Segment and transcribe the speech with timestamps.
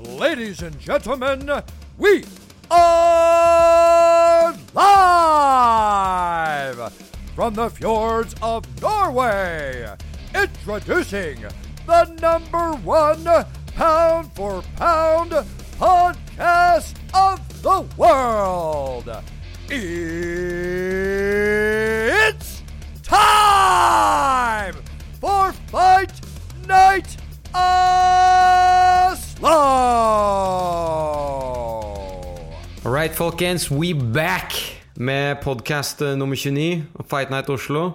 [0.00, 1.50] ladies and gentlemen,
[1.98, 2.24] we
[2.70, 6.92] are live
[7.34, 9.92] from the fjords of Norway.
[10.34, 11.44] Introducing
[11.86, 13.24] the number one
[13.74, 15.32] pound for pound
[15.78, 19.10] podcast of the world.
[19.68, 20.22] It's
[23.02, 24.74] time
[25.20, 26.12] for Fight
[26.66, 27.16] Night
[29.42, 29.52] All
[32.84, 34.52] right, folkens, we back
[34.94, 37.92] med podkast nummer 29 av Fight Night Oslo.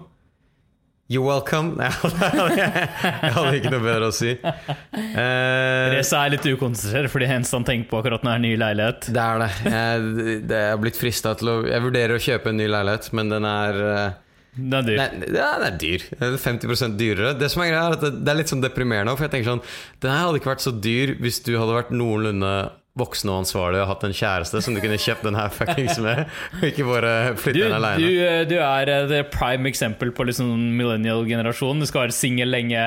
[1.07, 1.75] You're welcome.
[1.77, 4.33] Nei, jeg hadde ikke noe bedre å si.
[4.41, 9.13] Uh, Reza er litt ukonsentrert fordi eneste han tenker på akkurat nå, er ny leilighet.
[9.13, 9.51] det er det.
[9.69, 13.29] Jeg, det er blitt frista til å Jeg vurderer å kjøpe en ny leilighet, men
[13.35, 14.17] den er eh,
[14.55, 14.97] Den er dyr.
[15.01, 16.03] Nei, ja, det er dyr.
[16.19, 17.33] Den er 50% dyrere.
[17.39, 19.15] Det som er greia er at det, det er litt sånn deprimerende.
[19.19, 19.63] For jeg tenker sånn
[20.03, 22.53] Den her hadde ikke vært så dyr hvis du hadde vært noenlunde
[22.95, 26.21] voksen og ansvarlig og hatt en kjæreste som du kunne kjøpt den her fuckings med,
[26.55, 28.45] og ikke bare Du, flytte du, aleine.
[28.47, 31.83] du er eh, det prime eksempel på liksom millennial-generasjonen.
[31.83, 32.85] Du skal være singel lenge,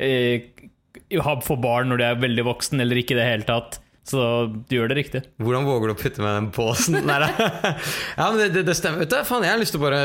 [0.00, 0.48] eh,
[1.20, 3.76] ha- få barn når du er veldig voksen, eller ikke i det hele tatt.
[4.08, 4.24] Så
[4.66, 5.20] du gjør det riktig.
[5.38, 6.96] Hvordan våger du å putte meg i den båsen?
[7.06, 7.20] Nei,
[8.18, 9.04] ja, men det, det, det stemmer.
[9.04, 10.00] Vet du, faen, jeg har lyst til å bare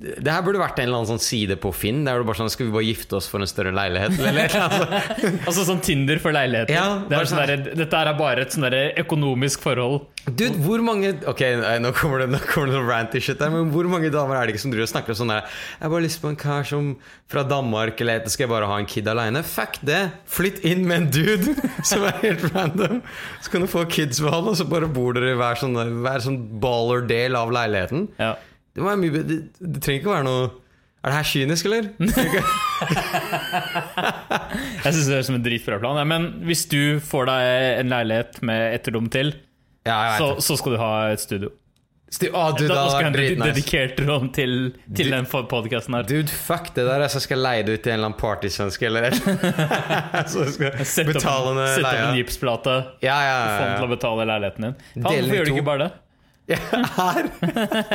[0.00, 1.98] Det her burde vært en eller annen sånn side på Finn.
[2.06, 4.16] Der er bare sånn Skal vi bare gifte oss for en større leilighet?
[4.30, 4.86] Eller, altså.
[5.50, 6.72] Altså sånn Tinder for leiligheter.
[6.72, 10.06] Ja, det er sånn der, dette er bare et sånn økonomisk forhold.
[10.24, 11.42] Dude, hvor mange Ok,
[11.84, 14.48] nå kommer det, nå kommer det noe ranty shit der, men hvor mange damer er
[14.48, 16.68] det ikke som driver og snakker sånn der Jeg har bare lyst på en kar
[16.68, 16.90] som
[17.30, 19.44] fra Danmark, eller skal jeg bare ha en kid aleine?
[19.46, 20.02] Fuck det!
[20.32, 21.56] Flytt inn med en dude
[21.90, 23.00] som er helt random.
[23.44, 25.76] Så kan du få kids med han, og så bare bor dere i hver sånn,
[26.04, 28.08] hver sånn baller-del av leiligheten.
[28.20, 28.34] Ja.
[28.74, 30.42] Det, var mye, det, det trenger ikke å være noe
[31.00, 31.84] Er det her kynisk, eller?
[34.84, 35.96] Jeg syns det høres ut som en dritbra plan.
[36.00, 37.40] Ja, men hvis du får deg
[37.84, 39.28] en leilighet med ett rom til,
[39.88, 41.48] Ja, så, så skal du ha et studio.
[42.10, 44.52] Sti- oh, dude, Da skal jeg vært ha et dedikert rom til,
[44.98, 46.02] til den podkasten her.
[46.08, 46.98] Dude, fuck det der.
[47.06, 49.18] Jeg skal leie det ut til en eller annen partysvenske eller et
[50.32, 52.74] Så skal Sett opp, opp en gipsplate.
[53.06, 54.74] Ja, ja, Få den til å betale leiligheten din.
[54.96, 55.92] Faen, hvorfor gjør du ikke bare det?
[56.48, 56.58] Ja.
[56.96, 57.28] Her!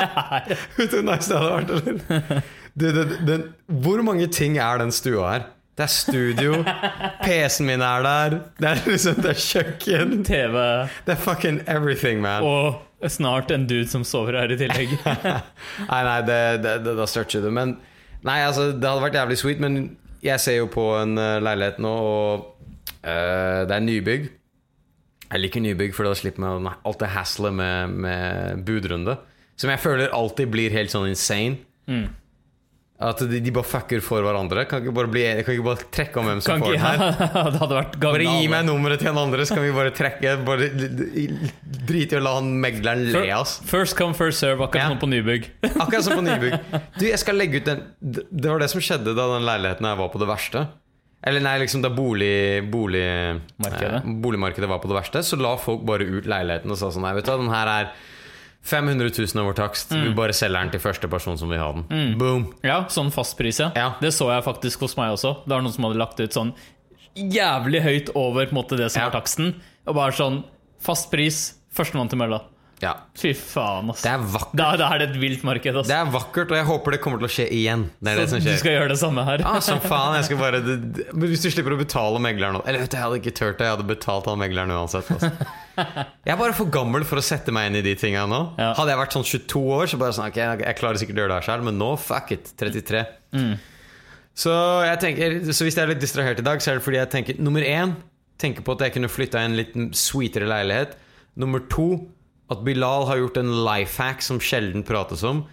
[0.78, 1.74] Vet du hvor nice det hadde vært?
[1.76, 2.42] Eller?
[2.76, 5.46] Det, det, den, hvor mange ting er den stua her?
[5.76, 6.54] Det er studio,
[7.26, 10.14] PC-en min er der, det er liksom Det er kjøkken.
[10.24, 10.54] TV
[11.04, 12.44] Det er fucking everything, man.
[12.44, 14.96] og snart en dude som sover her i tillegg.
[15.92, 17.52] Nei, nei, det, det, det, da stretcher du.
[17.52, 17.76] Men
[18.26, 19.76] Nei, altså, det hadde vært jævlig sweet, men
[20.26, 22.46] jeg ser jo på en eh, leilighet nå, og
[23.06, 24.32] uh, det er nybygg.
[25.32, 29.18] Jeg liker nybygg, for da slipper man alt det hasslet med, med budrunde.
[29.58, 31.58] Som jeg føler alltid blir helt sånn insane.
[31.90, 32.06] Mm.
[33.06, 34.64] At de, de bare fucker for hverandre.
[34.70, 37.02] Kan ikke bare, bli, kan ikke bare trekke om hvem som Kan får ikke, den
[37.02, 37.50] her?
[37.52, 40.36] det hadde vært Bare gi meg nummeret til en andre, så kan vi bare trekke.
[40.48, 40.70] Bare
[41.90, 43.58] Drit i å la han megleren le av oss.
[43.68, 44.94] First come, first serve, akkurat Ja.
[44.94, 45.50] som på nybygg.
[45.74, 46.56] Akkurat som på nybygg.
[47.00, 49.90] Du, jeg skal legge ut den Det det var det som skjedde da den leiligheten
[49.92, 50.64] jeg var på det verste.
[51.26, 55.82] Eller nei, liksom da bolig, bolig, eh, boligmarkedet var på det verste, så la folk
[55.88, 57.90] bare ut leiligheten og sa sånn Nei, vet du hva, den her er
[58.66, 59.92] 500 000 over takst.
[59.94, 62.16] Vi bare selger den til første person som vil ha den.
[62.18, 62.48] Boom.
[62.66, 63.72] Ja, sånn fastpris, ja.
[63.78, 63.92] Ja.
[64.02, 65.36] Det så jeg faktisk hos meg også.
[65.46, 66.54] Det var noen som hadde lagt ut sånn
[67.16, 69.10] jævlig høyt over måte, det som Ja.
[69.10, 69.54] var taksten.
[69.88, 70.44] Og bare sånn
[70.82, 72.42] fast pris, førstemann til mølla.
[72.86, 72.92] Ja.
[73.18, 74.04] Fy faen, ass.
[74.06, 74.54] Det er vakkert.
[74.60, 75.90] Da, da er det et vilt marked, ass.
[75.90, 77.88] Det er vakkert, og jeg håper det kommer til å skje igjen.
[77.98, 78.56] Det er det Så skjer.
[78.56, 79.44] du skal gjøre det samme her.
[79.50, 80.62] Ah, som faen, jeg skal bare
[81.18, 83.68] men Hvis du slipper å betale megleren Eller vet du, jeg hadde ikke turt det,
[83.68, 85.12] jeg hadde betalt han megleren uansett.
[85.16, 85.32] Altså.
[86.26, 88.38] Jeg er bare for gammel for å sette meg inn i de tinga nå.
[88.56, 88.70] Ja.
[88.78, 91.34] Hadde jeg vært sånn 22 år, så bare sånn Ok, jeg klarer sikkert å gjøre
[91.34, 92.54] det her selv, men nå, fuck it.
[92.62, 93.02] 33.
[94.40, 94.54] Så
[94.88, 97.12] jeg tenker Så hvis jeg er litt distrahert i dag, så er det fordi jeg
[97.12, 97.96] tenker Nummer én
[98.42, 100.96] tenker på at jeg kunne flytta i en litt sweetere leilighet.
[101.40, 101.86] Nummer to
[102.52, 105.46] at Bilal har gjort en life hack som sjelden prates om.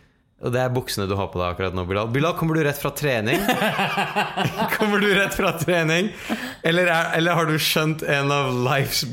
[0.42, 2.08] Og det er buksene du har på deg akkurat nå, Bilal.
[2.10, 3.38] Bilal, kommer du rett fra trening?
[4.75, 6.08] kommer du rett fra trening?
[6.66, 9.05] Eller, er, eller har du skjønt en av life's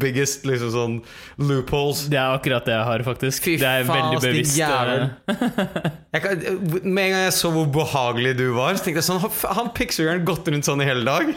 [0.00, 0.94] biggest liksom sånn
[1.36, 2.06] loopholes?
[2.08, 3.44] Det er akkurat det jeg har, faktisk.
[3.44, 4.56] Fy det er faen, veldig bevisst.
[4.56, 6.46] eh, Jeg kan,
[6.80, 9.20] med en gang jeg så hvor behagelig du var, Så tenkte jeg sånn
[9.60, 11.28] Han, piksugeren gått rundt sånn i hele dag?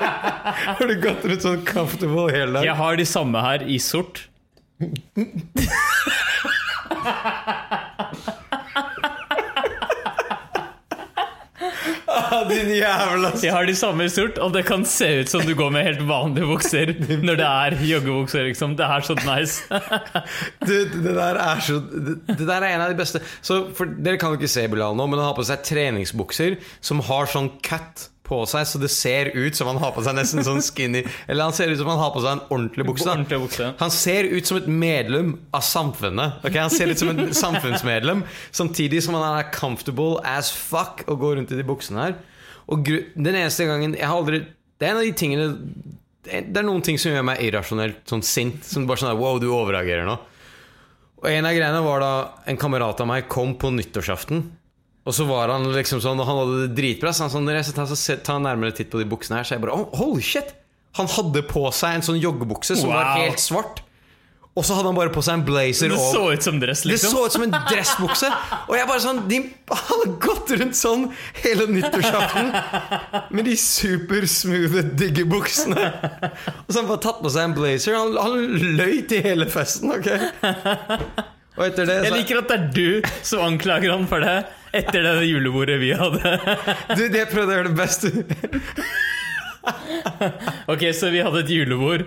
[0.80, 2.66] har du gått rundt sånn comfortable hele dag?
[2.66, 4.26] Jeg har de samme her i sort.
[12.10, 13.30] Ah, din jævla!
[13.42, 15.84] Jeg har de samme i sort, og det kan se ut som du går med
[15.86, 16.92] helt vanlige bukser
[17.22, 18.46] når det er joggebukser.
[18.48, 18.76] Liksom.
[18.78, 19.62] Det er så nice.
[20.68, 23.88] Du, det der er så det, det der er en av de beste Så for,
[23.98, 27.30] Dere kan jo ikke se Bilal nå, men han har på seg treningsbukser som har
[27.30, 30.62] sånn cut på seg så det ser ut som han har på seg nesten sånn
[30.64, 33.08] skinny Eller han ser ut som han har på seg en ordentlig bukse.
[33.08, 33.70] Ordentlig bukse.
[33.82, 36.40] Han ser ut som et medlem av samfunnet.
[36.44, 36.60] Okay?
[36.62, 38.24] Han ser ut som et samfunnsmedlem,
[38.54, 42.18] samtidig som han er comfortable as fuck og går rundt i de buksene her.
[42.70, 44.44] Og den eneste gangen Jeg har aldri
[44.78, 45.46] Det er en av de tingene
[46.22, 48.62] Det er noen ting som gjør meg irrasjonelt sånn sint.
[48.66, 50.18] Som bare sånn Wow, du overreagerer nå.
[51.20, 52.12] Og en av greiene var da
[52.48, 54.46] en kamerat av meg kom på nyttårsaften.
[55.08, 57.12] Og så var han liksom sånn Og han hadde det dritbra.
[57.16, 59.48] Så han sånn, jeg skal ta, så ta en nærmere titt på de buksene her,
[59.48, 60.56] så jeg bare oh, Holy shit!
[60.98, 63.84] Han hadde på seg en sånn joggebukse som var helt svart.
[64.58, 66.90] Og så hadde han bare på seg en blazer Det så ut som dress, Det
[66.90, 67.12] liksom.
[67.14, 68.30] så ut som en dressbukse!
[68.66, 69.38] Og jeg bare sånn de,
[69.70, 71.04] Han hadde gått rundt sånn
[71.38, 72.50] hele nyttårsaften
[73.30, 75.86] med de supersmoothe, digge buksene.
[75.86, 77.94] Og så har han bare tatt på seg en blazer.
[77.94, 80.10] Han, han løy til hele festen, ok?
[81.60, 84.38] Og etter det Jeg liker at det er du som anklager han for det
[84.72, 86.32] etter det julebordet vi hadde.
[86.96, 88.12] du, det prøvde å gjøre det beste.
[90.70, 92.06] Ok, så vi hadde et julebord.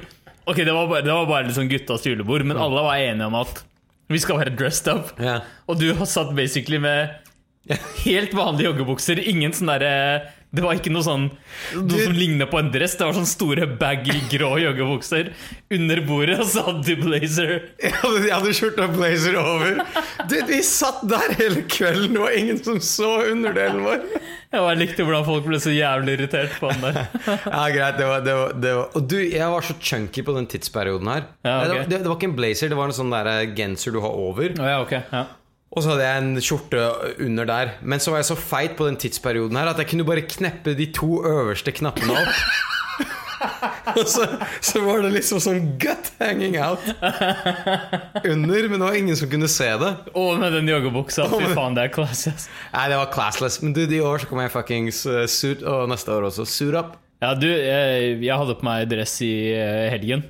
[0.50, 3.38] Ok, Det var bare, det var bare liksom guttas julebord, men alle var enige om
[3.40, 3.62] at
[4.12, 5.14] vi skal være dressed up.
[5.22, 5.38] Ja.
[5.70, 7.14] Og du har satt basically med
[8.04, 9.22] helt vanlige joggebukser.
[9.22, 9.94] Ingen sånn derre
[10.54, 11.24] Det var ikke noe sånn
[11.80, 12.94] Noe som ligna på en dress.
[13.00, 15.32] Det var sånn store baggy grå joggebukser
[15.74, 17.54] under bordet, og så hadde du blazer.
[17.82, 19.82] Jeg hadde, jeg hadde skjorta blazer over.
[20.30, 24.06] Du, vi satt der hele kvelden, det var ingen som så underdelen vår.
[24.54, 27.00] Jeg likte hvordan folk ble så jævlig irritert på han der.
[27.26, 28.92] Ja, greit, det var, det var, det var.
[28.94, 31.26] Og du, jeg var så chunky på den tidsperioden her.
[31.42, 31.66] Ja, okay.
[31.66, 34.14] det, var, det, var ikke en blazer, det var en sånn der genser du har
[34.28, 34.54] over.
[34.54, 35.00] Ja, ok.
[35.02, 35.24] Ja.
[35.74, 36.81] Og så hadde jeg en skjorte
[37.25, 37.72] under der.
[37.81, 40.75] Men så var jeg så feit på den tidsperioden her at jeg kunne bare kneppe
[40.78, 42.38] de to øverste knappene opp.
[44.00, 44.24] Og så,
[44.64, 46.80] så var det liksom sånn gut hanging out
[48.24, 49.90] under, men det var ingen som kunne se det.
[50.18, 51.25] Og med den joggebuksa.
[51.34, 52.48] Fy faen, det er classless.
[52.74, 53.60] Nei, det var classless.
[53.66, 56.78] Men du, i år så kommer jeg fuckings uh, suit, og neste år også suit
[56.80, 56.96] up.
[57.24, 60.26] Ja, du, jeg, jeg hadde på meg dress i eh, helgen.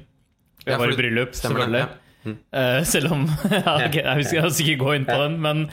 [0.64, 1.86] Jeg Ja, var i bryllup, stemmer det,
[2.30, 5.68] Eh, selv om ja, okay, Jeg skal altså ikke gå inn på den, men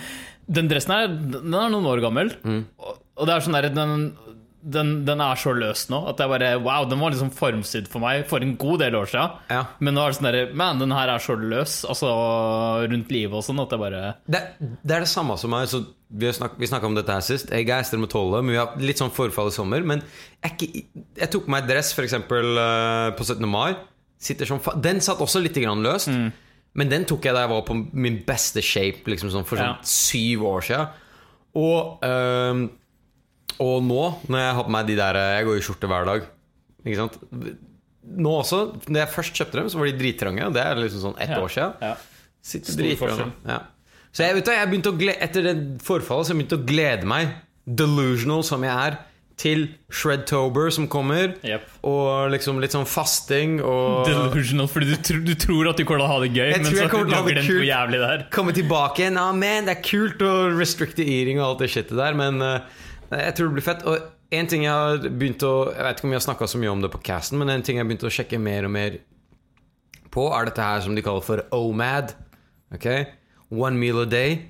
[0.50, 2.34] den dressen her Den er noen år gammel.
[2.42, 2.64] Mm.
[2.80, 4.10] Og, og det er sånn der, den,
[4.60, 8.02] den, den er så løs nå at jeg bare Wow, den var liksom formsydd for
[8.02, 9.38] meg for en god del år siden.
[9.52, 9.62] Ja.
[9.80, 12.10] Men nå er det sånn der Man, den her er så løs, altså
[12.90, 15.70] rundt livet og sånn, at jeg bare Det, det er det samme som meg.
[15.70, 17.52] Så vi snak, snakka om dette her sist.
[17.54, 19.84] Jeg er Ester med tolv, men vi har litt sånn forfall i sommer.
[19.86, 20.02] Men
[20.42, 20.84] jeg,
[21.20, 23.46] jeg tok på meg dress eksempel uh, på 17.
[23.46, 23.76] mai.
[24.20, 26.10] Sitter som fa Den satt også litt grann løst.
[26.78, 29.72] Men den tok jeg da jeg var på min beste shape liksom sånn for sånn
[29.72, 29.78] Ja.
[29.82, 30.88] syv år siden.
[31.58, 32.60] Og, øhm,
[33.58, 36.22] og nå, når jeg har på meg de der Jeg går i skjorte hver dag.
[36.86, 37.18] Ikke sant?
[38.10, 40.52] Nå også, når jeg først kjøpte dem, så var de drittrange.
[40.54, 41.40] Det er liksom sånn ett Ja.
[41.40, 41.74] år siden.
[41.82, 41.94] Ja.
[42.42, 43.32] Stor forskjell.
[43.46, 43.58] Ja.
[44.12, 46.66] Så jeg vet du, jeg begynte å glede, etter det forfallet så jeg begynte å
[46.66, 47.28] glede meg,
[47.66, 48.98] delusional som jeg er,
[49.40, 51.32] til Shredtober som kommer.
[51.46, 51.64] yep.
[51.88, 56.02] Og liksom litt sånn fasting og Delusional, fordi du, tr du tror at du kommer
[56.02, 58.24] til å ha det gøy, Jeg men tror så lager den hvor jævlig det er.
[58.36, 59.18] komme tilbake igjen.
[59.20, 62.60] Ja, man, det er kult å restricte eating og alt det shitet der, men uh,
[63.16, 63.86] jeg tror det blir fett.
[63.88, 66.60] Og en ting jeg har begynt å Jeg vet ikke om vi har snakka så
[66.62, 68.74] mye om det på casten, men en ting jeg har begynt å sjekke mer og
[68.76, 69.00] mer
[70.10, 72.14] på, er dette her som de kaller for OMAD.
[72.74, 72.86] Ok?
[73.50, 74.44] One meal a day.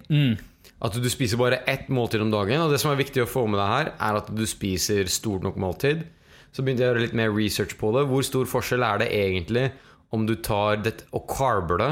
[0.80, 2.62] At du spiser bare ett måltid om dagen.
[2.64, 5.44] Og det som er viktig å få med deg her, er at du spiser stort
[5.44, 6.06] nok måltid.
[6.50, 8.06] Så begynte jeg å gjøre litt mer research på det.
[8.10, 9.68] Hvor stor forskjell er det egentlig
[10.10, 11.90] om du tar det og carber det,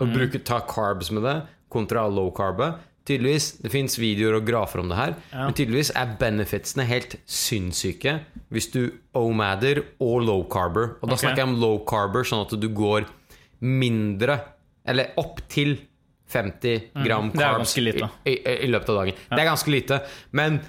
[0.00, 1.40] og bruker, tar carbs med det,
[1.72, 2.70] kontra low carbe?
[3.08, 5.46] Tydeligvis, Det fins videoer og grafer om det her, Ja.
[5.46, 8.20] men tydeligvis er benefitsene helt sinnssyke
[8.52, 10.96] hvis du omader og low carber.
[11.02, 11.24] Og da okay.
[11.26, 13.06] snakker jeg om low carber, sånn at du går
[13.60, 14.40] mindre,
[14.86, 15.78] eller opp til
[16.30, 17.38] 50 gram Mm.
[17.40, 18.08] carbs lite.
[18.26, 19.14] i, i, i løpet av dagen.
[19.30, 20.00] Det er ganske lite.
[20.32, 20.60] Men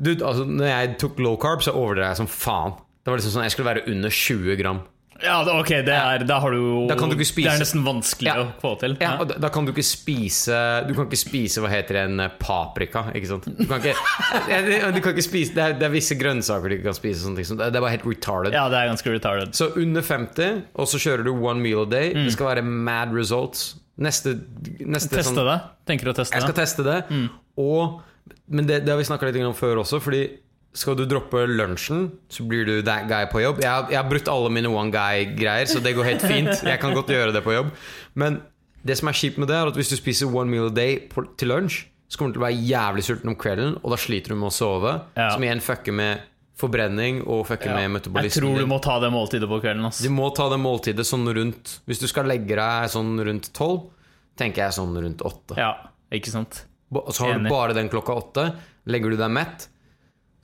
[0.00, 2.74] du, altså, når jeg tok low carb, så overdrev jeg som faen.
[3.04, 4.82] Det var liksom sånn, Jeg skulle være under 20 gram.
[5.22, 7.46] Ja, ok, det er, da har du jo Da kan du ikke spise.
[7.46, 8.34] Det er nesten vanskelig Ja.
[8.42, 8.96] å få til.
[9.00, 10.56] Ja, og da, da kan du ikke spise
[10.88, 13.04] Du kan ikke spise hva heter en eh, paprika.
[13.14, 13.44] Ikke sant?
[13.46, 13.94] Du kan ikke,
[14.50, 17.22] Ja, du kan ikke spise det er, det er visse grønnsaker du ikke kan spise.
[17.22, 18.52] Sånne ting, det det er bare helt retarded.
[18.58, 19.54] Ja, det er ganske retarded.
[19.54, 22.10] Så under 50, og så kjører du one meal a day.
[22.12, 22.24] Mm.
[22.26, 23.76] Det skal være mad results.
[23.96, 24.32] Neste,
[24.82, 25.58] neste Teste sånn- det?
[25.86, 26.40] Tenker du å teste det?
[26.40, 26.96] Jeg skal teste det.
[27.62, 28.00] Og,
[28.50, 30.24] men det, det har vi snakka litt om før også, fordi
[30.74, 33.60] skal du droppe lunsjen, så blir du that guy på jobb.
[33.62, 36.50] Jeg har, jeg har brutt alle mine one guy-greier, så det går helt fint.
[36.72, 37.70] Jeg kan godt gjøre det på jobb.
[38.18, 38.40] Men
[38.82, 40.96] det som er kjipt med det, er at hvis du spiser one meal a day
[41.12, 44.00] på, til lunsj, så kommer du til å være jævlig sulten om kvelden, og da
[44.02, 44.96] sliter du med å sove.
[45.14, 45.30] Ja.
[45.30, 49.48] Som igjen fucker med forbrenning og fucker med Jeg tror du må ta det måltidet
[49.50, 49.84] på kvelden.
[49.88, 49.98] ass.
[50.04, 53.88] Du må ta det måltidet sånn rundt Hvis du skal legge deg sånn rundt tolv,
[54.38, 55.56] tenker jeg sånn rundt åtte.
[55.58, 55.72] Ja,
[56.12, 56.64] ikke sant?
[56.94, 57.48] Så har Enig.
[57.48, 58.54] du bare den klokka åtte.
[58.86, 59.68] Legger du deg mett,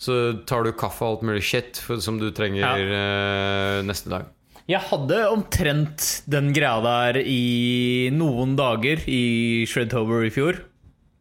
[0.00, 2.74] Så tar du kaffe og alt mulig shit som du trenger Ja.
[2.74, 4.24] eh, neste dag.
[4.66, 10.56] Jeg hadde omtrent den greia der i noen dager i Shredtober i fjor,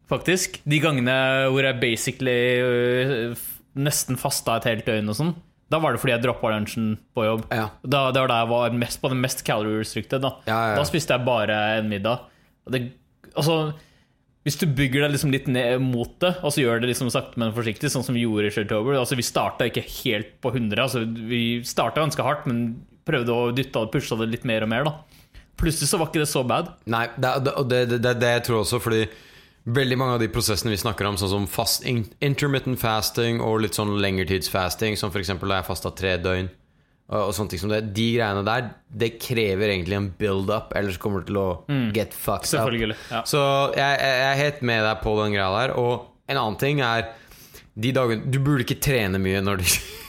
[0.09, 0.61] faktisk.
[0.65, 5.35] De gangene hvor jeg basically f- nesten fasta et helt døgn og sånn.
[5.69, 7.43] Da var det fordi jeg droppa lunsjen på jobb.
[7.53, 7.67] Ja.
[7.83, 10.23] Da, det var da jeg var mest på det mest calorie restricted.
[10.25, 12.25] Da, Ja, ja, da spiste jeg bare en middag.
[12.69, 12.81] Det,
[13.35, 13.75] altså,
[14.47, 17.37] hvis du bygger deg liksom litt ned mot det, og så gjør det liksom sakte,
[17.41, 20.81] men forsiktig, sånn som vi gjorde i Shirtober altså, Vi starta ikke helt på 100.
[20.81, 24.73] Altså, vi starta ganske hardt, men prøvde å dytte og pushe det litt mer og
[24.73, 24.89] mer.
[24.89, 24.97] da
[25.59, 26.71] Plutselig så var ikke det så bad.
[26.89, 29.03] Nei, det, det, det, det, er jeg også, fordi
[29.63, 33.77] veldig mange av de prosessene vi snakker om, sånn som fast, intermittent fasting og litt
[33.77, 35.33] sånn lengertidsfasting, som f.eks.
[35.41, 36.49] da jeg fasta tre døgn,
[37.09, 38.67] og, sånne ting som det, de greiene der,
[39.01, 41.47] det krever egentlig en build-up, ellers kommer du til å
[41.95, 42.69] get fucked up.
[43.09, 43.23] Ja.
[43.25, 43.41] Så
[43.73, 45.73] jeg, jeg er helt med deg på den greia der.
[45.81, 47.07] Og en annen ting er
[47.79, 49.65] de dagene Du burde ikke trene mye når du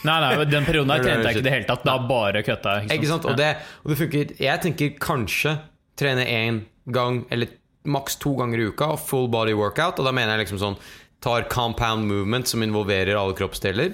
[0.09, 1.87] Nei, nei, den perioden der er trente jeg ikke i det hele tatt.
[1.87, 2.91] Da bare kutta jeg.
[2.99, 3.29] Ikke sant?
[3.29, 3.51] Og det,
[3.85, 5.57] og det funker Jeg tenker kanskje
[6.01, 7.53] trene én gang eller
[7.89, 10.01] maks to ganger i uka, full body workout.
[10.01, 10.81] Og da mener jeg liksom sånn
[11.21, 13.91] Tar compound movement som involverer alle kroppsdeler.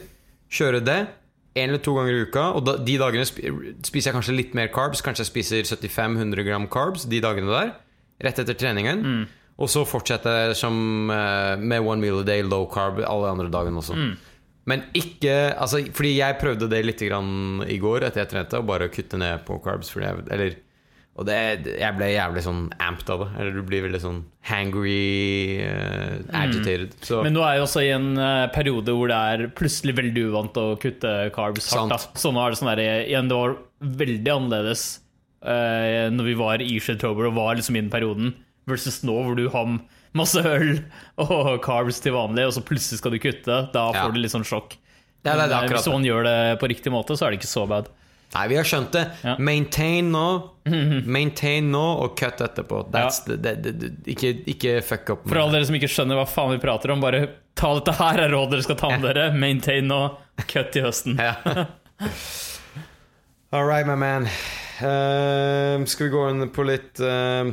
[0.46, 1.00] Kjøre det
[1.56, 2.44] én eller to ganger i uka.
[2.54, 5.02] Og da, de dagene spiser jeg kanskje litt mer carbs.
[5.02, 7.72] Kanskje jeg spiser 75-100 gram carbs de dagene der.
[8.22, 9.02] Rett etter treningen.
[9.56, 13.80] Og så fortsette som eh, med one meal a day, low carb, alle andre dagene
[13.80, 13.96] også.
[14.66, 18.66] Men ikke altså, Fordi jeg prøvde det litt grann i går etter jeg trente, å
[18.66, 19.90] bare kutte ned på carbs.
[19.94, 20.56] Fordi jeg, eller,
[21.16, 21.36] og det,
[21.80, 23.28] jeg ble jævlig sånn amped av det.
[23.40, 26.92] Eller du blir veldig sånn hangry, uh, agitated.
[27.08, 30.26] Så Men nå er jeg også i en uh, periode hvor det er plutselig veldig
[30.28, 32.10] uvant å kutte carbs hardt.
[32.20, 33.56] Så nå er det sånn der, igjen, det var
[34.04, 34.86] veldig annerledes
[35.40, 38.34] uh, når vi var i Shedtober og var liksom i den perioden,
[38.68, 39.78] versus nå hvor du har
[40.16, 40.78] masse øl
[41.22, 43.60] og carbs til vanlig, og så plutselig skal du kutte.
[43.72, 44.04] Da Ja.
[44.04, 44.76] får du litt sånn sjokk.
[45.26, 47.66] Ja, det eh, Hvis man gjør det på riktig måte, så er det ikke så
[47.68, 47.88] bad.
[48.34, 49.04] Nei, vi har skjønt det.
[49.24, 49.36] Ja.
[49.38, 50.24] Maintain nå.
[51.16, 52.82] Maintain nå, og cut etterpå.
[52.92, 55.26] That's the, the, the, det, ikke, ikke fuck up.
[55.30, 57.22] For alle dere som ikke skjønner hva faen vi prater om, bare
[57.56, 59.30] ta dette her er råd dere skal ta med dere.
[59.38, 60.00] Maintain nå,
[60.44, 61.16] cut til høsten.
[61.22, 61.36] Ja.
[63.52, 64.26] All right, my man.
[64.76, 67.48] Uh, skal vi gå inn på litt uh,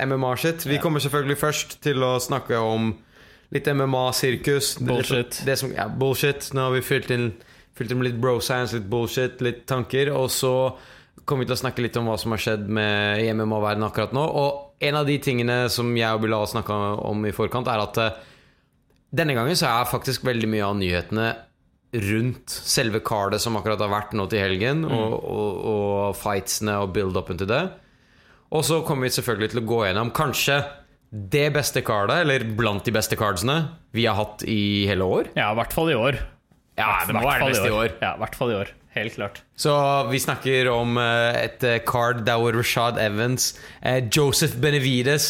[0.00, 0.64] MMA-shit?
[0.70, 2.94] Vi kommer selvfølgelig først til å snakke om
[3.52, 4.76] litt MMA-sirkus.
[4.78, 5.42] Det- Bullshit.
[5.44, 6.52] Det som, ja, bullshit.
[6.56, 7.32] Nå har vi fylt inn,
[7.80, 10.12] fylt inn med litt bro science, litt bullshit, litt tanker.
[10.12, 10.52] Og så
[11.24, 14.12] kommer vi til å snakke litt om hva som har skjedd med i MMA-verdenen akkurat
[14.16, 14.24] nå.
[14.24, 18.00] Og en av de tingene som jeg og Bilal snakka om i forkant, er at
[18.00, 18.18] eh,
[19.16, 21.30] denne gangen så er faktisk veldig mye av nyhetene
[21.90, 26.92] rundt selve cardet som akkurat har vært nå til helgen, og, og, og fightsene og
[26.94, 27.64] build-upen til det.
[28.54, 30.60] Og så kommer vi selvfølgelig til å gå gjennom kanskje
[31.10, 33.56] det beste cardet, eller blant de beste cardsene
[33.94, 35.32] vi har hatt i hele år.
[35.34, 36.20] Ja, i hvert fall i år.
[36.80, 37.92] Ja, det må være det beste i år.
[38.02, 38.72] Ja, i hvert fall i år.
[38.96, 39.42] Helt klart.
[39.56, 39.72] Så
[40.10, 43.52] vi snakker om eh, et eh, card der hvor Rashad Evans,
[43.86, 45.28] eh, Joseph Benevides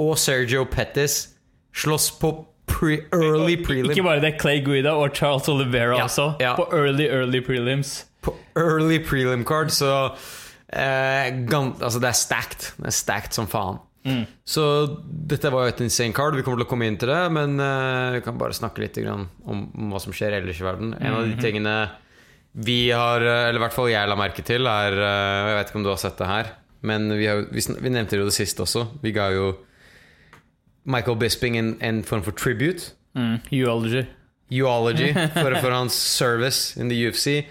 [0.00, 1.28] og Sergio Pettis
[1.76, 2.32] slåss på
[2.66, 3.90] pre early prelim.
[3.92, 6.32] Ikke bare det, Clay Guida og Charles Olivera Ja, også.
[6.40, 6.54] ja.
[6.56, 8.06] På early, early prelims.
[8.22, 10.14] på early prelim card, så
[10.72, 11.28] eh,
[11.82, 12.72] Altså, det er stacked.
[12.78, 13.78] Det er stacked som faen.
[14.44, 14.62] Så
[15.30, 16.34] dette var jo et insane card.
[16.34, 18.98] Vi kommer til å komme inn til det, men uh, vi kan bare snakke litt
[18.98, 20.96] grann om, om hva som skjer ellers i verden.
[20.98, 21.76] En av de tingene
[22.52, 25.70] vi har, eh, eller i hvert fall jeg la merke til, er uh, Jeg vet
[25.70, 26.50] ikke om du har sett det her,
[26.84, 28.88] men vi, har, vi, vi nevnte det jo det sist også.
[29.00, 29.54] Vi ga jo
[30.84, 32.92] Michael Bisping en, en form for tribute.
[33.16, 34.04] Mm, Uology.
[34.52, 37.46] Uology for, for hans service in the UFC.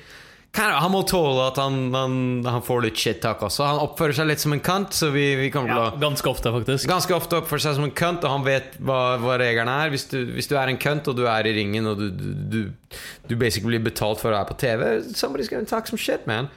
[0.57, 3.63] Han må tåle at han, han, han får litt shit-talk også.
[3.69, 6.89] Han oppfører seg litt som en kant, så vi, vi Ja, å ganske ofte, faktisk.
[6.91, 9.93] Ganske ofte oppfører seg som en kønt, og han vet hva, hva reglene er.
[9.93, 12.27] Hvis du, hvis du er en kønt, og du er i ringen, og du, du,
[12.51, 12.97] du,
[13.31, 14.83] du basically blir betalt for å være på TV
[15.15, 16.51] Somebody's gonna talk some shit, man.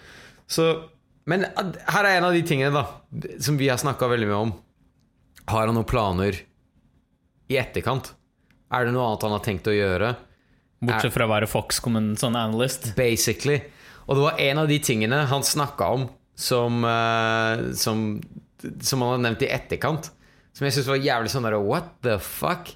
[0.51, 0.67] Så,
[1.31, 4.53] men her er en av de tingene da som vi har snakka veldig mye om.
[5.55, 6.41] Har han noen planer
[7.47, 8.11] i etterkant?
[8.75, 10.17] Er det noe annet han har tenkt å gjøre?
[10.85, 12.91] Bortsett fra å være Fox som en sånn analyst.
[12.99, 13.61] Basically.
[14.05, 18.23] Og det var en av de tingene han snakka om som, eh, som
[18.81, 20.11] Som han hadde nevnt i etterkant.
[20.57, 22.71] Som jeg syntes var jævlig sånn der What the fuck?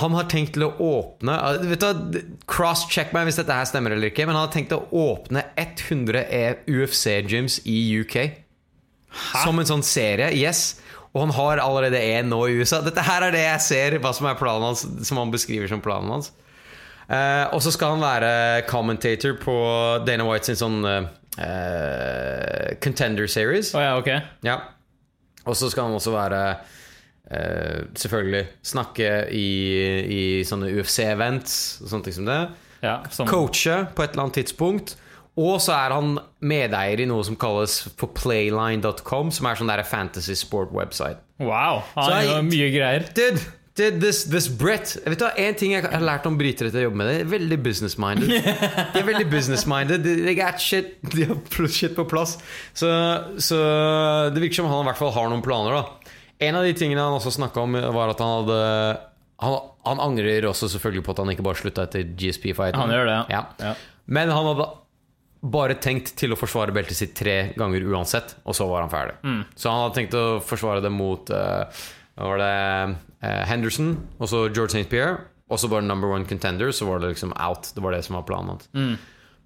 [0.00, 2.18] Han har tenkt til å åpne eh, Vet du,
[2.50, 6.24] Cross-check meg hvis dette her stemmer eller ikke, men han har tenkt å åpne 100
[6.66, 8.16] UFC-gyms i UK.
[9.44, 10.32] Som en sånn serie.
[10.34, 10.80] Yes.
[11.12, 12.80] Og han har allerede en nå i USA.
[12.80, 15.82] Dette her er det jeg ser hva som er planen hans Som han beskriver som
[15.84, 16.32] planen hans.
[17.08, 19.56] Eh, og så skal han være commentator på
[20.06, 23.72] Dana White sin sånn eh, Contender Series.
[23.74, 24.10] Oh, ja, ok.
[24.46, 24.60] Ja.
[25.46, 29.48] Og så skal han også være uh, selvfølgelig snakke i,
[30.06, 32.42] i sånne UFC-events og sånne ting som det.
[32.82, 34.94] Ja, som, Coache på et eller annet tidspunkt.
[35.40, 39.82] Og så er han medeier i noe som kalles for playline.com, som er sånn der
[39.88, 41.18] fantasy sport website.
[41.42, 43.08] wow, han gjør mye greier.
[43.16, 43.42] Dude
[43.76, 46.84] this, this Brett Vet du hva, En ting jeg har lært om britere til å
[46.88, 48.32] jobbe med, det er veldig business-minded.
[48.92, 50.04] De er veldig business-minded.
[50.04, 52.36] De, de got shit De har shit på plass.
[52.76, 52.90] Så,
[53.40, 53.62] så
[54.34, 55.78] det virker som han i hvert fall har noen planer.
[55.78, 58.60] da En av de tingene han også snakka om, var at han hadde
[59.42, 59.56] han,
[59.88, 62.78] han angrer også selvfølgelig på at han ikke bare slutta etter GSP-fighten.
[62.78, 63.42] Han gjør det, ja.
[63.58, 63.72] ja.
[64.06, 64.68] Men han hadde
[65.42, 69.16] bare tenkt til å forsvare beltet sitt tre ganger uansett, og så var han ferdig.
[69.26, 69.40] Mm.
[69.58, 71.82] Så han hadde tenkt å forsvare det mot uh,
[72.22, 72.52] var det
[73.22, 74.88] Henderson, og så George St.
[74.90, 75.16] Pierre,
[75.52, 77.72] og så bare number one contender, så var det liksom out.
[77.74, 78.68] Det var det som var planen hans.
[78.74, 78.94] Mm.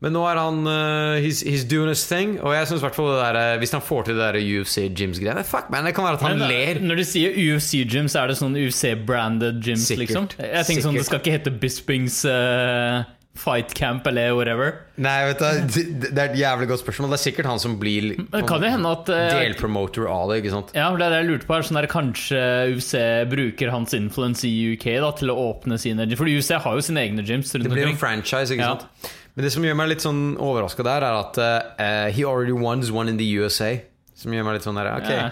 [0.05, 2.97] Men nå er han uh, he's, he's doing his thing, og jeg synes i hvert
[2.99, 5.95] fall det der, eh, hvis han får til det der UFC gyms-greiene Fuck, man, det
[5.97, 6.81] kan være at han Nei, ler.
[6.85, 10.03] Når du sier UFC gyms, er det sånn UFC-branded gyms, Sikkert.
[10.05, 10.29] liksom?
[10.37, 14.73] Jeg tenker sånn, Det skal ikke hete Bispings eh, Fight Camp eller whatever.
[14.97, 17.13] Nei, vet du, det er et jævlig godt spørsmål.
[17.13, 20.55] Det er sikkert han som blir Men det hende at eh, delpromoter av det, ikke
[20.55, 20.73] sant?
[20.77, 21.57] Ja, det det jeg lurte på.
[21.57, 22.41] Er sånn der, kanskje
[22.73, 22.95] UFC
[23.33, 27.05] bruker hans influence i UK da, til å åpne sine For UFC har jo sine
[27.05, 28.75] egne gyms Det blir en franchise, ikke Ja.
[28.77, 29.13] sant?
[29.37, 32.81] Men det som gjør meg litt sånn overraska der, er at uh, he already won
[32.91, 33.75] one in the USA.
[34.17, 35.29] Som gjør meg litt sånn der, ok Ja.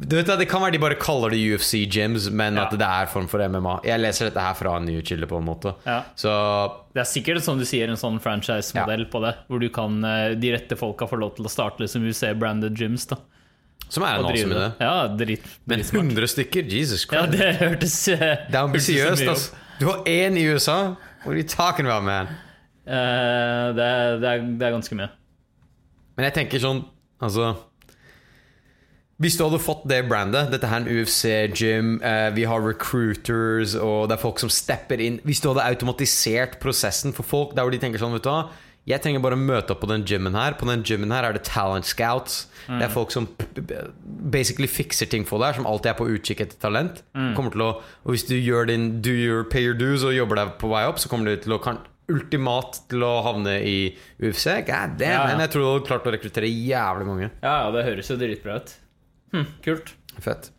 [0.00, 2.66] Du vet Det kan være de bare kaller det UFC gyms, men Ja.
[2.66, 3.80] at det er form for MMA.
[3.84, 5.74] Jeg leser dette her fra en ny kilde, på en måte.
[5.84, 6.04] Ja.
[6.14, 6.30] Så
[6.94, 9.34] Det er sikkert som du sier, en sånn franchise-modell på det.
[9.48, 13.06] Hvor du kan, eh, de rette folka får lov til å starte liksom UFC-branded gyms.
[13.08, 13.16] da
[13.88, 14.72] Som er en awesome idé.
[14.80, 16.02] Ja, drit, Men dritsmart.
[16.14, 16.70] 100 stykker?
[16.70, 17.38] Jesus Ja, Christ.
[17.38, 19.54] det hørtes uh, det er ambisiøst, altså.
[19.80, 20.94] Du har én i USA?
[21.24, 22.26] What are you talking about, man?
[22.86, 25.08] Uh, det, det, er, det er ganske mye.
[26.16, 26.84] Men jeg tenker sånn
[27.20, 27.56] Altså
[29.18, 33.74] Hvis du hadde fått det brandet Dette her er en UFC-gym eh, Vi har recruiters
[33.74, 35.16] Og det er folk som stepper inn.
[35.26, 38.44] Hvis du hadde automatisert prosessen for folk Der hvor de tenker sånn, vet du hva?
[38.88, 40.54] Jeg trenger bare å møte opp på den gymmen her.
[40.56, 42.46] På den gymmen her er det talent scouts.
[42.70, 43.26] Det er folk som
[44.32, 47.02] basically fikser ting for deg Som alltid er på utkikk etter talent.
[47.36, 47.68] Kommer til å
[48.06, 50.86] Og hvis du gjør din Do your pay your dues Og jobber deg på vei
[50.88, 53.76] opp Så kommer du til å kan, Ultimat til å havne i
[54.22, 55.38] UFC God damn, Ja, ja.
[55.44, 57.26] Jeg tror du hadde klart å rekruttere jævlig mange.
[57.42, 58.72] Ja, ja, det høres jo dritbra ut.
[59.34, 59.92] Hm, kult.
[60.18, 60.50] Fett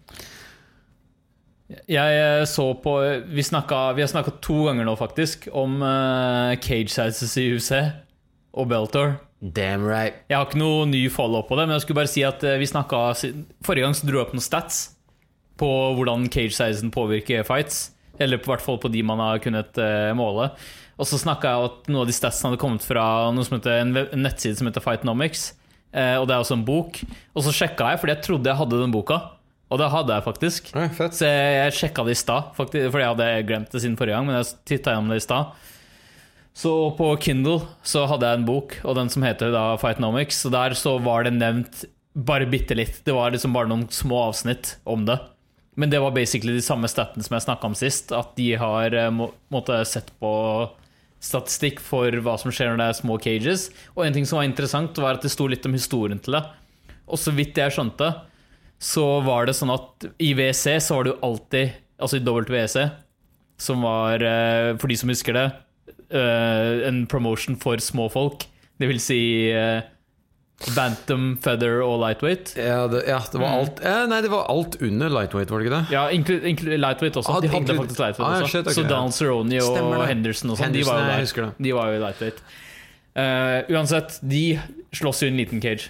[1.90, 2.94] Jeg så på
[3.30, 7.74] Vi, snakket, vi har snakka to ganger nå, faktisk, om uh, cage sizes i UFC
[8.54, 9.20] og Beltor.
[9.40, 12.26] Damn right Jeg har ikke noe ny follow-up på det, men jeg skulle bare si
[12.28, 12.98] at eh, vi snakka
[13.64, 14.82] Forrige gang så dro jeg opp noen stats
[15.60, 17.90] på hvordan cage sizen påvirker fights.
[18.20, 20.50] Eller på hvert fall på de man har kunnet uh, måle.
[21.00, 23.04] Og så snakka jeg at noen av de statsene hadde kommet fra
[23.36, 25.50] noe som heter, en, en nettside som heter Fightnomics.
[25.90, 27.02] Eh, og det er også en bok.
[27.34, 29.20] Og så sjekka jeg, fordi jeg trodde jeg hadde den boka.
[29.70, 30.72] Og det hadde jeg faktisk.
[30.78, 30.88] Oi.
[30.98, 34.30] Så jeg, jeg sjekka det i stad, fordi jeg hadde glemt det siden forrige gang.
[34.30, 35.68] Men jeg titta gjennom det i stad.
[36.60, 40.42] Så på Kindle så hadde jeg en bok, og den som heter da Fightnomics.
[40.50, 41.86] Og der så var det nevnt
[42.18, 43.04] bare bitte litt.
[43.06, 45.20] Det var liksom bare noen små avsnitt om det.
[45.80, 48.12] Men det var basically de samme statene som jeg snakka om sist.
[48.12, 50.32] At de har eh, må, måtte sett på
[51.20, 53.68] statistikk for hva som skjer når det er små cages.
[53.96, 56.44] Og en ting som var interessant, var at det sto litt om historien til det.
[57.10, 58.14] Og så vidt jeg skjønte,
[58.80, 62.86] så var det sånn at i WC så var det jo alltid Altså i WC,
[63.60, 65.52] som var, eh, for de som husker det,
[66.16, 68.46] eh, en promotion for små folk.
[68.80, 69.82] Det vil si eh,
[70.76, 72.54] Bantam, Feather og Lightweight.
[72.60, 75.70] Ja, det, ja, det var alt eh, Nei, det var alt under lightweight, var det
[75.70, 75.94] ikke det?
[75.96, 76.36] Ja, inklu,
[76.78, 77.32] Lightweight også.
[77.38, 78.52] Ah, De hadde inklu- faktisk Lightweight Ah, også.
[78.58, 78.84] shit, ok, så.
[78.90, 80.04] Donald Cerrone og Stemmer.
[80.10, 80.84] Henderson og sånn, de.
[81.64, 82.42] De var jo i Lightweight.
[83.20, 84.44] Uh, uansett, de
[84.96, 85.90] slåss jo i en liten cage.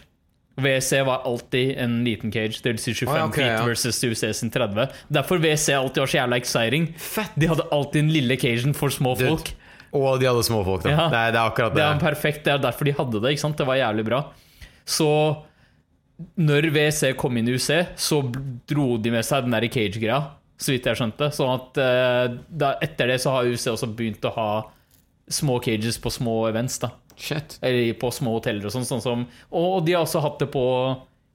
[0.59, 3.65] WC var alltid en liten cage, det vil si 25 Ah, okay, feet ja.
[3.65, 4.89] versus UC sin 30.
[5.09, 6.87] Derfor WC alltid var så jævla exciting.
[6.99, 7.31] Fett!
[7.39, 9.53] De hadde alltid den lille cagen for små Dude, folk.
[9.95, 10.89] Og de hadde små folk, da.
[10.91, 11.05] Ja.
[11.09, 11.87] Det, er, det er akkurat Det det.
[11.89, 13.31] er perfekt, det er derfor de hadde det.
[13.37, 13.57] ikke sant?
[13.57, 14.19] Det var jævlig bra.
[14.89, 15.09] Så
[16.35, 18.19] når WC kom inn i UC, så
[18.67, 20.19] dro de med seg den der cage-greia,
[20.59, 21.29] så vidt jeg skjønte.
[21.35, 24.49] Sånn at eh, da, etter det så har UC også begynt å ha
[25.29, 26.81] små cages på små events.
[26.81, 27.57] da Shit.
[27.61, 28.87] Eller på små hoteller og sånn.
[28.87, 30.65] sånn som, og de har også hatt det på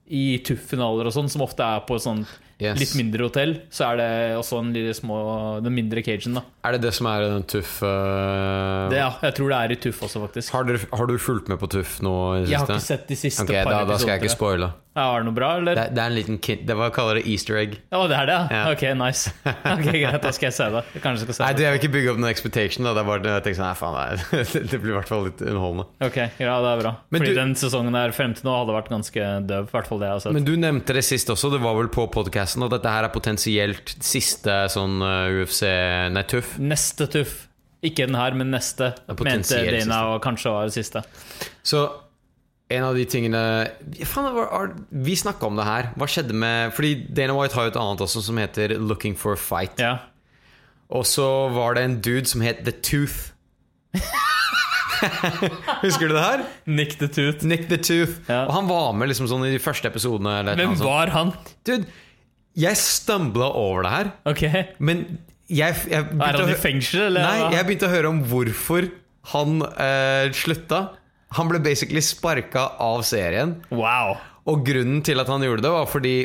[0.05, 2.23] i TUF-finaler og sånn, som ofte er på sånn
[2.61, 2.79] Yes.
[2.79, 3.57] litt mindre hotell.
[3.73, 5.17] Så er det også en lille små,
[5.65, 6.45] den mindre cagen, da.
[6.63, 8.87] Er det det som er den tuff uh...
[8.89, 10.53] Det, ja, jeg tror det er i Tuff også, faktisk.
[10.55, 13.05] har, dere, har du fulgt med på tuff nå i det Jeg har ikke sett
[13.11, 14.71] de siste Ok, par da, da skal jeg ikke spoile.
[14.95, 15.75] Ja, er det noe bra, eller?
[15.75, 17.73] Det, det er en liten kid Det var kaller det easter egg.
[17.91, 18.45] Ja, det er det, ja?
[18.55, 18.61] Ja.
[18.71, 19.33] Ok, nice.
[19.75, 20.83] Ok, Greit, da skal jeg se det.
[21.03, 21.65] Kanskje skal se Nei, du, det.
[21.65, 22.87] jeg vil ikke bygge opp noen expectation.
[22.87, 22.93] Da.
[22.95, 24.45] Det er bare jeg tenker sånn, nei, faen, nei.
[24.71, 25.89] Det blir i hvert fall litt underholdende.
[26.07, 26.93] Ok, ja, det er bra.
[27.11, 29.67] Men Fordi du- den sesongen der frem til nå hadde vært ganske døv.
[29.67, 30.37] I hvert fall det jeg har sett.
[30.39, 31.51] Men du nevnte det sist også.
[31.51, 35.65] Det var vel på podcasten nesen, og dette her er potensielt siste sånn eh, UFC
[36.15, 36.55] Nei, tøff.
[36.61, 37.35] Neste tuff.
[37.85, 38.93] Ikke den her, men neste.
[39.19, 39.99] Mente Dana siste.
[40.09, 41.03] og kanskje var det siste.
[41.65, 41.83] Så
[42.73, 43.41] en av de tingene
[43.93, 45.91] hva- Vi snakka om det her.
[45.99, 49.33] Hva skjedde med Fordi Dana White har jo et annet også som heter Looking for
[49.33, 49.77] a Fight.
[49.77, 49.99] Ja.
[50.89, 53.31] Og så var det en dude som het The Tooth.
[55.83, 56.43] Husker du det her?
[56.65, 57.45] Nick the Tooth.
[57.45, 58.17] Nick The Tooth.
[58.29, 58.45] Ja.
[58.47, 60.55] Og han var med liksom sånn i de første episodene.
[60.57, 61.33] Hvem var han?
[61.67, 61.85] Dude,
[62.55, 65.05] jeg stumbla over det her, Ok Er men
[65.45, 67.25] jeg, jeg begynte han i fengsel, eller?
[67.25, 68.87] Nei, jeg begynte å høre om hvorfor
[69.33, 70.79] han eh, slutta.
[71.37, 73.59] Han ble basically sparka av serien.
[73.73, 74.15] Wow.
[74.49, 76.15] Og grunnen til at han gjorde det, var fordi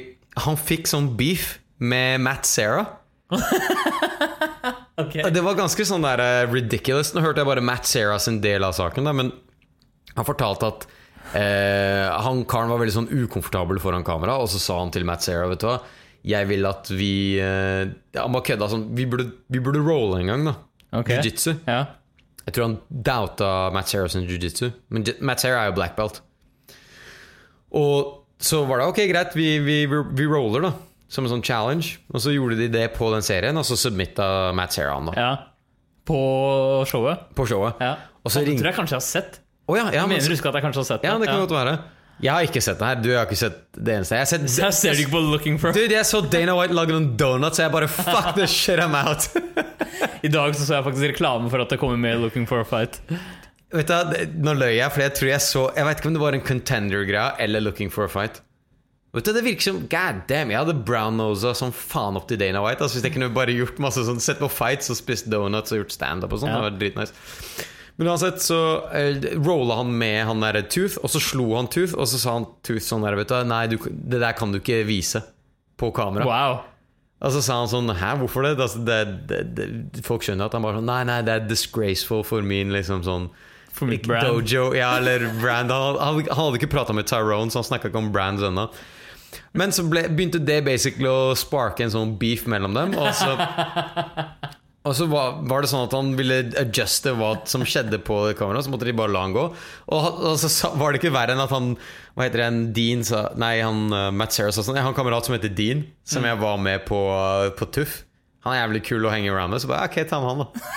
[0.41, 2.97] han fikk sånn beef med Matt Sarah.
[5.03, 5.29] okay.
[5.29, 7.13] Det var ganske sånn der uh, ridiculous.
[7.13, 9.33] Nå hørte jeg bare Matt Sarah sin del av saken, da, men
[10.17, 10.89] han fortalte at
[11.37, 15.29] uh, han karen var veldig sånn ukomfortabel foran kamera, og så sa han til Matt
[15.29, 15.81] Sarah, vet du hva
[16.27, 20.45] Jeg vil at vi eh, bare kødda sånn vi burde, vi burde rolle en gang,
[20.51, 20.55] da.
[21.01, 21.17] Okay.
[21.21, 21.55] Jiu-jitsu.
[21.69, 21.85] Ja.
[22.47, 26.21] Jeg tror han doubta Matt Sarah sin jiu-jitsu, men Matt Sarah er jo black belt.
[27.77, 30.73] Og så var det ok, greit, vi, vi, vi roller, da.
[31.11, 31.99] Som en sånn challenge.
[32.15, 35.17] Og så gjorde de det på den serien, og så submitta Matt Sarah han, da.
[35.19, 35.31] ja.
[36.11, 36.17] På
[36.89, 37.29] showet?
[37.39, 37.79] På showet.
[37.79, 37.93] Ja.
[38.25, 39.41] Og så det ring- tror jeg kanskje jeg har sett.
[39.69, 41.39] Oh, ja, ja, men, Mener du husker at jeg kanskje har sett ja, det kan
[41.45, 41.75] godt være.
[42.21, 43.01] Jeg har ikke sett det her.
[43.01, 44.19] Du har ikke sett det eneste.
[44.19, 46.77] Jeg har sett jeg ser du ikke på Looking for Dude, jeg så Dana White
[46.77, 49.29] lage noen donuts, og jeg bare Fuck the shit, I'm out.
[50.27, 52.69] I dag så, så jeg faktisk reklame for at det kommer med Looking for a
[52.69, 53.01] Fight.
[53.73, 56.23] Vet du, Nå løy jeg, for jeg tror jeg så Jeg vet ikke om det
[56.25, 58.43] var en contender-greie eller Looking for a Fight.
[59.17, 62.63] Vet du, Det virker som God damn, jeg hadde brown-nosa som faen opp til Dana
[62.63, 62.85] White.
[62.85, 65.83] Altså Hvis jeg kunne bare gjort masse sånn Sett på fights og spist donuts og
[65.83, 66.53] gjort standup og sånn.
[66.53, 66.61] Ja.
[66.61, 67.67] Det var dritnice.
[68.01, 68.59] Men uansett så
[68.89, 72.39] uh, rolla han med han derre Tooth, og så slo han Tooth, og så sa
[72.39, 75.21] han Tooth sånn der, vet du Nei, du, det der kan du ikke vise
[75.81, 76.25] på kamera.
[76.25, 76.63] Wow.
[77.21, 78.55] Og så sa han sånn Hæ, hvorfor det?
[78.57, 82.25] Altså, det, det, det folk skjønner at han bare sånn Nei, nei, det er disgraceful
[82.25, 83.27] for min liksom sånn
[83.77, 84.25] For mitt brand.
[84.27, 85.73] Dojo, ja, eller brand.
[85.73, 88.71] Han, han, han hadde ikke prata med Tyrone, så han snakka ikke om brands ennå.
[89.55, 92.97] Men så ble, begynte det basically å sparke en sånn beef mellom dem.
[92.99, 93.37] Og så,
[94.81, 98.65] og så var, var det sånn at han ville adjuste hva som skjedde på kameraet.
[98.65, 99.43] Så måtte de bare la han gå.
[99.93, 101.75] Og, og så var det ikke verre enn at han
[102.17, 104.97] Hva heter det, Dean sa Nei, han uh, Matt Sarah sa sånn Jeg har en
[104.97, 108.01] kamerat som heter Dean, som jeg var med på, uh, på Tuff.
[108.47, 109.61] Han er jævlig kul å henge around med.
[109.61, 110.71] Så bare ok, ta med han, da.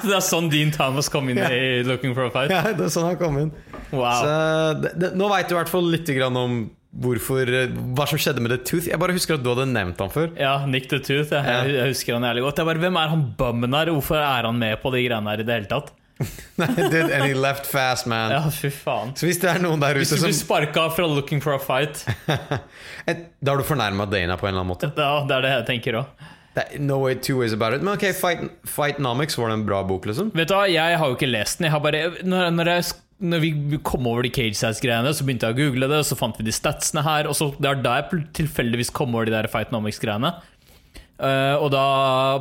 [0.00, 2.54] Så det er sånn Dean Thomas kom inn i Looking for a Fight?
[2.54, 3.52] Ja, det er sånn han kom inn.
[3.92, 4.22] Wow.
[4.24, 4.32] Så
[4.80, 6.62] det, det, Nå veit du i hvert fall litt grann om
[7.00, 8.86] hvorfor eh, Hva som skjedde med The Tooth.
[8.90, 10.30] Jeg bare husker at du hadde nevnt han før.
[10.38, 11.32] Ja, Nick the Tooth.
[11.34, 11.64] Jeg, Ja.
[11.66, 12.58] jeg husker han jævlig godt.
[12.62, 13.90] Jeg bare, Hvem er han bummen her?
[13.94, 15.92] Hvorfor er han med på de greiene her i det hele tatt?
[16.60, 18.30] Nei, dude, and he left fast, man.
[18.30, 19.10] Ja, fy faen.
[19.18, 21.58] Så hvis det er noen der Hvis du som blir sparka fra Looking for a
[21.58, 22.04] Fight,
[23.42, 24.92] Da har du fornærma Dana på en eller annen måte.
[24.94, 26.30] Ja, det er det jeg tenker òg.
[26.78, 27.82] No way two ways about it.
[27.82, 30.30] Men ok, Fight, Fightnomics, var det en bra bok, liksom?
[30.38, 31.66] Vet du hva, jeg har jo ikke lest den.
[31.66, 32.84] Jeg har bare, når, når, jeg,
[33.22, 36.18] når vi kom over de Cage Size-greiene, så begynte jeg å google det, og så
[36.18, 37.28] fant vi de statsene her.
[37.30, 40.34] Og så Det er da jeg tilfeldigvis kom over de der Fightnomics-greiene.
[41.14, 41.84] Uh, og da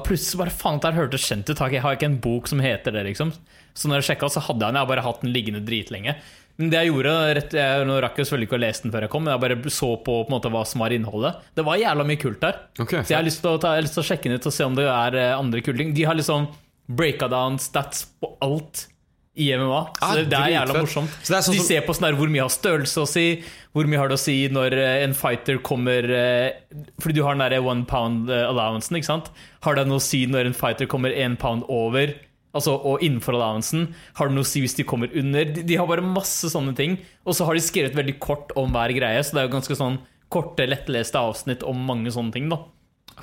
[0.02, 1.60] plutselig bare faen, det her hørtes kjent ut.
[1.70, 3.34] Jeg har ikke en bok som heter det, liksom.
[3.78, 4.80] Så når jeg sjekka, så hadde jeg den.
[4.80, 6.16] Jeg har bare hatt den liggende dritlenge.
[6.58, 9.06] Men det jeg gjorde rett, jeg, Nå rakk jeg selvfølgelig ikke å lese den før
[9.06, 11.40] jeg kom, men jeg bare så på, på måte, hva som var innholdet.
[11.58, 12.60] Det var jævla mye kult der.
[12.78, 13.30] Okay, så jeg har
[13.62, 15.34] ta, jeg har lyst til å sjekke den ut og se om det er eh,
[15.38, 15.96] andre kule ting.
[15.98, 16.50] De har liksom
[16.94, 18.88] breaka down stats på alt
[19.34, 19.80] i MMA.
[19.98, 21.14] Så det, det er jævla morsomt.
[21.26, 23.26] Så sånn de ser på sånn der hvor mye har størrelse å si,
[23.74, 27.34] hvor mye har det å si når eh, en fighter kommer eh, Fordi du har
[27.34, 29.32] den derre one pound eh, allowancen, ikke sant?
[29.66, 32.14] Har det noe å si når en fighter kommer én pound over?
[32.54, 33.88] Altså, og innenfor allowancen
[34.20, 35.50] Har det noe å si hvis de kommer under?
[35.56, 37.00] De, de har bare masse sånne ting.
[37.26, 39.80] Og så har de skrevet veldig kort om hver greie, så det er jo ganske
[39.82, 39.98] sånn
[40.34, 42.54] korte, lettleste avsnitt om mange sånne ting.
[42.54, 42.62] da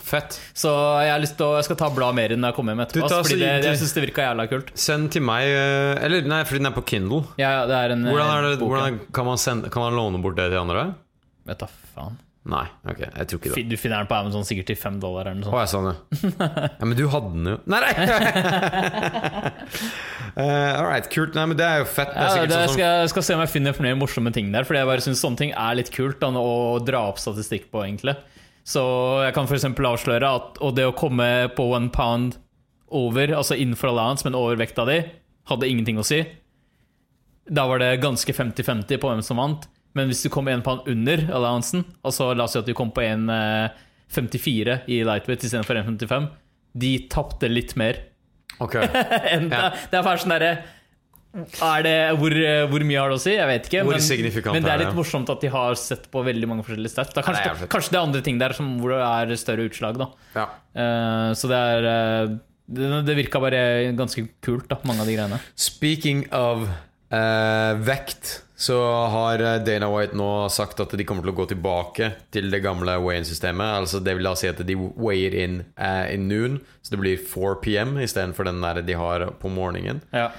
[0.00, 0.38] Fett.
[0.56, 0.70] Så
[1.04, 3.04] jeg har lyst til å Jeg skal ta blad mer når jeg kommer hjem etterpå.
[3.04, 4.72] Du, ta ass, fordi det, du- jeg syns det virka jævla kult.
[4.74, 7.22] Send til meg eh, Eller nei, fordi den er på Kindle.
[7.40, 10.22] Ja, det er en Hvordan, er det, bok, hvordan kan, man sende, kan man låne
[10.24, 10.88] bort det til andre?
[11.50, 12.18] Vet da faen.
[12.50, 13.62] Nei, ok, jeg tror ikke det.
[13.68, 15.92] Du finner den på Amazon sikkert til fem dollar eller noe Å, jeg sa det.
[16.80, 17.56] Ja, men du hadde den jo.
[17.68, 17.92] Nei, nei!
[20.40, 21.36] uh, all right, kult.
[21.36, 22.14] Nei, men det er jo fett.
[22.14, 24.64] Det Ja, det sånn som jeg skal se om jeg finner flere morsomme ting der.
[24.64, 27.84] Fordi jeg bare synes sånne ting er litt kult da, å dra opp statistikk på,
[27.84, 28.16] egentlig.
[28.70, 28.82] Så
[29.24, 29.66] jeg kan f.eks.
[29.66, 32.36] avsløre at og det å komme på one pound
[32.90, 35.00] over, altså innenfor allowance, men over vekta di,
[35.50, 36.20] hadde ingenting å si.
[37.50, 39.66] Da var det ganske 50-50 på hvem som vant.
[39.98, 42.92] Men hvis du kom en pound under allowancen, altså la oss si at du kom
[42.94, 43.72] på en eh,
[44.14, 46.28] 54 i lightweight istedenfor 1,55,
[46.78, 47.98] de tapte litt mer.
[48.62, 48.76] Ok.
[49.34, 49.70] enn Ja.
[49.70, 50.60] det, det er bare sånn derre Er
[51.30, 53.36] det, hvor, eh, hvor mye har det å si?
[53.36, 53.84] Jeg vet ikke.
[53.86, 54.02] Men,
[54.50, 57.14] men det er litt morsomt at de har sett på veldig mange forskjellige stats.
[57.14, 60.02] Det kanskje, Nei, kanskje det er andre ting der som, hvor det er større utslag.
[60.34, 60.48] Ja.
[60.74, 62.36] Uh, Så det er uh,
[62.70, 63.62] Det, det virka bare
[63.98, 65.40] ganske kult, da mange av de greiene.
[65.54, 66.66] Speaking of
[67.14, 68.76] uh, vekt, så
[69.14, 72.98] har Dana White nå sagt at de kommer til å gå tilbake til det gamle
[73.00, 73.78] weigh-in-systemet.
[73.80, 75.62] Altså Det vil da si at de weier in
[76.10, 80.02] in noon, så det blir 4 PM istedenfor den der de har på morgenen.
[80.10, 80.32] Ja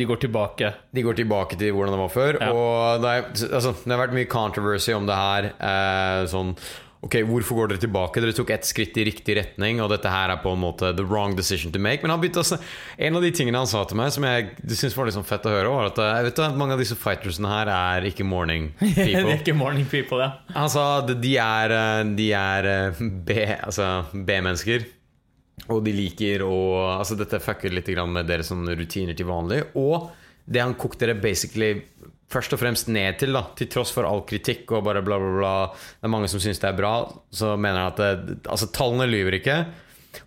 [0.00, 0.74] De går tilbake.
[0.96, 2.40] De går tilbake til hvordan det var før.
[2.40, 2.52] Ja.
[2.56, 5.52] Og det, er, altså, det har vært mye controversy om det her.
[5.60, 6.56] Eh, sånn
[7.00, 8.20] Ok, Hvorfor går dere tilbake?
[8.20, 11.04] Dere tok ett skritt i riktig retning, og dette her er på en måte the
[11.08, 12.02] wrong decision to make.
[12.04, 12.58] Men han begynte også,
[13.00, 15.54] en av de tingene han sa til meg, som jeg syntes var sånn fett å
[15.54, 18.68] høre, var at eh, jeg vet du, mange av disse fightersene her er ikke morning
[18.82, 19.38] det er people.
[19.38, 20.28] ikke morning people, ja.
[20.58, 22.68] Han sa at de er, eh, de er
[23.00, 23.56] B-mennesker.
[23.64, 24.84] altså B-mennesker.
[25.68, 26.56] Og de liker å
[26.96, 29.62] Altså, dette fucker litt med deres rutiner til vanlig.
[29.74, 30.10] Og
[30.50, 31.74] det han kokte det basically
[32.30, 35.30] først og fremst ned til, da til tross for all kritikk og bare bla, bla,
[35.36, 36.94] bla Det er mange som syns det er bra,
[37.34, 39.60] så mener han at det, Altså, tallene lyver ikke.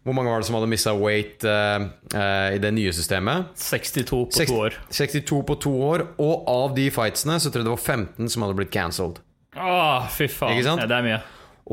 [0.04, 1.84] Hvor mange var det som hadde mista weight uh,
[2.16, 3.52] uh, i det nye systemet?
[3.60, 4.78] 62 på Seks- to år.
[4.90, 6.06] 62 på to år.
[6.24, 9.20] Og av de fightsene så tror jeg det var 15 som hadde blitt cancelled.
[9.60, 10.64] Åh, fy faen.
[10.64, 11.20] Ja, det er mye.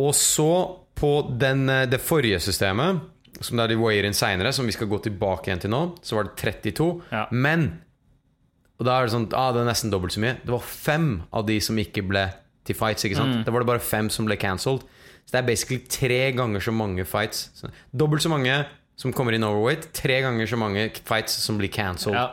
[0.03, 0.51] Og så
[1.01, 3.01] på den, eh, det forrige systemet,
[3.41, 6.17] som da de weier inn seinere, som vi skal gå tilbake igjen til nå, så
[6.19, 6.91] var det 32.
[7.13, 7.27] Ja.
[7.33, 7.81] Men
[8.81, 10.39] Og da er det sånn ah, det er nesten dobbelt så mye.
[10.41, 12.23] Det var fem av de som ikke ble
[12.65, 13.05] til fights.
[13.05, 13.35] ikke Mm.
[13.35, 13.45] sant?
[13.47, 14.81] Da var det bare fem som ble cancelled.
[15.27, 17.51] Så det er basically tre ganger så mange fights.
[17.55, 18.65] Så, dobbelt så mange
[18.97, 22.17] som kommer inn overweight, tre ganger så mange fights som blir cancelled.
[22.17, 22.33] Ja.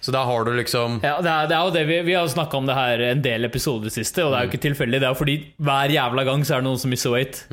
[0.00, 2.26] Så da har du liksom Ja, det er, det er jo det Vi, vi har
[2.30, 5.00] snakka om det her en del episoder siste, og det er jo ikke tilfeldig.
[5.00, 7.44] Det er jo fordi hver jævla gang så er det noen som misser weight.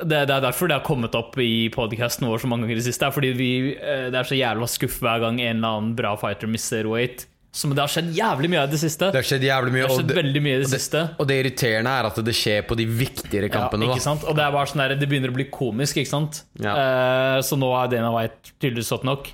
[0.00, 2.80] Det, det er derfor det har kommet opp i podkasten vår så mange ganger i
[2.80, 3.04] det siste.
[3.04, 5.92] Det er fordi vi, eh, det er så jævla skuff hver gang en eller annen
[5.98, 7.26] bra fighter mister weight.
[7.52, 9.08] Som det har skjedd jævlig mye av i det siste.
[9.10, 9.82] Det har skjedd jævlig mye.
[9.82, 11.00] Det har og skjedd det- veldig mye i det og det- siste.
[11.18, 13.88] Og det irriterende er at det skjer på de viktigere kampene.
[13.88, 14.24] Ja, ikke sant?
[14.24, 16.44] Og det er bare sånn der, det begynner å bli komisk, ikke sant?
[16.62, 16.74] Ja.
[16.78, 19.32] Uh, så nå er Dana White tydeligvis stått nok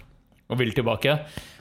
[0.49, 1.19] og vil tilbake.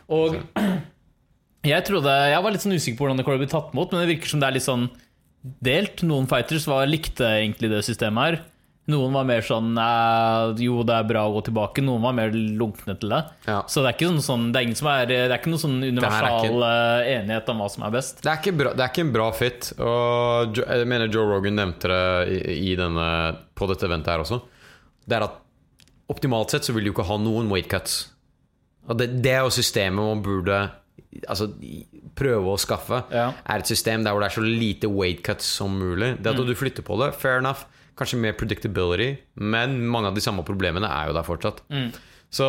[0.08, 0.40] Og
[1.66, 3.74] jeg trodde Jeg var litt sånn usikker på hvordan det kommer til å bli tatt
[3.76, 4.90] imot, men det virker som det er litt sånn
[5.62, 6.04] delt.
[6.08, 8.40] Noen fighters var, likte egentlig det systemet her.
[8.88, 9.72] Noen var mer sånn
[10.62, 11.82] Jo, det er bra å gå tilbake.
[11.82, 13.22] Noen var mer lunkne til det.
[13.48, 13.64] Ja.
[13.66, 15.64] Så det er ikke, sånn, sånn, det er ingen som er Det er ikke noen
[15.64, 18.22] sånn er universal ikke- eh, enighet om hva som er best.
[18.22, 19.72] Det er, ikke bra, det er ikke en bra fit.
[19.80, 24.42] Og jeg mener Joe Rogan nevnte det i, i denne, på dette eventet her også.
[25.08, 25.42] Det er at
[26.10, 28.12] optimalt sett så vil du ikke ha noen weight cuts.
[28.88, 30.70] Og det, det er jo systemet man burde
[31.28, 31.48] altså,
[32.16, 33.02] prøve å skaffe.
[33.12, 33.32] Ja.
[33.50, 36.22] Er et system der hvor det er så lite weight cuts som mulig.
[36.22, 36.46] Det at Mm.
[36.46, 37.66] du flytter på det, fair enough.
[37.96, 41.62] Kanskje mer predictability, men mange av de samme problemene er jo der fortsatt.
[41.72, 41.90] Mm.
[42.34, 42.48] Så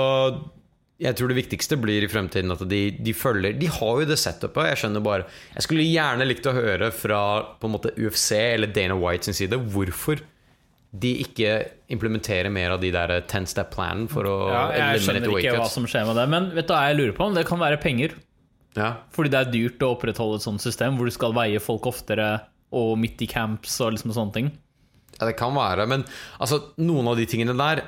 [0.97, 4.17] jeg tror det viktigste blir i fremtiden at de, de følger De har jo det
[4.17, 4.71] setupet.
[4.71, 7.21] Jeg skjønner bare Jeg skulle gjerne likt å høre fra
[7.61, 10.23] på en måte UFC eller Dana White sin side hvorfor
[10.97, 11.51] de ikke
[11.93, 14.63] implementerer mer av de der 10 step-planen for å Ja,
[14.95, 16.25] jeg skjønner ikke hva som skjer med det.
[16.33, 17.27] Men vet du hva jeg lurer på?
[17.29, 18.17] om Det kan være penger.
[18.77, 18.95] Ja.
[19.13, 22.31] Fordi det er dyrt å opprettholde et sånt system hvor du skal veie folk oftere
[22.77, 24.49] og midt i camps og liksom sånne ting.
[25.19, 25.87] Ja, det kan være.
[25.89, 26.05] Men
[26.39, 27.85] altså, noen av de tingene der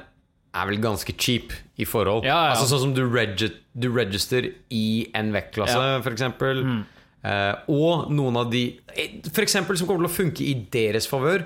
[0.58, 2.24] er vel ganske cheap i forhold.
[2.26, 2.52] Ja, ja.
[2.54, 5.98] Altså Sånn som du, regi du register i en vektklasse, Ja.
[6.00, 6.64] eksempel.
[6.64, 6.84] Mm.
[7.28, 11.08] Eh, og noen av de eh, For eksempel som kommer til å funke i deres
[11.10, 11.44] favør.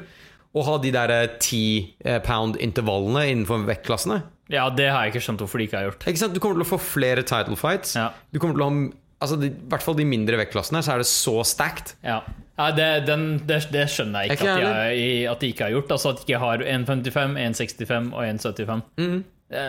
[0.53, 4.21] Å ha de der ti 10 eh, pound-intervallene innenfor vektklassene.
[4.53, 6.05] Ja, det har jeg ikke skjønt hvorfor de ikke har gjort.
[6.11, 6.35] Ikke sant?
[6.37, 7.95] Du kommer til å få flere title fights.
[7.97, 8.11] Ja.
[8.35, 8.75] Du kommer til å ha
[9.23, 11.95] Altså, de, I hvert fall de mindre vektklassene, så er det så stacked.
[12.05, 12.21] Ja,
[12.59, 15.53] ja det, den, det, det skjønner jeg ikke, Ikke at, de er, i- at de
[15.55, 15.95] ikke har gjort.
[15.97, 18.83] Altså at de ikke har 1,55, 1,65 og 1,75.
[19.01, 19.23] Mm.
[19.53, 19.65] Det,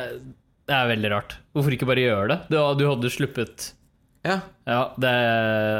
[0.68, 1.38] det er veldig rart.
[1.56, 2.40] Hvorfor ikke bare gjøre det?
[2.50, 3.72] Du, du hadde sluppet
[4.24, 4.38] Ja.
[4.66, 5.12] Ja, det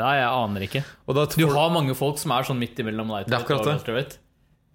[0.04, 0.82] Nei, jeg aner ikke.
[1.08, 4.20] Og da Du har mange folk som er sånn midt imellom lightweight og det.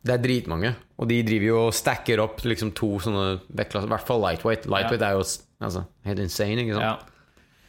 [0.09, 0.71] Det er dritmange.
[0.97, 3.91] Og de driver jo og stacker opp liksom to sånne vektklasser.
[3.91, 4.69] I hvert fall lightweight.
[4.71, 6.87] Lightweight er jo altså, helt insane, ikke sant?
[6.87, 7.18] Ja.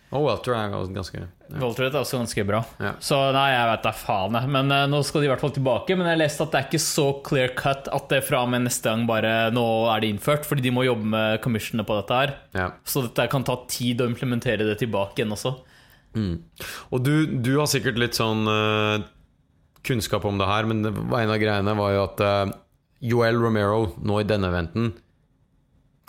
[0.10, 1.28] Og welter er jo ganske ja.
[1.62, 2.60] Welterweight er også ganske bra.
[2.82, 2.92] Ja.
[3.02, 4.50] Så nei, jeg vet da faen, jeg.
[4.54, 5.98] Men uh, nå skal de i hvert fall tilbake.
[5.98, 8.66] Men jeg leste at det er ikke så clear cut at det fra og med
[8.68, 10.46] neste gang bare nå er det innført.
[10.50, 12.36] Fordi de må jobbe med commissionene på dette her.
[12.58, 12.70] ja.
[12.90, 15.56] Så dette kan ta tid å implementere det tilbake igjen også.
[16.90, 19.02] Og du, du har sikkert litt sånn uh,
[19.86, 22.56] kunnskap om det her, men en av greiene var jo at uh,
[23.06, 24.94] Joel Romero nå i denne eventen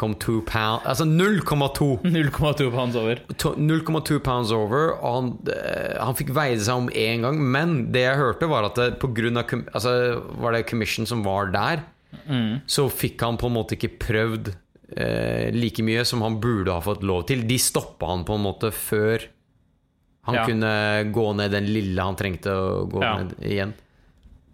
[0.00, 3.20] kom to pound Altså 0,2 0,2 pounds over.
[3.36, 7.38] 0,2 pounds over, og han, eh, han fikk veide seg om én gang.
[7.52, 9.94] Men det jeg hørte, var at det, på grunn av altså,
[10.40, 11.84] Var det commission som var der,
[12.66, 14.48] så fikk han på en måte ikke prøvd
[14.96, 17.44] eh, like mye som han burde ha fått lov til.
[17.46, 19.28] De stoppa han på en måte før
[20.28, 20.42] Han Ja.
[20.44, 23.12] kunne gå ned den lille han trengte å gå Ja.
[23.22, 23.72] ned igjen.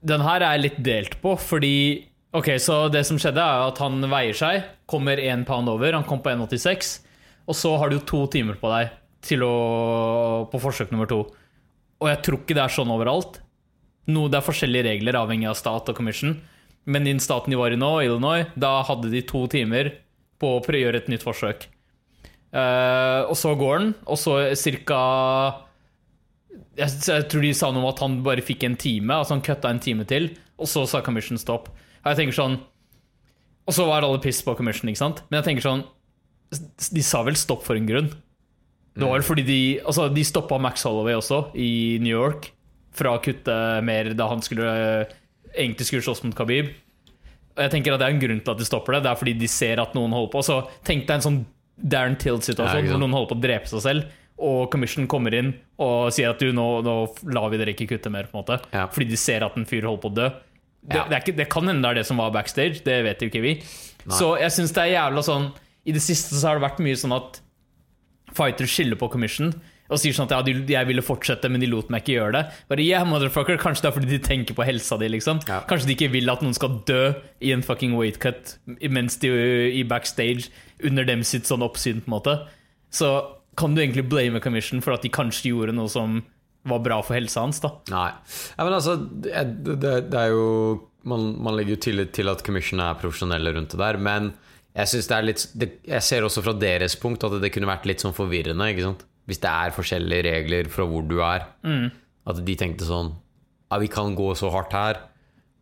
[0.06, 2.04] Den her er jeg litt delt på, fordi
[2.36, 6.04] Ok, så det som skjedde, er at han veier seg, kommer én pound over, han
[6.04, 6.98] kom på 1,86,
[7.48, 8.90] og så har du to timer på deg
[9.24, 9.54] til å,
[10.50, 11.22] på forsøk nummer to.
[12.02, 13.38] Og jeg tror ikke det er sånn overalt.
[14.12, 16.36] No, det er forskjellige regler avhengig av stat og commission.
[16.84, 19.94] Men i den staten de var i nå, Illinois, da hadde de to timer
[20.36, 21.66] på å prøve å gjøre et nytt forsøk.
[22.52, 24.36] Uh, og så går han, og så
[24.84, 25.00] ca.
[26.76, 29.44] Jeg, jeg tror de sa noe om at han bare fikk en time, altså han
[29.44, 31.72] kutta en time til, og så sa commission stopp.
[32.06, 32.56] Og jeg tenker sånn
[33.66, 35.24] Og så var alle piss på commission, ikke sant?
[35.26, 35.82] Men jeg tenker sånn
[36.94, 38.12] De sa vel stopp for en grunn.
[38.94, 42.52] Det var vel fordi de Altså, de stoppa Max Holloway også, i New York,
[42.96, 44.70] fra å kutte mer da han skulle
[45.56, 46.70] egentlig skulle slåss mot Khabib.
[47.56, 49.02] Og jeg tenker at det er en grunn til at de stopper det.
[49.04, 50.42] Det er fordi de ser at noen holder på.
[50.44, 51.42] Så tenk deg en sånn
[51.76, 56.08] Darren ikke hvor noen holder på å drepe seg selv, og commission kommer inn og
[56.16, 56.94] sier at du, nå, nå
[57.36, 58.56] lar vi dere ikke kutte mer, på en måte.
[58.72, 58.86] Ja.
[58.92, 60.30] Fordi de ser at en fyr holder på å dø.
[60.82, 63.30] Det, det, ikke, det kan hende det er det som var backstage, det vet jo
[63.30, 63.54] ikke vi.
[64.06, 65.48] Så jeg syns det er jævla sånn
[65.88, 67.40] I det siste så har det vært mye sånn at
[68.36, 69.50] fighters skylder på commission
[69.86, 72.34] og sier sånn at ja, de, jeg ville fortsette, men de lot meg ikke gjøre
[72.34, 72.42] det.
[72.70, 75.38] Bare, yeah, motherfucker, Kanskje det er fordi de tenker på helsa di, liksom.
[75.46, 75.60] Ja.
[75.70, 77.02] Kanskje de ikke vil at noen skal dø
[77.38, 79.30] i en fucking weight cut mens de
[79.70, 80.50] i backstage
[80.82, 82.34] under dem sitt sånn oppsyn, på en måte.
[82.90, 83.12] Så
[83.56, 86.18] kan du egentlig blame commission for at de kanskje gjorde noe som
[86.68, 87.72] var bra for helsa hans, da.
[87.92, 88.10] Nei.
[88.56, 89.32] Ja, men altså, det,
[89.66, 90.46] det, det er jo
[91.06, 94.32] man, man legger jo tillit til at commission er profesjonelle rundt det der, men
[94.76, 97.70] jeg synes det er litt det, Jeg ser også fra deres punkt at det kunne
[97.70, 99.04] vært litt sånn forvirrende, ikke sant?
[99.26, 101.46] Hvis det er forskjellige regler fra hvor du er.
[102.26, 103.14] At de tenkte sånn
[103.70, 105.00] Ja, vi kan gå så hardt her,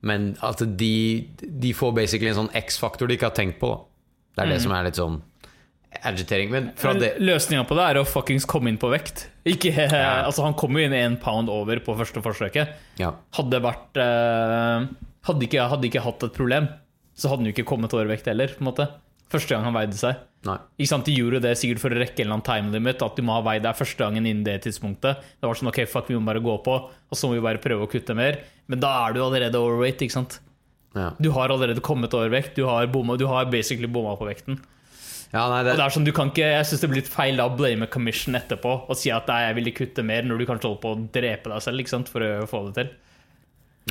[0.04, 3.78] men at de, de får basically en sånn X-faktor de ikke har tenkt på, da.
[4.34, 5.20] Det er det som er litt sånn
[6.02, 6.50] agitering.
[6.52, 9.26] Men fra det Løsninga på det er å fuckings komme inn på vekt.
[9.48, 9.72] Ikke,
[10.26, 12.74] altså Han kom jo inn én pound over på første forsøket.
[13.00, 13.14] Ja.
[13.38, 14.86] Hadde vært eh,
[15.28, 16.68] hadde, ikke, hadde ikke hatt et problem,
[17.14, 18.52] så hadde han jo ikke kommet over vekt heller.
[18.54, 18.90] på en måte
[19.32, 20.18] Første gang han veide seg.
[20.44, 20.58] Nei.
[20.78, 23.02] Ikke sant, De gjorde det sikkert for å rekke en eller annen time limit.
[23.02, 25.24] At du må ha veid deg første gangen innen det tidspunktet.
[25.40, 27.62] Det var sånn, ok, fuck, vi må bare gå på, og så må vi bare
[27.62, 28.42] prøve å kutte mer.
[28.70, 30.04] Men da er du allerede overweight.
[30.04, 30.38] ikke sant?
[30.94, 31.08] Ja.
[31.18, 32.54] Du har allerede kommet over vekt.
[32.58, 34.60] Du har, bomma, du har basically bomma på vekten.
[35.32, 37.10] Ja, nei, Og det, det er sånn, du kan ikke, Jeg syns det blir litt
[37.12, 40.38] feil da å blame commission etterpå og si at nei, jeg ville kutte mer, når
[40.42, 42.92] du kanskje holder på å drepe deg selv ikke sant, for å få det til.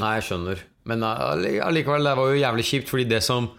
[0.02, 0.62] Nei, jeg skjønner.
[0.90, 3.52] Men alli- allikevel, det var jo jævlig kjipt, fordi det som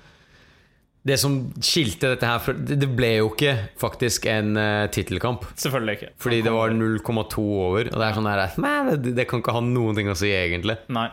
[1.04, 5.42] Det som skilte dette her fra Det det ble jo ikke faktisk en uh, tittelkamp.
[5.60, 6.08] Selvfølgelig ikke.
[6.24, 7.90] Fordi det var 0,2 over.
[7.92, 10.30] Og det er sånn her Men det, det kan ikke ha noen ting å si,
[10.32, 10.78] egentlig.
[10.88, 11.10] Nei.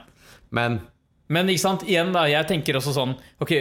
[0.56, 0.80] Men
[1.28, 3.52] Men ikke sant, igjen da, jeg tenker også sånn Ok,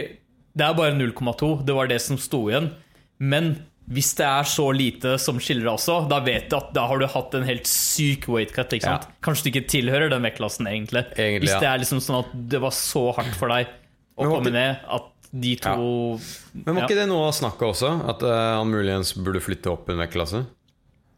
[0.55, 2.71] det er bare 0,2, det var det som sto igjen.
[3.21, 3.53] Men
[3.91, 7.01] hvis det er så lite som skiller deg også, da vet du at da har
[7.01, 8.71] du hatt en helt syk weight cut.
[8.73, 9.07] ikke sant?
[9.09, 9.17] Ja.
[9.25, 11.03] Kanskje du ikke tilhører den vektklassen, egentlig.
[11.17, 11.59] Egentlig, hvis ja.
[11.63, 13.71] det er liksom sånn at det var så hardt for deg
[14.15, 16.19] å komme ikke- ned at de to
[16.53, 16.87] Men var ja.
[16.89, 17.91] ikke det noe av snakket også?
[18.11, 20.43] At uh, han muligens burde flytte opp en vektklasse?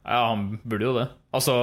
[0.03, 1.07] ja, han burde jo det.
[1.33, 1.55] Altså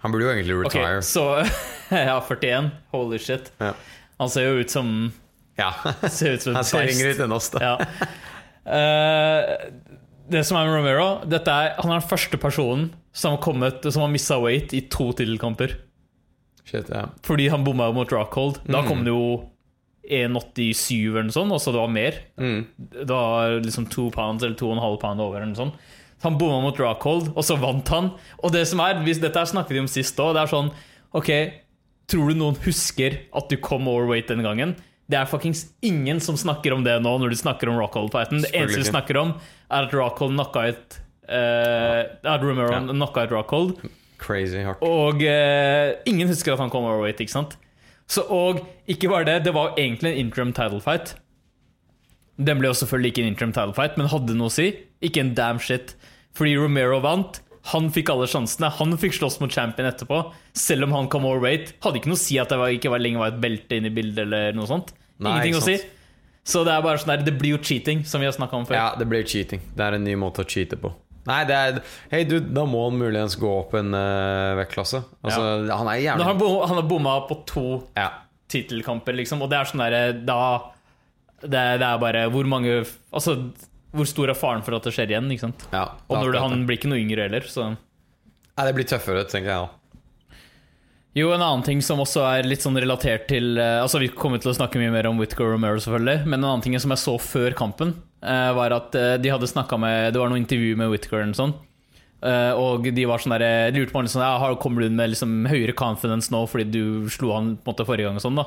[0.00, 1.00] Han burde jo egentlig retire.
[1.00, 1.02] retire.
[1.02, 1.44] så
[2.08, 2.70] Ja, 41.
[2.94, 3.52] Holy shit.
[3.60, 3.74] Ja.
[4.18, 5.12] Han ser jo ut som
[5.58, 5.72] ja.
[6.08, 7.60] Ser ut som Han ser yngre ut enn oss, da.
[7.60, 8.06] Ja.
[8.66, 9.70] Eh,
[10.30, 14.02] det som er med Romero er, Han er den første personen som har kommet Som
[14.04, 15.74] har missa weight i to tittelkamper.
[16.72, 17.08] Ja.
[17.26, 18.60] Fordi han bomma mot Rockhold.
[18.66, 18.88] Da Mm.
[18.88, 19.48] kom det jo
[20.08, 22.14] 1,87 eller noe sånt, så det var mer.
[22.38, 22.66] Mm.
[22.78, 25.36] Det var liksom to pounds eller to og en halv pound over.
[25.36, 25.74] Eller noe sånt.
[26.22, 28.12] Han bomma mot Rockhold, og så vant han.
[28.42, 30.72] Og det som er, hvis dette snakket vi om sist òg, det er sånn
[31.14, 31.28] Ok,
[32.08, 34.76] tror du noen husker at du kom overweight den gangen?
[35.12, 38.44] Det er fuckings ingen som snakker om det nå når de snakker om Rockhold-fighten.
[38.46, 39.34] Det eneste de snakker om,
[39.68, 40.96] er at Rockhold knocka ut
[41.28, 41.98] uh,
[42.32, 42.80] At Romero Ja.
[42.88, 43.74] knocka ut Rockhold.
[44.22, 44.80] Crazy hardt.
[44.86, 47.58] Og uh, ingen husker at han kom overweight, ikke sant?
[48.08, 51.14] Så, og ikke bare det, det var egentlig en interim title fight.
[52.40, 54.70] Den ble jo selvfølgelig ikke en interim title fight, men hadde noe å si.
[55.04, 55.92] Ikke en damn shit.
[56.36, 57.42] Fordi Romero vant.
[57.70, 58.72] Han fikk alle sjansene.
[58.80, 60.22] Han fikk slåss mot champion etterpå.
[60.56, 61.76] Selv om han kom overweight.
[61.84, 63.92] Hadde ikke noe å si at det var, ikke var lenge var et belte inne
[63.92, 64.24] i bildet.
[64.26, 65.78] eller noe sånt Nei, Ingenting å si.
[66.42, 68.66] Så det er bare sånn der, det blir jo cheating, som vi har snakka om
[68.66, 68.74] før.
[68.74, 69.62] Ja, det blir cheating.
[69.78, 70.90] Det er en ny måte å cheate på.
[71.28, 71.76] Nei, det er
[72.10, 75.04] Hei, du, da må han muligens gå opp en uh, vektklasse.
[75.22, 77.66] Altså, han er jævlig han, han har bomma på to
[77.98, 78.08] Ja.
[78.50, 79.44] tittelkamper, liksom.
[79.44, 80.40] Og det er sånn derre Da
[81.42, 82.80] det, det er bare hvor mange
[83.14, 83.36] Altså,
[83.94, 85.30] hvor stor er faren for at det skjer igjen?
[85.30, 85.62] ikke sant?
[85.70, 89.22] ja Og når det, han blir ikke noe yngre heller, så Nei, det blir tøffere,
[89.30, 89.70] tenker jeg da.
[91.14, 94.40] Jo, en annen ting som også er litt sånn relatert til eh, Altså, vi kommer
[94.40, 97.02] til å snakke mye mer om og Romero, selvfølgelig, men en annen ting som jeg
[97.02, 97.92] så før kampen,
[98.24, 101.36] eh, var at eh, de hadde snakka med Det var noe intervju med Whittaker eller
[101.36, 101.54] sånn.
[102.22, 105.10] og de var sånn der, de lurte på han sånn, ja, har- kommer du med
[105.10, 108.16] liksom høyere confidence nå fordi du slo han på en måte forrige gang.
[108.20, 108.44] og sånn da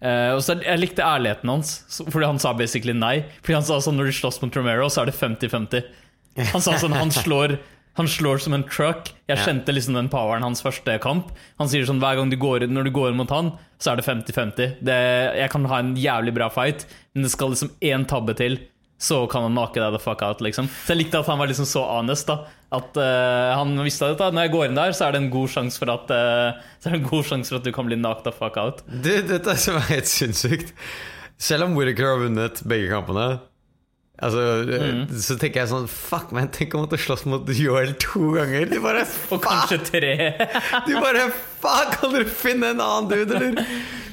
[0.00, 1.74] Uh, og så Jeg likte ærligheten hans,
[2.08, 3.18] fordi han sa basically nei.
[3.44, 5.84] Fordi han sa sånn når du slåss mot Romero, så er det 50-50.
[6.54, 7.58] Han sa sånn, han slår
[7.98, 9.10] han slår som en truck.
[9.28, 11.32] Jeg kjente liksom den poweren hans første kamp.
[11.60, 14.06] Han sier sånn hver gang du går, når du går mot han, så er det
[14.06, 14.76] 50-50.
[14.86, 18.60] Jeg kan ha en jævlig bra fight, men det skal liksom én tabbe til,
[19.00, 20.42] så kan han make deg the fuck out.
[20.44, 22.28] liksom Så jeg likte at han var liksom så honest.
[22.28, 22.44] da
[22.76, 25.48] At uh, han visste at når jeg går inn der, så er det en god
[25.48, 27.96] sjanse for at eh, Så er det en god sjanse for at du kan bli
[27.96, 28.84] knocked the fuck out.
[28.86, 30.74] Du, dette er er helt sinnssykt.
[31.40, 33.40] Selv om Whittaker har vunnet begge kampene,
[34.20, 34.44] altså,
[34.80, 35.02] Mm.
[35.24, 38.66] så tenker jeg sånn Fuck, man, tenk å måtte slåss mot Joel to ganger.
[38.70, 40.14] De bare Og kanskje tre.
[40.88, 41.28] De bare
[41.60, 43.62] Fuck, kan dere finne en annen dude, eller?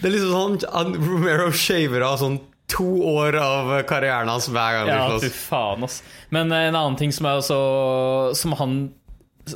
[0.02, 4.90] Det er liksom sånn Romero shaver av sånn to år av karrieren hans hver gang
[4.90, 5.38] de Ja, fy slåss.
[5.48, 6.02] faen, ass.
[6.36, 7.60] Men eh, en annen ting som, også,
[8.36, 8.74] som han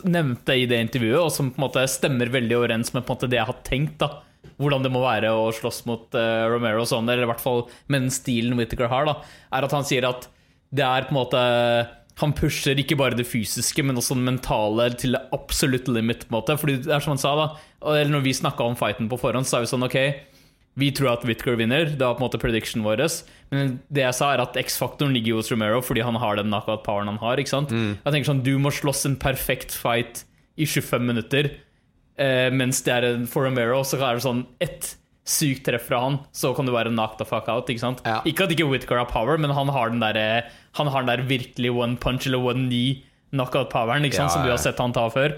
[0.07, 3.17] nevnte i det intervjuet, og som på en måte stemmer veldig overens med på en
[3.17, 4.13] måte det jeg har tenkt, da
[4.61, 8.03] hvordan det må være å slåss mot uh, Romero sånn, eller i hvert fall med
[8.05, 9.15] den stilen Whittaker har, da,
[9.57, 10.27] er at han sier at
[10.71, 11.39] det er på en måte
[12.21, 16.27] Han pusher ikke bare det fysiske, men også det mentale til absolutt limit.
[16.27, 17.47] på en måte Fordi det er som han sa, da
[17.81, 19.97] eller når vi snakka om fighten på forhånd, så er vi sånn OK,
[20.77, 21.85] vi tror at Whittaker vinner.
[21.89, 23.01] Det var på en måte prediction vår.
[23.49, 27.09] Men det jeg sa, er at X-faktoren ligger hos Romero fordi han har den knockout-poweren
[27.09, 27.41] han har.
[27.41, 27.73] ikke sant?
[27.73, 30.23] Jeg tenker sånn, Du må slåss en perfekt fight
[30.57, 31.51] i 25 minutter,
[32.21, 34.95] eh, mens det er en for Romero, så er det sånn ett
[35.27, 37.69] sykt treff fra han, så kan du være knock the fuck out.
[37.69, 38.01] Ikke sant?
[38.05, 38.19] Ja.
[38.25, 40.49] Ikke at ikke Whittaker har power, men han har den der,
[40.79, 44.05] han har den der virkelig one punch eller one knee knockout-poweren?
[44.11, 45.37] Ja, som du har sett han ta før.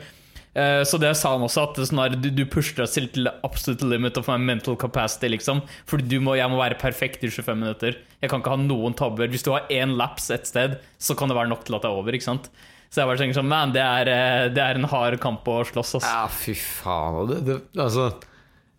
[0.56, 3.86] Eh, Så det sa han også, at sånn du, du pusher deg selv til absolute
[3.90, 5.30] limit of my mental capacity.
[5.34, 7.98] liksom Fordi du må, jeg må være perfekt i 25 minutter.
[8.22, 9.28] Jeg kan ikke ha noen tabber.
[9.28, 11.90] Hvis du har én laps et sted, så kan det være nok til at det
[11.92, 12.14] er over.
[12.14, 12.50] ikke sant
[12.94, 15.64] Så jeg bare tenker sånn, man, det er, eh, det er en hard kamp å
[15.66, 15.96] slåss.
[16.00, 16.08] altså.
[16.08, 17.28] Ja, fy faen.
[17.30, 18.12] Det, det, altså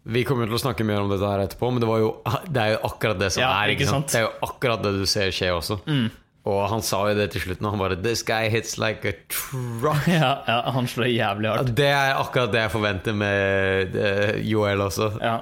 [0.05, 2.11] Vi kommer til å snakke mer om dette her etterpå, men det, var jo,
[2.53, 3.73] det er jo akkurat det som Ja, er.
[3.73, 4.11] ikke sant?
[4.11, 4.13] sant?
[4.13, 5.79] Det er jo akkurat det du ser skje også.
[6.45, 9.15] Og han sa jo det til slutt, og han bare This guy hits like a
[9.33, 10.05] truck.
[10.13, 11.71] Ja, ja, Han slår jævlig hardt.
[11.79, 15.09] Det er akkurat det jeg forventer med eh, Joel også.
[15.25, 15.39] Ja.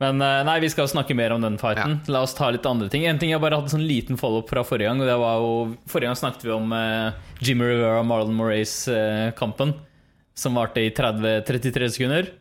[0.00, 1.98] Men eh, nei, vi skal snakke mer om den fighten.
[2.08, 3.04] La oss ta litt andre ting.
[3.04, 5.02] En ting jeg bare hadde sånn liten follow-up fra forrige gang.
[5.04, 5.50] Og det var jo,
[5.92, 7.12] Forrige gang snakket vi om uh,
[7.44, 9.74] Jimmy Rivera og Marlon Moraes-kampen.
[10.40, 12.32] som varte i 30-33 sekunder.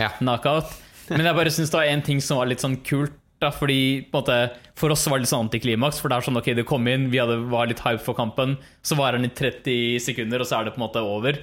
[0.00, 0.08] Ja.
[0.22, 0.72] Knockout.
[1.10, 3.18] Men jeg bare syns det var en ting som var litt sånn kult.
[3.42, 4.36] Da, fordi måte,
[4.78, 5.98] For oss var det litt sånn antiklimaks.
[5.98, 8.54] For det er sånn, ok, det kom inn, vi hadde, var litt hype for kampen.
[8.86, 11.40] Så varer den i 30 sekunder, og så er det på en måte over.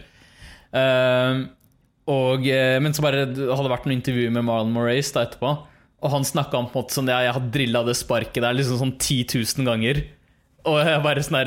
[0.71, 1.49] Uh,
[2.09, 5.51] og, eh, men så bare det vært noen intervju med Marlon Moraes da etterpå.
[5.99, 8.79] Og han snakka om på en måte sånn jeg har drilla det sparket der liksom
[8.79, 10.01] sånn 10 000 ganger.
[10.67, 11.39] Og bare sånn?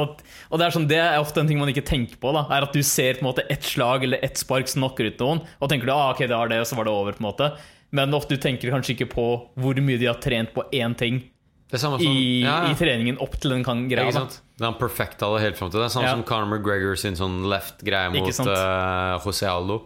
[0.00, 2.32] Og det er sånn, det er ofte en ting man ikke tenker på.
[2.32, 5.10] da Er At du ser på en måte ett slag eller ett spark som knocker
[5.10, 7.12] ut noen, og tenker du ah, ok, det var det, og så var det over.
[7.12, 7.50] på en måte
[7.94, 9.26] Men ofte du tenker kanskje ikke på
[9.60, 11.20] hvor mye de har trent på én ting
[11.70, 12.72] Det er som i, ja, ja.
[12.72, 14.08] i treningen opp til den kan greia.
[14.08, 14.40] Ikke sant?
[14.54, 15.88] Det er han perfekta det helt fram til det.
[15.90, 16.14] er Samme Ja.
[16.14, 18.28] som Conor McGregor sin sånn left-greie mot?
[18.30, 18.48] Mm.
[18.48, 19.80] uh, José Aldo.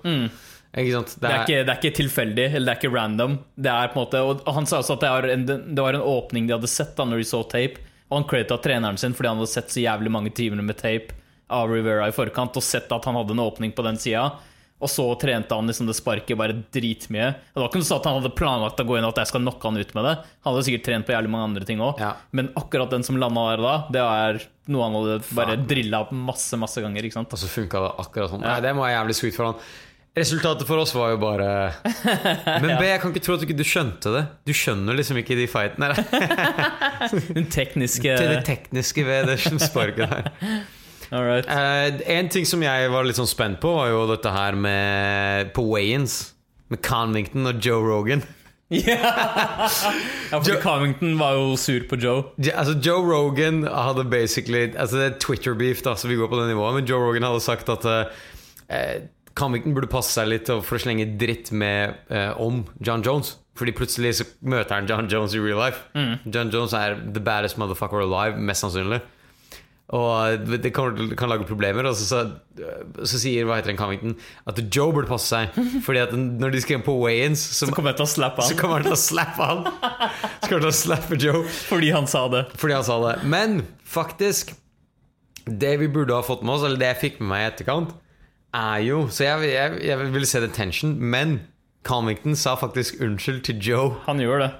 [0.77, 1.15] Ikke sant?
[1.17, 3.39] Det er, ikke, det er ikke tilfeldig, eller det er ikke random.
[3.57, 5.97] Det er på en måte Og han sa også at det var en, det var
[5.97, 7.81] en åpning de hadde sett da når de så tape.
[8.09, 11.17] Og han credita treneren sin fordi han hadde sett så jævlig mange timer med tape
[11.53, 14.31] av Rivera i forkant og sett at han hadde en åpning på den sida.
[14.79, 17.33] Og så trente han liksom det sparket bare dritmye.
[17.35, 19.33] Det var ikke noe sånn at han hadde planlagt å gå inn og at jeg
[19.33, 20.13] skal knocke han ut med det.
[20.47, 21.99] Han hadde sikkert trent på jævlig mange andre ting òg.
[22.03, 22.13] Ja.
[22.31, 24.39] Men akkurat den som landa der da, det er
[24.71, 27.11] noe han hadde bare drilla masse, masse ganger.
[27.11, 28.47] Og så funka det akkurat sånn.
[28.47, 29.67] Nei, det må være jævlig sweet for han.
[30.19, 31.51] Resultatet for oss var jo bare
[32.65, 34.25] Men B, jeg kan ikke tro at du ikke du skjønte det.
[34.49, 35.93] Du skjønner liksom ikke de fightene.
[37.37, 40.33] Den tekniske det tekniske ved det sparket der.
[41.09, 41.47] Right.
[41.49, 45.55] Eh, en ting som jeg var litt sånn spent på, var jo dette her med
[45.57, 46.19] på weigh-ins.
[46.69, 48.21] Med Convington og Joe Rogan.
[48.69, 49.69] Ja,
[50.29, 52.25] for Joe- Covington var jo sur på Joe.
[52.37, 56.41] Ja, altså Joe Rogan hadde basically Altså Det er Twitter-beef, da så vi går på
[56.43, 56.75] det nivået.
[56.75, 58.05] Men Joe Rogan hadde sagt at uh,
[59.39, 63.37] Convington burde passe seg litt for å slenge dritt med uh, om John Jones.
[63.59, 65.87] Fordi plutselig så møter han John Jones i real life.
[66.31, 69.01] John Jones er the baddest motherfucker alive, mest sannsynlig.
[69.97, 71.87] Og det kan, kan lage problemer.
[71.89, 72.65] Og så, så,
[73.09, 74.17] så sier hva heter den Convington
[74.49, 75.57] at Joe burde passe seg.
[75.87, 78.45] Fordi at når de skal inn på weigh-ins, så, Så kommer han til å slappe
[78.45, 78.51] han.
[78.51, 79.65] så kommer han til å slappe han.
[80.43, 81.41] Så kommer han til å slappe Joe.
[81.69, 82.45] fordi han sa det.
[82.61, 83.15] Fordi han sa det.
[83.29, 84.55] Men faktisk
[85.49, 87.95] Det vi burde ha fått med oss, eller det jeg fikk med meg i etterkant,
[88.55, 91.41] er jo Så jeg, jeg, jeg ville se det tension, men
[91.87, 94.51] Comington sa faktisk unnskyld til Joe Han gjør det.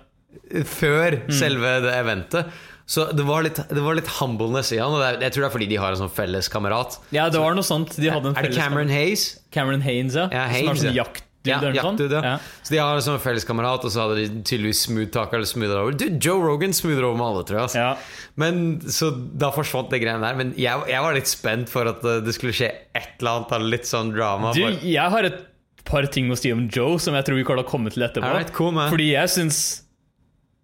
[0.69, 2.51] før selve det eventet.
[2.89, 4.95] Så det var litt, det var litt humbleness i han.
[4.97, 6.97] Og jeg tror det er fordi de har en sånn felles kamerat.
[7.13, 7.93] Ja, det var noe sånt.
[8.01, 9.27] De hadde en Er det Cameron Hayes?
[9.53, 10.29] Cameron Haynes, ja.
[10.33, 11.05] Ja, som er sånn ja.
[11.49, 12.25] Jaktdude Ja, eller noe sånt.
[12.29, 12.37] ja.
[12.63, 15.81] Så de har liksom en felles kamerat, og så hadde de tydeligvis smooth-taka eller smoother
[15.83, 15.97] over.
[15.99, 17.67] Du, Joe Rogan smoother over med alle, tror jeg.
[17.69, 17.79] Altså.
[17.79, 17.97] Ja.
[18.37, 20.37] Men Så da forsvant det greiene der.
[20.39, 23.53] Men jeg, jeg var litt spent for at eh, det skulle skje et eller annet
[23.59, 24.53] av litt sånn drama.
[24.55, 25.45] Du, Bare- jeg har et
[25.89, 28.03] par ting å si om Joe som jeg tror vi kommer til å komme til
[28.05, 28.29] etterpå.
[28.35, 28.75] Right, cool.
[28.93, 29.61] Fordi jeg syns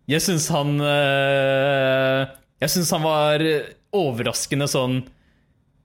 [0.07, 2.27] Jeg syns han øh,
[2.61, 3.45] Jeg syns han var
[3.97, 4.99] overraskende sånn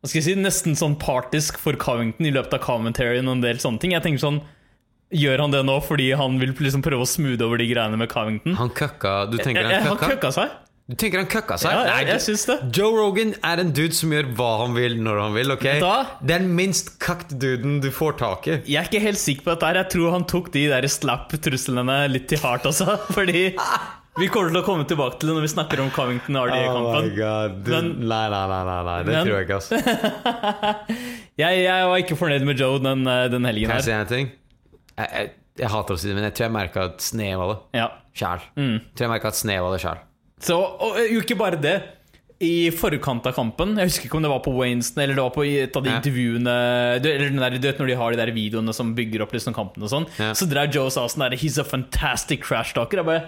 [0.01, 3.43] Hva skal jeg si Nesten sånn partisk for Covington i løpet av commentaryen og en
[3.45, 3.91] del sånne ting.
[3.95, 4.41] Jeg tenker sånn
[5.09, 8.09] Gjør han det nå fordi han vil liksom prøve å smoothe over de greiene med
[8.11, 8.53] Covington?
[8.59, 10.05] Han køkka Du tenker han køkka?
[10.05, 10.31] han køkka?
[10.35, 10.57] seg.
[10.89, 11.69] Du tenker han køkka seg?
[11.73, 12.57] Ja, jeg, jeg synes det.
[12.77, 15.51] Joe Rogan er en dude som gjør hva han vil når han vil.
[15.53, 15.65] ok?
[15.81, 18.55] Da- Det er den minst køkt duden du får tak i.
[18.69, 19.65] Jeg er ikke helt sikker på dette.
[19.69, 23.55] her Jeg tror han tok de der slap-truslene litt til hardt altså Fordi
[24.19, 27.11] vi kommer til å komme tilbake til det når vi snakker om Covington og RDA-kampen.
[27.21, 29.61] Oh du, Men- Nei, nei, nei, nei, nei det Men- tror jeg ikke.
[29.61, 29.73] altså.
[31.43, 34.01] jeg, jeg var ikke fornøyd med Joe den, eh, den helgen Kan jeg si her.
[34.05, 34.31] en ting?
[34.99, 35.31] Jeg, jeg,
[35.63, 37.87] jeg hater å si det, men jeg tror jeg merka et snev av det Ja.
[38.19, 38.43] sjæl.
[38.59, 38.75] Mm.
[38.93, 40.03] Tror jeg merka et snev av det sjæl.
[40.43, 41.77] Så, og eh, jo ikke bare det.
[42.39, 45.33] I forkant av kampen Jeg husker ikke om det var på Wainston eller det var
[45.35, 45.97] på et av de Ja.
[45.99, 46.53] intervjuene
[47.03, 49.83] du, der, du vet når de har de der videoene som bygger opp liksom kampen
[49.83, 50.07] og sånn.
[50.15, 50.29] Ja.
[50.31, 53.01] Så drev Joe sa sånn der He's a fantastic crash talker.
[53.03, 53.25] Jeg bare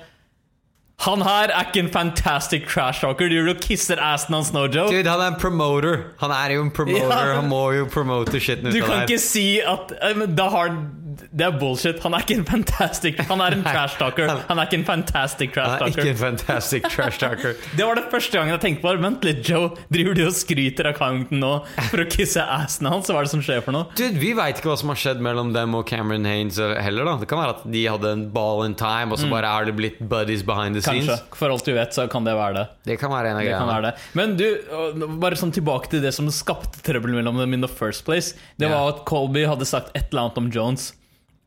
[1.03, 3.28] Han her er ikke en fantastic trash talker.
[3.28, 4.88] Du kisser assen hans nå, Joe.
[4.93, 6.03] Dude, han er en promoter.
[6.22, 7.09] Han er jo en promoter.
[7.09, 7.39] Ja.
[7.39, 10.69] Han må jo promote shiten ut Du kan ikke si at um, da har
[11.12, 11.99] Det er bullshit.
[12.05, 14.30] Han er ikke en fantastic Han er en trash talker.
[14.47, 15.84] Han er ikke en fantastic trash talker.
[15.84, 17.55] Han er ikke en fantastic trash talker.
[17.78, 19.03] Det var det første gangen jeg tenkte på det.
[19.05, 19.72] Vent litt, Joe.
[19.91, 21.51] Driver du og skryter av Covington nå
[21.89, 23.09] for å kisse assen hans?
[23.12, 23.89] Hva er det som skjer for noe?
[23.97, 27.07] Dude, Vi veit ikke hva som har skjedd mellom dem og Cameron Haines heller.
[27.07, 29.70] da Det kan være at de hadde en ball in time, og så bare er
[29.70, 31.18] det blitt buddies behind the scenes Kanskje.
[31.20, 31.38] scenes.
[31.41, 32.66] For alt du vet, så kan det være det.
[32.91, 33.93] Det kan være en av Det kan greiene.
[34.18, 34.47] Men du,
[35.22, 38.36] bare sånn tilbake til det som skapte trøbbel mellom dem in the first place.
[38.62, 40.91] Det var at Colby hadde sagt et eller annet om Jones.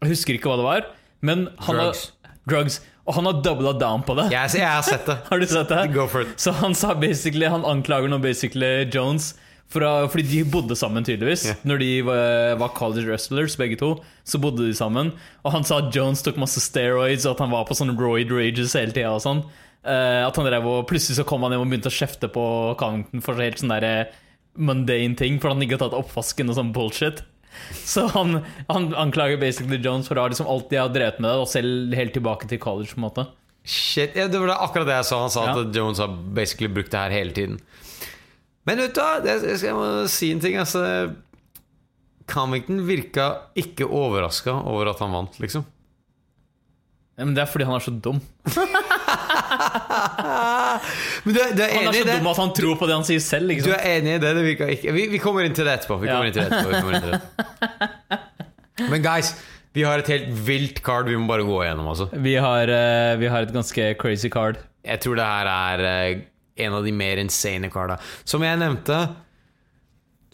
[0.04, 0.90] Jeg husker ikke hva det var,
[1.24, 2.10] men han Drugs.
[2.24, 2.80] har Drugs.
[3.04, 4.30] Og han har doubla down på det.
[4.32, 5.16] Jeg, jeg har sett det.
[5.30, 5.80] Har du sett det?
[5.92, 6.36] Go for it.
[6.40, 9.34] Så han sa basically Han anklager nå basically Jones
[9.68, 11.58] for å, Fordi de bodde sammen tydeligvis Yeah.
[11.68, 13.90] Når de var, var college wrestlers begge to
[14.24, 15.12] Så bodde de sammen
[15.44, 18.32] Og han sa at Jones tok masse steroids Og at han var på sånne roid
[18.32, 19.44] rages hele og sånn
[19.84, 22.42] Uh, At han drev og Plutselig så kom han hjem og begynte å kjefte på
[22.80, 24.06] Covington For helt sånn derre
[24.56, 27.20] mundane ting For han ikke har tatt oppvasken og sånn bullshit
[27.94, 28.38] så han,
[28.68, 32.14] han anklager basically Jones for å liksom alltid ha drevet med det, og selv helt
[32.16, 32.94] tilbake til college.
[32.94, 33.26] på en måte
[33.64, 35.20] Shit, ja, Det var akkurat det jeg sa.
[35.22, 35.54] Han sa Ja.
[35.62, 37.60] at Jones har basically brukt det her hele tiden.
[38.68, 40.56] Men vet du hva, jeg skal si en ting.
[40.60, 40.82] Altså,
[42.28, 45.64] Comington virka ikke overraska over at han vant, liksom.
[47.16, 48.20] ja, Men det er fordi han er så dum.
[51.24, 53.06] Men du, er- du er Han er så dum at han tror på det han
[53.08, 53.48] sier selv.
[53.50, 53.70] Liksom.
[53.70, 54.32] Du er enig i det?
[54.38, 55.98] det virker ikke vi, vi kommer inn til det etterpå.
[56.02, 58.20] Vi kommer inn til det etterpå.
[58.90, 59.32] Men guys,
[59.74, 61.88] vi har et helt vilt card vi må bare gå igjennom.
[61.92, 62.08] Altså.
[62.12, 64.58] Vi har, uh, vi har et ganske crazy card.
[64.84, 66.24] Jeg tror det her er uh,
[66.64, 67.96] en av de mer insane carda.
[68.28, 68.98] Som jeg nevnte,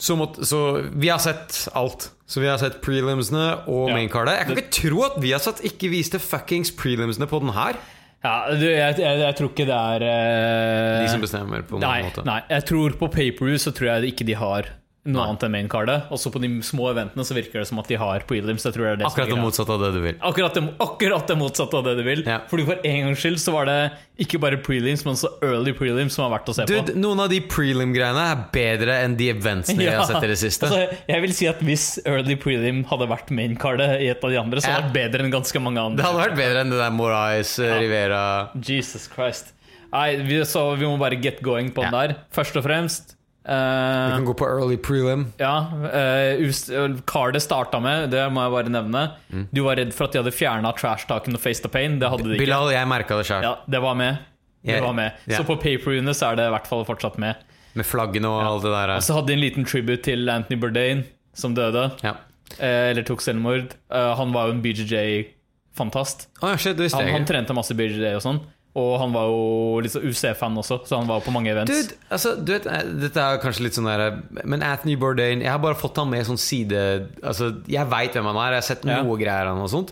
[0.01, 0.59] så, måtte, så
[0.97, 2.11] vi har sett alt.
[2.31, 3.97] Så vi har sett prelimsene og Ja.
[3.99, 4.37] maincardet.
[4.39, 7.77] Jeg kan ikke tro at vi har satt ikke viste fuckings prelimsene på den her.
[8.21, 11.85] Ja, du, jeg, jeg, jeg tror ikke det er eh, De som bestemmer på en
[11.87, 12.25] nei, måte.
[12.29, 14.69] nei, jeg tror på paper så tror jeg ikke de har
[15.09, 16.11] noe annet enn maincardet.
[16.13, 18.67] Også på de små eventene så virker det som at de har prelims.
[18.67, 20.17] Det det Akkurat det motsatte av det du vil.
[20.21, 22.23] Akkurat det, akkurat det motsatte av det du vil.
[22.29, 22.41] Ja.
[22.51, 23.79] Fordi For en gangs skyld så var det
[24.21, 27.01] ikke bare prelims, men også early prelims som var verdt å se Dude, på.
[27.01, 30.69] Noen av de prelim-greiene er bedre enn de eventsene jeg har sett i det siste.
[30.69, 34.41] altså, jeg vil si at Hvis early prelim hadde vært maincardet i et av de
[34.41, 36.03] andre, så hadde det vært bedre enn ganske mange andre.
[36.03, 37.81] Det hadde vært bedre enn det der Morais ja.
[37.81, 38.23] Rivera
[38.61, 39.55] Jesus Christ.
[39.91, 42.15] Nei, vi, så vi må bare get going på den der.
[42.35, 45.25] Først og fremst Du eh, kan gå på early prelim.
[45.41, 49.45] Ja, uh, Cardet starta med, det må jeg bare nevne Mm.
[49.55, 52.01] Du var redd for at de hadde fjerna trash-talken og face the pain.
[52.01, 52.43] Det hadde de ikke.
[52.43, 53.45] Bilal, jeg merka det sjøl.
[53.47, 54.19] Ja, det var med.
[54.67, 54.83] Det yeah.
[54.83, 55.13] var med.
[55.29, 55.39] Yeah.
[55.39, 57.39] Så på paperune så er det i hvert fall fortsatt med.
[57.79, 58.93] Med flaggene og alt det der.
[58.97, 61.87] Og så hadde de en liten tribute til Anthony Bourdain, som døde.
[62.03, 62.17] Ja.
[62.59, 63.77] eh, eller tok selvmord.
[63.87, 66.27] Uh, han var jo en BJJ-fantast.
[66.43, 68.43] Ja, det visste Han, han trente masse BJJ og sånn.
[68.79, 71.73] Og han var jo litt sånn UC-fan også, så han var på mange events.
[71.73, 75.51] Dude, altså, du vet, eh, dette er kanskje litt sånn der Men Anthony Bourdain Jeg
[75.51, 76.79] har bare fått han med sånn side
[77.19, 79.01] Altså, Jeg veit hvem han er, jeg har sett Ja.
[79.03, 79.91] noe greier av han og sånt.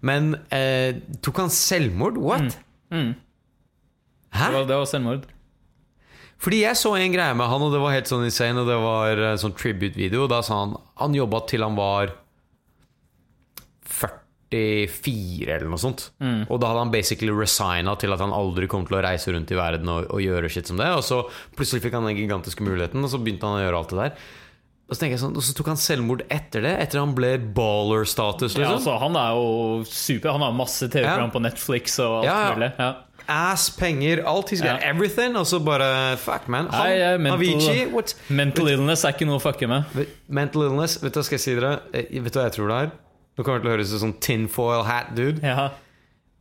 [0.00, 0.94] Men eh,
[1.26, 2.16] tok han selvmord?
[2.22, 2.54] What?
[2.94, 3.16] Mm.
[4.30, 4.46] Hæ?
[4.46, 5.26] Det var, det var selvmord.
[6.40, 8.78] Fordi jeg så en greie med han, og det var helt sånn insane, og det
[8.80, 10.24] var en sånn tribute-video.
[10.30, 12.14] Da sa han han jobba til han var
[14.50, 16.08] 44 eller noe sånt.
[16.20, 16.42] Mm.
[16.50, 19.50] Og da hadde han basically resigna til at han aldri kom til å reise rundt
[19.54, 20.88] i verden og, og gjøre shit som det.
[20.96, 21.22] Og så
[21.56, 24.14] plutselig fikk han den gigantiske muligheten, og så begynte han å gjøre alt det der.
[24.90, 28.56] Og så, sånn, og så tok han selvmord etter det, etter han ble baller-status.
[28.58, 28.80] Ja, Liksom.
[28.80, 30.32] altså, han er jo super.
[30.34, 31.34] Han har masse TV-program Ja.
[31.36, 32.54] på Netflix og alt Ja, ja.
[32.56, 32.70] mulig.
[32.80, 32.90] Ja.
[33.30, 34.50] Ass, penger, alt.
[34.50, 34.88] He's got Ja.
[34.90, 35.36] everything.
[35.36, 36.66] Og så bare Fuck, man.
[36.74, 38.14] Han, Nei, mental- Avicii what?
[38.30, 39.84] Mental illness er ikke noe å fucke med.
[40.26, 40.96] Mental illness.
[41.00, 41.80] Vet du hva skal jeg si dere?
[41.94, 42.90] Eh, Vet du hva jeg tror det er?
[43.38, 45.40] Nå kommer det til å høres ut som tinfoil hat dude.
[45.44, 45.70] Ja.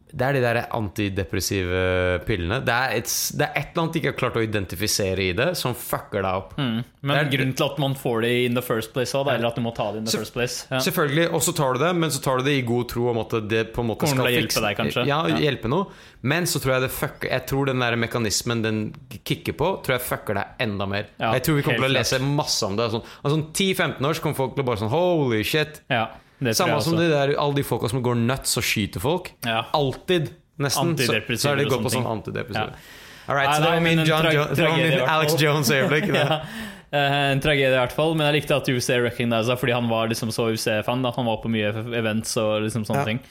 [0.10, 1.82] Det er de der antidepressive
[2.26, 2.58] pillene.
[2.66, 5.34] Det er, et, det er et eller annet de ikke har klart å identifisere i
[5.38, 6.56] det, som fucker deg opp.
[6.58, 9.60] Men er- grunnen til at man får det in the first place òg, eller at
[9.60, 10.80] du må ta det in the Så- first place ja.
[10.80, 13.20] Selvfølgelig, og så tar du det, men så tar du det i god tro om
[13.22, 15.06] at det på en måte skal fikse deg, kanskje?
[15.06, 15.38] Ja, Ja.
[15.38, 15.92] hjelpe noe.
[16.24, 19.94] Men så tror jeg det fucker Jeg tror den der mekanismen den kicker på, tror
[20.00, 21.06] jeg fucker deg enda mer.
[21.20, 22.90] Ja, jeg tror vi kommer til å lese masse om det.
[22.92, 25.82] Sånn, altså, 10-15 år så kommer folk til å bare sånn Holy shit.
[25.90, 26.08] ja,
[26.56, 29.34] Samme som de der, alle de folka som går nuts og skyter folk.
[29.46, 29.66] Ja.
[29.76, 30.32] Alltid,
[30.62, 32.72] nesten, så, så er de gått på sånn antidepressiva.
[32.74, 33.06] Ja.
[33.30, 35.36] All right, så det var min, John jo det var min Alex.
[35.38, 36.08] Jones-øyeblikk.
[36.18, 36.40] ja.
[36.90, 38.16] Uh, En tragedie, i hvert fall.
[38.18, 41.06] Men jeg likte at UFC recognisa fordi han var liksom så UFC-fan.
[41.06, 41.70] Han var på mye
[42.00, 43.06] events og liksom sånne Ja.
[43.12, 43.22] ting.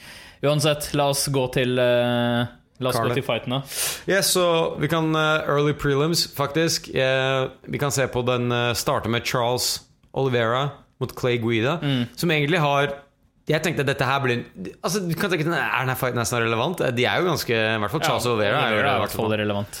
[0.47, 2.47] Uansett, la oss gå til uh,
[2.79, 3.59] La oss gå til fighten, da.
[4.07, 4.45] Yes, så
[4.79, 6.87] vi kan uh, Early prelims, faktisk.
[6.95, 8.47] Vi kan se på den
[8.79, 9.81] starte med Charles
[10.15, 10.69] Olivera
[10.99, 12.07] mot Clay Guida, Mm.
[12.15, 12.93] som egentlig har
[13.49, 14.43] jeg tenkte at dette her blir
[14.83, 16.77] Altså, du kan tenke Er denne fighten nesten relevant?
[16.93, 19.15] De er jo ganske I hvert fall Charles Ja, Vera er jo er i hvert
[19.15, 19.79] fall relevant.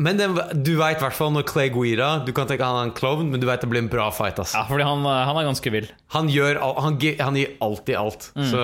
[0.00, 2.86] Men den, du veit i hvert fall når Clay Guida Du kan tenke han er
[2.88, 4.38] en klovn, men du veit det blir en bra fight.
[4.40, 4.54] Ass.
[4.54, 5.88] Ja, fordi han, han er ganske vill.
[6.14, 8.30] Han, gjør, han, han gir alltid alt.
[8.38, 8.62] Så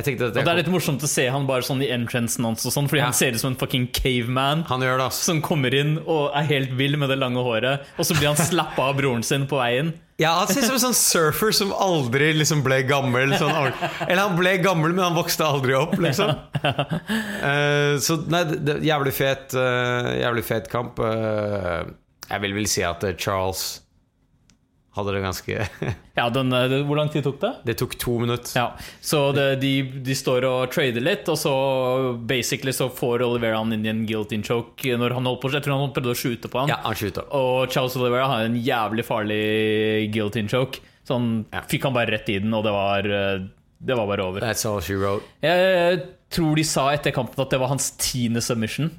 [0.00, 1.90] jeg tenkte at jeg Og det er litt morsomt å se han bare sånn i
[1.94, 3.10] entrancen hans og sånn, fordi Ja.
[3.12, 4.64] han ser ut som en fucking caveman.
[4.72, 5.20] Han gjør det, ass.
[5.28, 8.40] Som kommer inn og er helt vill med det lange håret, og så blir han
[8.50, 9.92] slappa av broren sin på veien.
[10.16, 13.34] Ja, Han ser ut som en sånn surfer som aldri liksom ble gammel.
[13.36, 13.52] Sånn,
[14.06, 16.32] eller han ble gammel, men han vokste aldri opp, liksom.
[16.64, 21.02] Uh, så nei, det, jævlig fet uh, Jævlig fet kamp.
[21.02, 21.84] Uh,
[22.30, 23.66] jeg vil vel si at Charles
[24.96, 25.56] hadde det ganske
[26.18, 27.52] Ja, den, eh, Hvor lang tid tok det?
[27.68, 28.52] Det tok to minutter.
[28.56, 28.66] Ja,
[29.04, 29.72] Så det, de,
[30.06, 31.52] de står og trader litt, og så
[32.28, 35.66] basically så får Olivera han inn i en guilty choke når han holdt på Jeg
[35.66, 36.72] tror han prøvde å skyte på han.
[36.72, 37.28] Ja, han skjuter.
[37.36, 39.40] Og Charles Olivera har en jævlig farlig
[40.14, 40.82] guillotine choke.
[41.06, 41.62] Så han Ja.
[41.68, 43.46] fikk han bare rett i den, og det var, eh,
[43.80, 44.40] det var bare over.
[44.40, 45.22] That's all she wrote.
[45.42, 48.90] Jeg tror de sa etter kampen at det var hans tiende submission.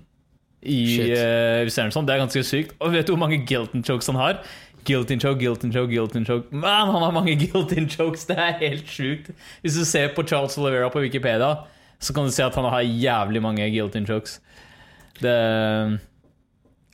[0.68, 1.68] I uh.
[1.68, 2.74] Det er ganske sykt.
[2.82, 4.40] Og vet du hvor mange guillotine chokes han har?
[4.88, 6.52] Guillotine choke, guillotine choke, in choke.
[6.52, 8.26] Man, han har mange guilt in chokes!
[8.30, 9.32] Det er helt sjukt.
[9.62, 11.58] Hvis du ser på Charles Olivera på Wikipedia,
[12.00, 14.40] så kan du se at han har jævlig mange guilt in chokes.
[15.20, 15.36] Det,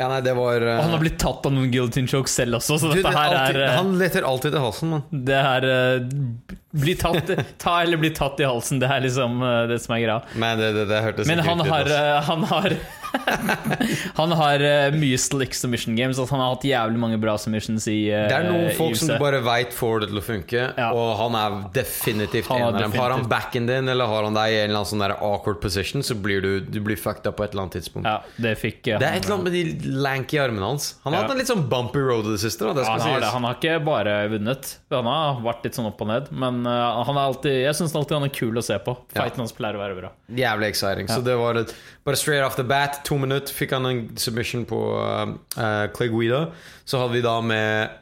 [0.01, 0.79] Ja, nei, det var uh...
[0.81, 3.35] han har blitt tatt av noen guillotine chokes selv også, så du, dette er her
[3.37, 3.75] alltid, er uh...
[3.77, 5.23] Han leter alltid til halsen, mann.
[5.29, 7.29] Det er eh, Bli tatt
[7.61, 8.79] Ta eller bli tatt i halsen.
[8.81, 10.19] Det er liksom eh, det som er greia.
[10.41, 12.77] Men det, det, det hørtes Men han har, eh, han har
[14.19, 16.17] Han har eh, mye slick submission games.
[16.19, 19.11] Altså han har hatt jævlig mange bra submissions i uh, Det er noen folk som
[19.11, 20.89] du bare veit får det til å funke, Ja.
[20.97, 22.95] og han er definitivt Han er en av dem.
[22.97, 25.61] Har han backen din, eller har han deg i en eller annen sånn der awkward
[25.63, 28.09] position, så blir du, du blir fucked up på et eller annet tidspunkt.
[28.09, 28.17] Ja,
[28.47, 30.95] det fikk Det er et eller annet med de lanky armene hans.
[31.05, 31.27] Han har Ja.
[31.27, 32.65] hatt en litt sånn bumpy road i det siste.
[32.73, 34.75] Da, han, har han har ikke bare vunnet.
[34.93, 36.31] Han har vært litt sånn opp og ned.
[36.33, 38.95] Men eh, han er alltid jeg syns alltid han er kul å se på.
[39.13, 39.23] Ja.
[39.23, 40.11] Fighten hans pleier å være bra.
[40.33, 41.09] Jævlig exciting.
[41.11, 41.73] Så det var et,
[42.07, 46.11] bare straight off the bat, to minutter, fikk han en submission på uh, uh, Clay
[46.13, 46.45] Guida.
[46.85, 47.99] Så hadde vi da med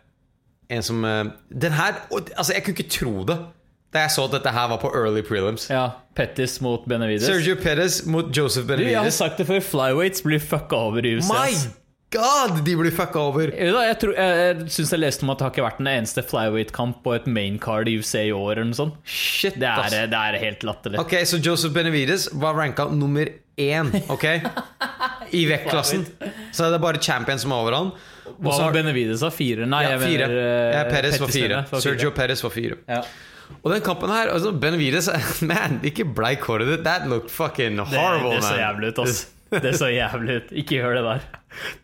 [0.71, 3.41] en som uh, Den her Altså, jeg kunne ikke tro det
[3.91, 5.65] da jeg så at dette her var på early prelims.
[5.67, 7.25] Ja, Pettis mot Benavides.
[7.27, 8.87] Sergio Pettis mot Joseph Benavides.
[8.87, 11.27] Du, jeg har sagt det før, flyweights blir fucka over i UCS.
[11.27, 11.80] My.
[12.11, 13.51] God, de blir fucka over!
[13.55, 16.99] Jeg, tror- jeg, syns jeg leste om at det har ikke vært den eneste flyweight-kamp
[17.05, 18.51] på et main card i UFC i år.
[18.59, 18.97] eller noe sånt.
[19.07, 19.93] Shit, Det ass.
[19.95, 20.99] er, det er helt latterlig.
[21.01, 24.25] Ok, så Joseph Benavides var ranka nummer én, ok?
[25.39, 26.05] I vektklassen.
[26.51, 27.91] Så det er bare champion som er over han.
[28.31, 29.65] Og Hva så var Benavides av fire?
[29.67, 31.63] Nei, Ja, jeg mener eh, Ja, Perez var fire.
[31.83, 32.77] Sergio Perez var fire.
[32.87, 33.01] Ja.
[33.63, 35.09] Og den kampen her, altså Benavides
[35.49, 36.83] Man, ikke bleik håret ditt.
[36.87, 38.61] That looked fucking horrible, det så man.
[38.63, 39.21] jævlig ut, ass.
[39.63, 40.51] Det så jævlig ut.
[40.61, 41.23] Ikke gjør det der.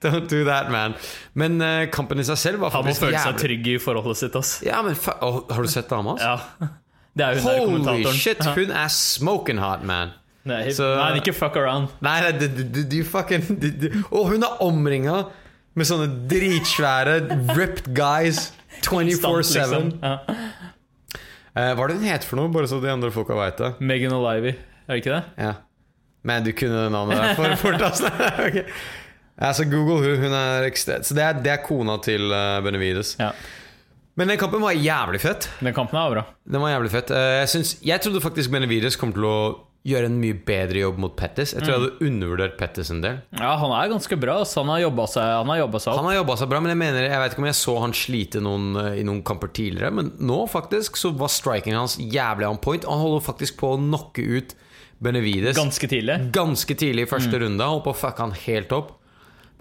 [0.04, 0.94] Don't do that, man.
[1.36, 4.38] Men uh, kampen i seg selv var Han må føle seg trygg i forholdet sitt,
[4.40, 4.54] ass.
[4.64, 6.24] Ja, men Åh, Har du sett dama hans?
[6.24, 6.70] Ja.
[7.18, 8.22] Det er hun der Holy kommentatoren.
[8.22, 10.14] shit, hun er smoking hot, man.
[10.48, 11.90] Nei, Så- nei, ikke fuck around.
[12.00, 13.88] Nei, nei, du, du, fucking du, du.
[14.12, 15.18] Og hun er omringa
[15.76, 17.18] med sånne dritsvære
[17.58, 18.54] ripped guys
[18.86, 19.58] 24-7.
[19.58, 19.92] Liksom.
[20.00, 20.14] Ja.
[21.58, 23.74] Uh, hva er det hun heter for noe, bare så de andre folka veit det?
[23.82, 24.54] Megan O'Livey,
[24.88, 25.24] er det ikke det?
[25.42, 25.56] Ja.
[26.24, 28.12] Men du kunne det navnet der for fort, altså.
[28.48, 28.64] Ok.
[29.38, 30.66] Altså, Google hun, hun er
[31.06, 33.16] Så det er, det er kona til uh, Benavides.
[33.20, 33.32] Ja.
[34.18, 35.46] Men den kampen var jævlig fett.
[35.62, 36.24] Den kampen var bra.
[36.50, 37.12] Den var jævlig fett.
[37.14, 39.38] Eh, Jeg, synes, jeg trodde faktisk Benevides kom til å
[39.88, 41.54] gjøre en mye bedre jobb mot Pettis.
[41.54, 43.20] Jeg tror jeg hadde undervurdert Pettis en del.
[43.38, 44.40] Ja, han er ganske bra.
[44.42, 46.00] Så han har jobba seg, han har seg opp.
[46.02, 47.94] Han har jobba seg bra, men jeg mener Jeg vet ikke om jeg så han
[47.96, 49.94] slite noen, eh, i noen kamper tidligere.
[50.00, 52.90] Men nå faktisk så var strikingen hans jævlig on point.
[52.90, 54.58] Han holder faktisk på å knocke ut
[55.04, 56.16] Benevides Ganske tidlig.
[56.34, 57.62] ganske tidlig i første runde.
[57.64, 58.94] Han holdt på å fucke han helt opp.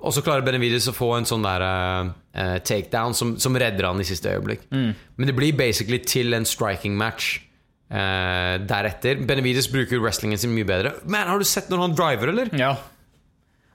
[0.06, 4.00] Og så klarer Benevides å få en sånn der eh, takedown som, som redder han
[4.00, 4.66] i siste øyeblikk.
[4.70, 7.38] Men det blir basically til en striking match
[7.92, 9.20] uh, deretter.
[9.26, 10.92] Benevides bruker wrestlingen sin mye bedre.
[11.08, 12.52] Men har du sett når han driver, eller?
[12.58, 12.74] Ja.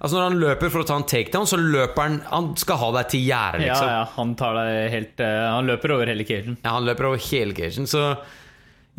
[0.02, 2.88] Altså Når han løper for å ta en takedown, så løper han Han skal ha
[2.96, 3.90] deg til gjerdet, liksom.
[3.92, 6.56] ja, han tar deg helt uh, Han løper over hele cagen.
[6.64, 8.08] Ja, han løper over hele cagen, så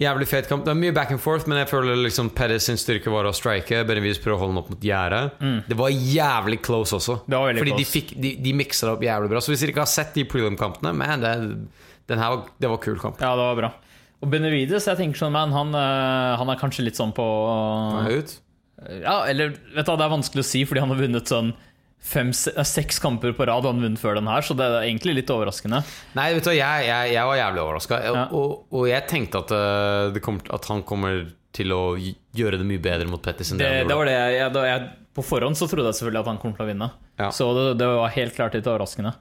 [0.00, 0.64] Jævlig fet kamp.
[0.64, 3.32] Det er mye back and forth, men jeg føler liksom Pettis sin styrke var å
[3.36, 3.82] strike.
[3.88, 5.42] Benevis prøver å holde den opp mot gjerdet.
[5.68, 7.18] Det var jævlig close også.
[7.26, 7.34] Mm.
[7.36, 7.92] Var Fordi de, close.
[7.92, 9.42] fikk, de, de miksa det opp jævlig bra.
[9.44, 11.34] Så hvis dere ikke har sett de prelim-kampene, man, det,
[12.08, 13.20] den her var, det var kul kamp.
[13.20, 13.72] Ja, det var bra.
[14.22, 17.26] Og Benevides, jeg tenker sånn, man, han, eh, han er kanskje litt sånn på
[18.06, 18.32] Høyt?
[18.32, 18.38] ut?
[19.02, 21.52] Ja, eller vet du, det er vanskelig å si, fordi han har vunnet sånn
[22.02, 25.14] fem, eh, seks kamper på rad han vunnet før den her, så det er egentlig
[25.20, 25.82] litt overraskende.
[26.18, 28.00] Nei, vet du hva, jeg, jeg, jeg var jævlig overraska.
[28.08, 28.24] Ja.
[28.38, 32.66] Og, og jeg tenkte at, eh, det kommer, at han kommer til å gjøre det
[32.66, 35.58] mye bedre mot Pettis enn Det, det, han det var det jeg, jeg, På forhånd
[35.60, 36.88] så trodde jeg selvfølgelig at han kom til å vinne.
[37.20, 37.28] Ja.
[37.34, 39.12] Så det, det var helt klart litt overraskende.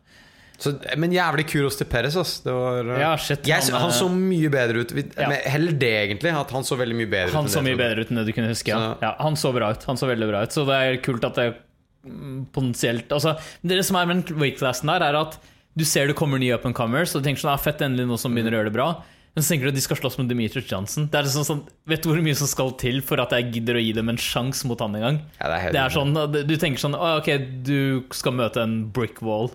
[0.62, 2.16] Så, men jævlig kuros til Perez,
[2.46, 4.94] var, eh, Ja, shit, jeg, han, han, eh, så mye bedre ut.
[5.50, 6.34] Heller det, egentlig.
[6.38, 7.54] At han så veldig mye bedre Han ut.
[7.54, 8.70] så mye bedre ut enn det du kunne huske.
[9.02, 9.16] Ja.
[9.20, 9.84] Han så bra ut.
[9.90, 10.54] Han så veldig bra ut.
[10.54, 11.48] Så det er kult at det
[12.54, 15.40] potensielt Altså, det som er med den weight-classen der, er at
[15.78, 18.10] du ser det kommer nye up and comers, og du tenker sånn, ah, fett endelig
[18.10, 18.88] noe som begynner å gjøre det bra.
[19.32, 21.06] Men så tenker du at de skal slåss med Demetrius Johnson.
[21.08, 23.80] Det er sånn, sånn, Vet du hvor mye som skal til for at jeg gidder
[23.80, 25.20] å gi dem en sjanse mot han en gang?
[25.40, 26.12] Ja, det er Det er sånn,
[26.50, 27.30] Du tenker sånn Ok,
[27.64, 29.54] du skal møte en brick wall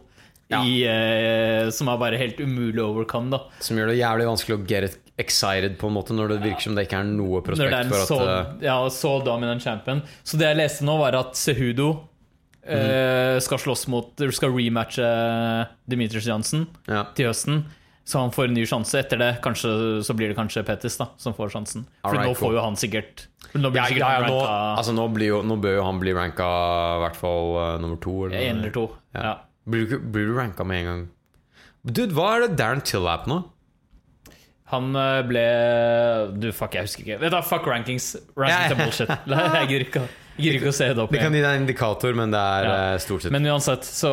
[0.48, 0.62] Ja.
[0.62, 3.30] i, eh, som er bare helt umulig å overcome.
[3.30, 6.40] da Som gjør det jævlig vanskelig å get it excited på en måte når det
[6.44, 10.02] virker som det ikke er noe prospekt for at så, eh, ja, så dominant champion.
[10.24, 12.08] Så det jeg leste nå, var at Cejudo
[12.68, 15.06] eh, skal slåss mot Skal rematche
[15.88, 17.06] Dimitris Jansen ja.
[17.16, 17.64] til høsten.
[18.06, 19.00] Så han får en ny sjanse.
[19.00, 19.70] Etter det kanskje,
[20.06, 21.88] så blir det kanskje Pettis da som får sjansen.
[22.04, 22.38] For right, nå cool.
[22.44, 24.38] får jo han sikkert Nå blir Ja, sikkert ja, ja, han nå,
[24.78, 28.14] altså, nå, jo, nå bør jo han bli ranka i hvert fall uh, nummer to.
[28.28, 28.86] Eller, en eller to.
[29.66, 31.04] Blir, du, blir du ranka med en gang?
[31.86, 33.40] Dude, hva er det Darren Till er nå?
[34.72, 35.46] Han eh, ble
[36.42, 37.18] Du, fuck, jeg husker ikke.
[37.22, 38.12] Vet du, Fuck rankings.
[38.38, 39.12] Rankings er bullshit.
[39.60, 40.06] Jeg gidder ikke,
[40.36, 42.64] gidder ikke å se det opp Vi kan gi deg en indikator, men det er
[42.68, 42.74] Ja.
[42.94, 44.10] eh, stort sett Men uansett, så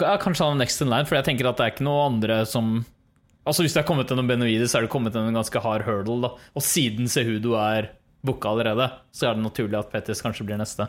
[0.00, 2.06] ja, kanskje han er next in line, for jeg tenker at det er ikke noe
[2.10, 2.84] andre som
[3.46, 5.84] Altså Hvis det er kommet gjennom Benavides, så er det kommet gjennom en ganske hard
[5.86, 6.20] hurdle.
[6.22, 7.90] da Og siden Sehudo er
[8.26, 10.88] booka allerede, så er det naturlig at Petis kanskje blir neste.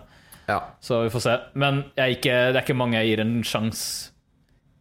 [0.50, 0.62] ja.
[0.82, 1.36] Så vi får se.
[1.54, 4.10] Men ikke, det er ikke mange jeg gir en sjanse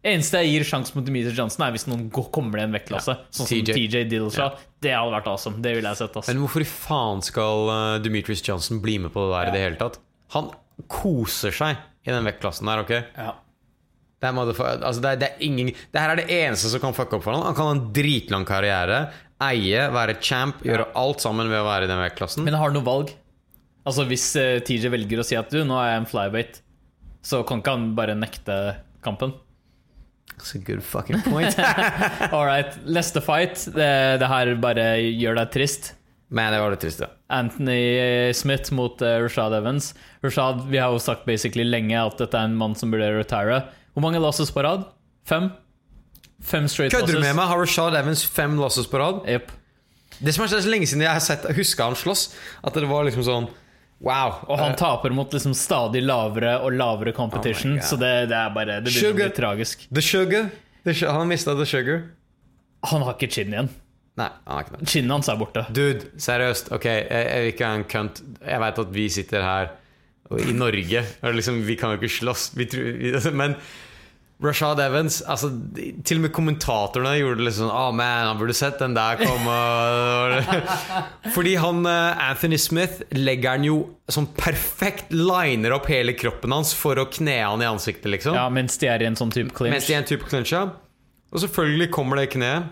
[0.05, 3.15] Eneste jeg gir sjanse mot Demetrius Johnson, er hvis noen går, kommer i en vektklasse.
[3.33, 3.73] Sånn som TJ.
[3.73, 4.51] TJ Ja.
[4.83, 5.61] Det hadde vært awesome.
[5.63, 6.13] Det ville jeg sett.
[6.13, 6.31] Altså.
[6.31, 9.63] Men hvorfor i faen skal uh, Demetrius Johnson bli med på det der i det
[9.65, 9.99] hele tatt?
[10.35, 10.51] Han
[10.91, 12.93] koser seg i den vektklassen der, ok?
[13.17, 13.33] Ja.
[14.17, 14.37] Det er,
[14.81, 17.21] altså det, er, det er ingen Det her er det eneste som kan fucke opp
[17.21, 19.11] for han Han kan ha en dritlang karriere,
[19.45, 22.41] eie, være champ, gjøre alt sammen ved å være i den vektklassen.
[22.47, 23.11] Men har han noe valg?
[23.87, 26.61] Altså Hvis uh, TJ velger å si at du, nå er jeg en flyweight,
[27.25, 28.57] så kan ikke han bare nekte
[29.05, 29.35] kampen?
[30.35, 31.57] That's a good fucking point.
[32.33, 33.63] All right, neste fight.
[33.73, 35.93] Det, det her bare gjør deg trist.
[36.27, 37.07] Men det var det trist, ja.
[37.31, 39.93] Anthony Smith mot uh, Rashad Evans.
[40.23, 43.61] Rashad, Vi har jo sagt basically lenge at dette er en mann som burde retire.
[43.95, 44.83] Hvor mange losses på rad?
[45.27, 45.49] Fem?
[46.43, 47.47] Fem straight Kødder du med meg?
[47.47, 49.23] Har Rashad Evans fem losses på rad?
[49.27, 49.55] Yep.
[50.19, 52.29] Det som er så lenge siden jeg har sett huska han slåss,
[52.65, 53.49] at det var liksom sånn
[54.03, 54.43] Wow.
[54.45, 58.53] Og han taper mot liksom stadig lavere og lavere competition, Oh så det, det er
[58.53, 59.87] bare Det blir litt tragisk.
[59.89, 60.51] The Sugar.
[60.83, 61.17] The, sugar.
[61.17, 62.03] han mista The Sugar.
[62.91, 63.71] Han har ikke chin igjen.
[64.17, 64.89] Nei, han har ikke det.
[64.89, 65.65] Chinnen hans er borte.
[65.73, 66.71] Dude, seriøst.
[66.73, 68.21] Ok, jeg, jeg vil ikke være en kønt.
[68.41, 69.73] Jeg veit at vi sitter her
[70.41, 71.03] i Norge.
[71.37, 72.47] Liksom, vi kan jo ikke slåss.
[72.57, 73.53] Vi tror, vi, men
[74.43, 75.49] Rashad Evans altså,
[76.05, 79.17] Til og med kommentatorene gjorde det litt sånn Oh man, han burde sett den der
[79.17, 79.55] komme.
[81.35, 83.79] Fordi han eh, Anthony Smith legger han jo
[84.13, 88.37] sånn perfekt liner opp hele kroppen hans for å kne han i ansiktet, liksom.
[88.37, 89.73] Ja, Mens de er i en sånn type clinch.
[89.73, 90.67] Mens de er i en type clinch, ja.
[91.33, 92.69] Og selvfølgelig kommer det kneet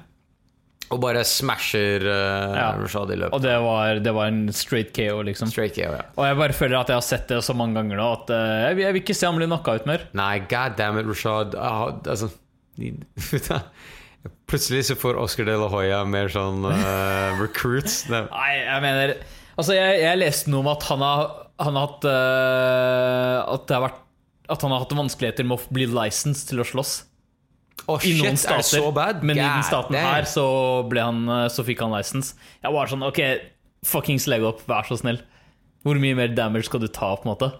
[0.93, 2.67] og bare smasher uh, Ja.
[2.77, 3.33] Rashad i løpet.
[3.33, 5.49] Og det var, det var en straight KO, liksom.
[5.51, 6.03] Straight KO, ja.
[6.13, 8.55] Og jeg bare føler at jeg har sett det så mange ganger nå at uh,
[8.67, 10.05] jeg, jeg vil ikke se ham bli knocka ut mer.
[10.17, 11.57] Nei, god damn it, Rashad.
[11.57, 12.29] Uh, altså
[14.49, 18.01] Plutselig så får Oscar de la Hoya mer sånn eh, recruits.
[18.11, 19.13] Nei, jeg mener
[19.55, 21.21] Altså, jeg, jeg leste noe om at han har,
[21.63, 22.07] han har hatt
[23.53, 24.01] At det har vært
[24.51, 26.97] At han har hatt vanskeligheter med å bli licensed til å slåss.
[27.85, 29.23] I shit, noen er stater, så bad?
[29.23, 30.07] men i den staten damn.
[30.07, 30.45] her så,
[30.97, 32.33] han, eh, så fikk han license.
[32.63, 33.21] Jeg var sånn OK,
[33.85, 35.19] fuckings legg opp, vær så snill.
[35.85, 37.51] Hvor mye mer damage skal du ta, på en måte?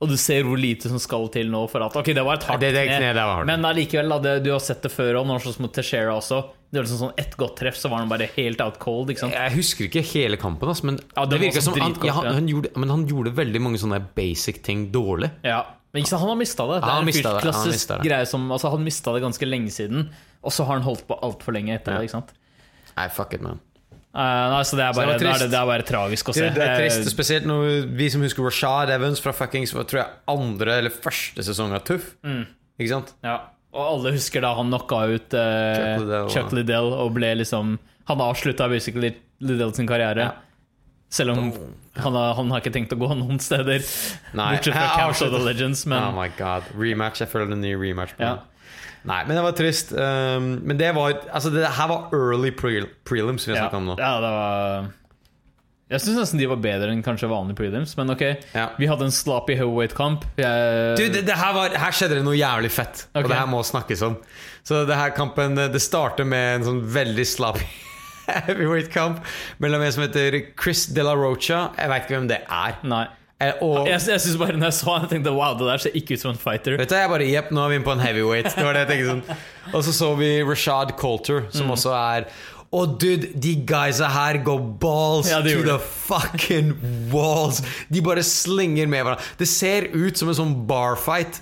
[0.00, 2.44] Og du ser hvor lite som skal til nå for at Ok, det var et
[2.44, 3.46] hardt Det- det kne det var hardt.
[3.46, 6.42] men allikevel, du har sett det før òg, sånn som mot Teixeira også.
[6.70, 9.08] Det var liksom sånn Ett godt treff, så var han bare helt out cold.
[9.08, 12.24] Jeg husker ikke hele kampen, altså, men Ja, det det virka som han, ja, han,
[12.24, 12.32] ja.
[12.32, 15.30] han, gjorde, men han gjorde veldig mange sånne basic ting dårlig.
[15.44, 15.64] Ja,
[15.96, 16.80] men ikke sant, Han har mista det.
[16.84, 18.00] Det er en det.
[18.04, 20.10] greie som altså, Han mista det ganske lenge siden,
[20.44, 22.02] og så har han holdt på altfor lenge etter Ja.
[22.02, 22.10] det.
[22.10, 22.34] ikke sant?
[22.96, 23.58] Nei, fuck it, man.
[24.16, 26.46] Uh, nei, så det er bare, det, er, det, det er bare tragisk å se.
[26.46, 27.66] Det, det er Eh, trist, spesielt når
[27.98, 32.14] vi som husker Rashad Evans fra fuckings tror jeg, andre eller første sesong av Tuff.
[32.24, 32.46] Mm.
[32.80, 33.12] Ikke sant?
[33.26, 33.34] Ja,
[33.76, 35.42] og alle husker da han knocka ut uh,
[35.76, 37.76] Chuck Liddell, Chuck Liddell og ble liksom
[38.08, 39.12] Han avslutta basically
[39.44, 40.30] Liddell sin karriere.
[40.30, 40.45] Ja.
[41.08, 41.52] Selv om
[41.96, 43.84] han har, han har ikke tenkt å gå noen steder.
[44.36, 46.66] Nei, Bortsett fra Couch of the Legends, men Oh my god.
[46.76, 47.22] Rematch.
[47.22, 48.16] Jeg føler en ny rematch.
[48.20, 48.34] Ja.
[49.06, 49.92] Nei, men det var trist.
[49.94, 53.86] Um, men det var Altså, det her var early pre prelims vi ja, snakka om
[53.92, 53.94] nå.
[54.02, 54.88] ja, det var
[55.94, 58.24] Jeg syns nesten de var bedre enn kanskje vanlige prelims, men ok.
[58.56, 58.66] Ja.
[58.74, 60.26] Vi hadde en sloppy heavyweight-kamp.
[60.42, 63.22] Jeg- Du, det, det her, var, her skjedde det noe jævlig fett, okay.
[63.22, 64.16] og det her må snakkes om.
[64.66, 67.62] Så det her kampen Det starter med en sånn veldig slapp
[68.46, 69.22] heavyweight-kamp
[69.62, 71.68] mellom en som heter Chris De La Rocha.
[71.78, 72.76] Jeg veit ikke hvem det er.
[72.88, 73.04] Nei.
[73.38, 75.82] Eh, Og Jeg, jeg synes bare når jeg så han, jeg tenkte wow, det der
[75.84, 76.78] ser ikke ut som en fighter.
[76.80, 78.48] Vet du, jeg bare Jepp, nå er vi inne på en heavyweight.
[78.56, 79.42] Det var det jeg tenkte sånn.
[79.76, 81.52] Og så så vi Rashad Coulter, Mm.
[81.58, 82.28] som også er
[82.74, 85.76] og dude, de guysa her går balls Ja, to the
[86.08, 86.72] fucking
[87.12, 87.62] walls.
[87.92, 89.24] De bare slinger med hverandre.
[89.38, 91.38] Det ser ut som en sånn barfight.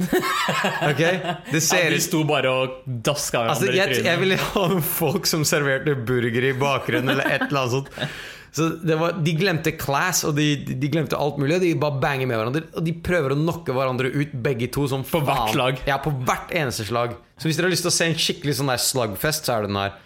[0.90, 1.00] Ok?
[1.00, 4.10] Det Ja, de sto bare og daska hverandre Altså, i jeg, trynet.
[4.10, 8.14] jeg ville ha folk som serverte burger i bakgrunnen, eller et eller annet sånt.
[8.54, 10.44] Så det var, De glemte class, og de,
[10.78, 11.56] de glemte alt mulig.
[11.64, 12.60] De bare banger med hverandre.
[12.78, 14.84] Og de prøver å knocke hverandre ut, begge to.
[14.92, 15.80] Som På hvert slag.
[15.90, 17.16] Ja, på hvert eneste slag.
[17.34, 19.66] Så hvis dere har lyst til å se en skikkelig sånn der slagfest, så er
[19.66, 19.96] det den her.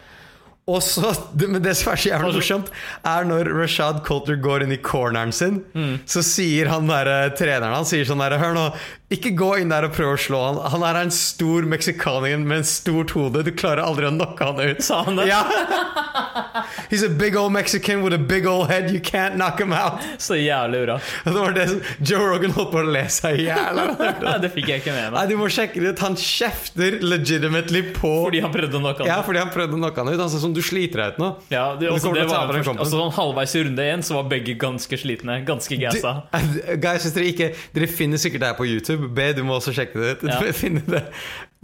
[0.68, 2.70] Og så, Men det som er så jævlig morsomt,
[3.08, 5.94] er når Rashad Coulter går inn i corneren sin, Mm.
[6.04, 8.66] så sier han der, eh, treneren Han sier sånn der Hør nå,
[9.09, 10.59] ikke gå inn der og prøv å slå han.
[10.74, 13.40] Han er en stor meksikaner med en stort hode.
[13.46, 14.82] Du klarer aldri å knocke han ut.
[14.84, 15.30] Sa han det?
[15.30, 15.40] Ja.
[16.90, 18.90] He's a big old Mexican with a big old head.
[18.90, 20.04] You can't knock him out.
[20.20, 20.98] Så jævlig bra.
[21.24, 21.66] Det var det
[22.04, 23.80] Joe Rogan holdt på å le seg i hjel
[24.42, 25.16] det fikk jeg ikke med meg.
[25.16, 26.04] Nei, du må sjekke det ut.
[26.04, 29.80] Han kjefter legitimately på Fordi han prøvde å knocke han Ja, fordi han prøvde å
[29.80, 30.20] knocke han ut.
[30.20, 31.30] Han sa sånn, du sliter deg ut nå.
[31.54, 34.59] Ja, det, også, det var først, altså, sånn Halvveis i runde én så var begge
[34.61, 35.40] ganske slitne.
[35.48, 36.14] Ganske gassa.
[36.84, 38.97] Guys, dere ikke Dere finner sikkert det her på YouTube.
[39.14, 40.26] B, du må også sjekke det ut.
[40.30, 40.53] Ja.
[40.62, 41.05] Finne det.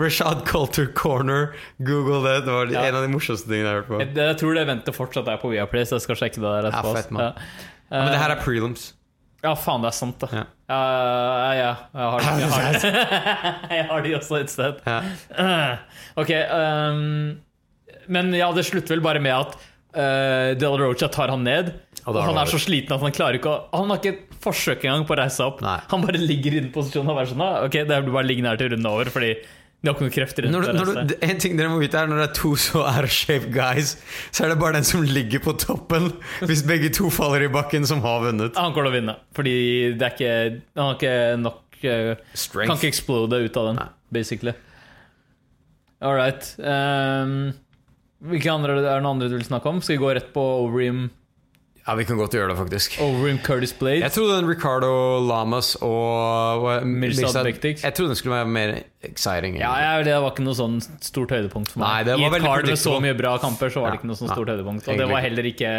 [0.01, 1.53] Rashad Coulter Corner.
[1.79, 2.37] Google det.
[2.47, 2.83] Det var Ja.
[2.89, 4.01] en av de morsomste tingene jeg har hørt på.
[4.03, 6.69] Jeg, jeg tror det eventet fortsatt er på Viaplay, så jeg skal sjekke det der
[6.73, 6.95] etterpå.
[6.99, 7.23] fett, man.
[7.23, 7.33] Ja.
[7.95, 8.93] Ja, men det her er prelims.
[9.45, 10.31] Ja, faen, det er sant, det.
[10.33, 10.45] Ja.
[10.73, 12.31] uh, ja, ja, jeg har det.
[12.41, 12.93] Jeg har, det.
[13.77, 14.81] jeg har de også et sted.
[14.89, 15.01] Ja.
[16.23, 17.37] Ok, um,
[18.15, 19.55] men ja, det slutter vel bare med at
[19.99, 21.75] uh, Del Rocha tar han ned.
[22.05, 24.85] Og Og han er så sliten at han klarer ikke å Han har ikke forsøk
[24.87, 25.61] engang på å reise opp.
[25.65, 25.79] Nei.
[25.91, 28.61] Han bare ligger i den posisjonen og er sånn Ok, det blir bare liggende her
[28.61, 29.35] til runden over, fordi
[29.85, 32.23] de har ikke noen krefter Når, når, du- en ting dere må vite er Når
[32.23, 33.91] det er to så shape guys,
[34.33, 36.07] så er det bare den som ligger på toppen,
[36.49, 38.57] hvis begge to faller i bakken, som har vunnet.
[38.57, 39.57] Han kommer til å vinne, fordi
[40.01, 40.33] det er ikke
[40.79, 42.71] Han har ikke nok eh, Strength.
[42.71, 43.91] Kan ikke explode ut av den, Nei.
[44.17, 44.55] basically.
[46.05, 46.49] All right.
[46.61, 47.53] Um,
[48.25, 49.83] hvilke andre er det noen andre du vil snakke om?
[49.85, 51.07] Skal vi gå rett på Overeem,
[51.85, 52.95] Ja, vi kan godt gjøre det, faktisk.
[53.05, 54.01] Overeem Curtis Blade?
[54.01, 54.89] Jeg trodde den Ricardo
[55.21, 57.83] Lamas og Mirsad Bektik.
[57.85, 58.73] Jeg trodde den skulle være mer
[59.05, 59.59] exciting.
[59.61, 61.91] Ja, ja, Det var ikke noe sånn stort høydepunkt for meg.
[61.91, 64.09] Nei, det var I et kart med så mye bra kamper, så var det ikke
[64.09, 64.89] noe sånn nei, stort høydepunkt.
[64.89, 65.75] Og det var heller ikke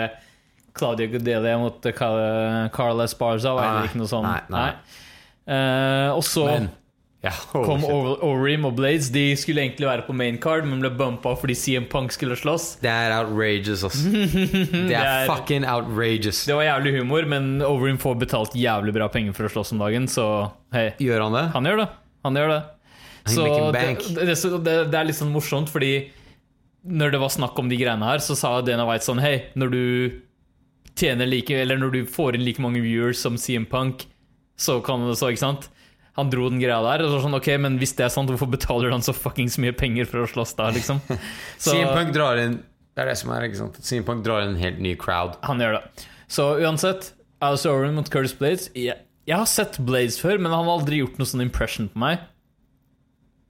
[0.78, 3.56] Claudio Gudelia mot Carl Esparza.
[3.58, 4.30] Var Nei, heller ikke noe sånn.
[4.30, 4.70] nei, nei.
[5.46, 6.70] Eh, og så Men
[7.26, 7.84] ja, oh, kom.
[7.90, 9.10] Overeem og Blades.
[9.14, 12.68] De skulle egentlig være på main card, men ble bumpa fordi CM Punk skulle slåss.
[12.84, 14.04] Det er outrageous, ass.
[14.92, 16.44] Det er fucking outrageous.
[16.46, 19.82] Det var jævlig humor, men Overeem får betalt jævlig bra penger for å slåss om
[19.82, 20.28] dagen, så
[20.76, 20.92] hei.
[21.02, 21.46] Gjør han det?
[21.56, 21.90] Han gjør det.
[22.28, 22.62] Han gjør det.
[23.26, 23.82] Så det,
[24.14, 25.96] det, det, det er litt sånn morsomt, fordi
[26.86, 29.72] når det var snakk om de greiene her, så sa Dana White sånn Hei, når
[29.74, 29.86] du
[30.96, 34.06] tjener like Eller når du får inn like mange viewers som CM Punk,
[34.56, 35.66] så kan det så, ikke sant?
[36.16, 37.04] Han dro den greia der.
[37.06, 39.76] Og så sånn, ok, men hvis det er sant, hvorfor betaler han så fuckings mye
[39.76, 41.02] penger for å slåss da, liksom?
[41.64, 42.62] Så Punk drar inn
[42.96, 43.80] Det er det som er, ikke sant?
[43.84, 45.36] CM Punk drar inn en helt ny crowd.
[45.44, 46.06] han gjør det.
[46.32, 47.12] Så uansett,
[47.44, 48.96] Alice Oren mot Curtis Blades jeg,
[49.28, 52.24] jeg har sett Blades før, men han har aldri gjort noe sånn impression på meg.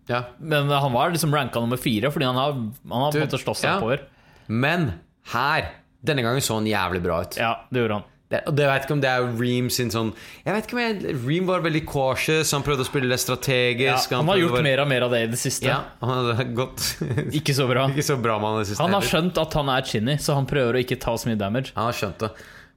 [0.09, 0.23] Ja.
[0.39, 3.41] Men han var liksom ranka nummer fire, fordi han har, han har på en måte
[3.41, 3.77] slåss seg ja.
[3.79, 4.05] oppover.
[4.47, 4.91] Men
[5.33, 5.71] her
[6.05, 7.35] Denne gangen så han jævlig bra ut.
[7.41, 8.03] Ja, det gjorde han.
[8.31, 10.07] Det, Og det vet ikke om det er Ream sin sånn
[10.41, 13.23] Jeg vet ikke om jeg Ream var veldig cautious, han prøvde å spille litt Ja,
[13.27, 14.15] strategisk.
[14.17, 15.69] han har gjort å mer og mer av det i det siste.
[15.69, 16.83] Ja, han har gått
[17.39, 17.85] Ikke så bra.
[17.93, 20.37] Ikke så bra med han det siste Han har skjønt at han er chinny, så
[20.39, 21.75] han prøver å ikke ta så mye damage.
[21.77, 22.31] Han har skjønt det.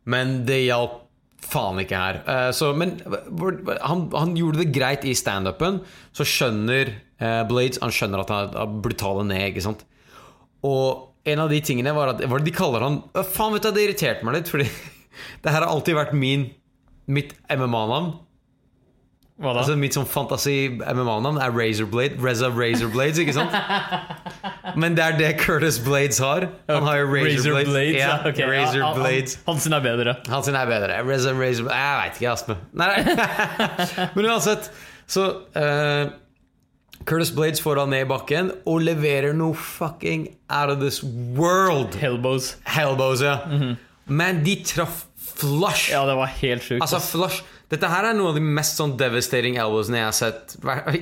[0.08, 1.04] Men det hjalp
[1.48, 2.20] faen ikke her.
[2.26, 2.96] Uh, så, men
[3.80, 5.80] han, han gjorde det greit i standupen.
[6.16, 6.92] Så skjønner
[7.22, 9.46] uh, Blades Han skjønner at han er brutale ned.
[9.52, 9.84] Ikke sant?
[10.66, 13.00] Og en av de tingene var at Hva er det de kaller han?
[13.22, 14.68] Faen, vet du, Det irriterte meg litt, fordi
[15.44, 16.50] det her har alltid vært min
[17.08, 18.10] mitt MMA-navn.
[19.38, 19.60] Hva da?
[19.62, 22.18] Altså Mitt sånn fantasi-MMA-navn er Razorblade.
[22.18, 23.54] Reza Razorblades, ikke sant?
[24.82, 26.48] Men det er det Curtis Blades har.
[26.68, 27.96] Han har jo Razor, Blades.
[28.00, 28.48] ja, okay.
[28.50, 30.16] Razor ja, Razor han- han- er bedre.
[30.28, 30.98] Han er bedre.
[31.06, 32.56] Reza Razor Jeg veit ikke, Aspe.
[32.74, 34.08] Nei, nei.
[34.18, 34.70] Men uansett,
[35.06, 36.10] så uh,
[37.06, 40.98] Curtis Blades får han ned i bakken og leverer noe fucking out of this
[41.38, 41.94] world.
[41.94, 42.56] Hellbows.
[42.66, 43.38] Hellbows, ja.
[44.08, 45.06] Men de traff
[45.36, 45.90] flush.
[45.92, 46.82] Ja, det var helt sjukt.
[46.84, 50.54] Altså flush Dette her er noen av de mest sånn devastating elbowsene jeg har sett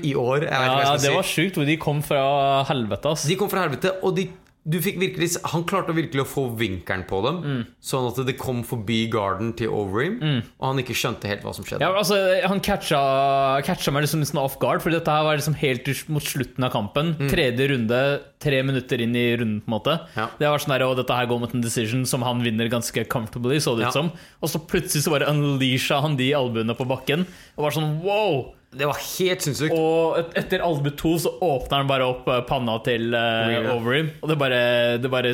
[0.02, 0.48] i år.
[0.48, 1.12] Jeg vet ja, det si.
[1.14, 2.22] var sjukt hvor de kom fra
[2.66, 3.26] helvete, ass.
[3.30, 4.24] De kom fra helvete, og de,
[4.66, 7.66] virkelig Han klarte virkelig å få vinkelen på dem, Mm.
[7.80, 11.64] sånn at det kom forbi garden til Overeem, og han ikke skjønte helt hva som
[11.64, 11.80] skjedde.
[11.80, 15.54] Ja, altså, han catcha, catcha meg liksom, liksom off guard, for dette her var liksom
[15.54, 17.14] helt mot slutten av kampen.
[17.30, 18.00] Tredje runde,
[18.40, 20.00] tre minutter inn i runden, på en måte.
[20.00, 20.16] Mm.
[20.16, 20.26] Ja.
[20.38, 23.06] Det var sånn der, og dette her går mot en decision som han vinner ganske
[23.08, 23.96] comfortably, så det ut Ja.
[24.02, 24.10] som.
[24.42, 28.52] Og så plutselig så bare unleasha han de albuene på bakken, og var sånn wow!
[28.76, 29.72] Det var helt sinnssykt.
[29.76, 34.10] Og et, etter Albu to så åpner han bare opp eh, panna til uh, Overeem,
[34.22, 34.60] og det bare,
[35.02, 35.32] det bare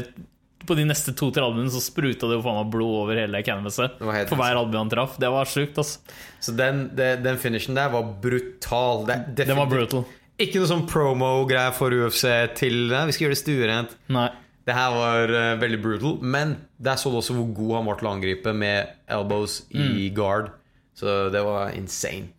[0.62, 3.40] på de neste to til albuene så spruta det jo faen meg blod over hele
[3.42, 3.96] canvaset.
[3.98, 5.16] På For hver albue han traff.
[5.18, 5.98] Det var sjukt, altså.
[6.38, 9.02] Så den, den, den finishen der var brutal.
[9.08, 10.04] Det Det var brutal.
[10.38, 12.22] Ikke noe sånn promo-greier for UFC
[12.58, 13.96] til nei, Vi skal gjøre det stuerent.
[14.14, 14.28] Nei.
[14.62, 17.98] Det her var uh, veldig brutal, men der så du også hvor god han var
[17.98, 20.14] til å angripe med elbows i Mm.
[20.14, 20.52] guard.
[20.94, 22.30] Så det var insane.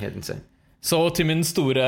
[0.00, 0.46] Helt insane.
[0.82, 1.82] Så til, min store,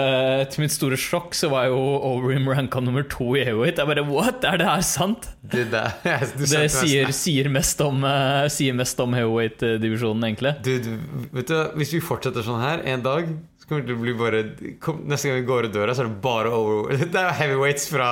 [0.54, 3.80] til mitt store sjokk så var jo Overeem ranka nummer to i heavyweight.
[3.80, 5.26] Jeg bare what, er det her sant?
[5.42, 5.96] Det, der,
[6.38, 10.54] du Det sier, sier mest om, uh, sier mest om heavyweight-divisjonen, egentlig.
[10.62, 10.94] Dude,
[11.34, 13.34] vet du, hvis vi fortsetter sånn her en dag
[13.64, 14.40] så kommer det til å bli bare
[14.84, 17.88] kom, Neste gang vi går ut døra, så er det bare over Det er heavyweights
[17.90, 18.08] fra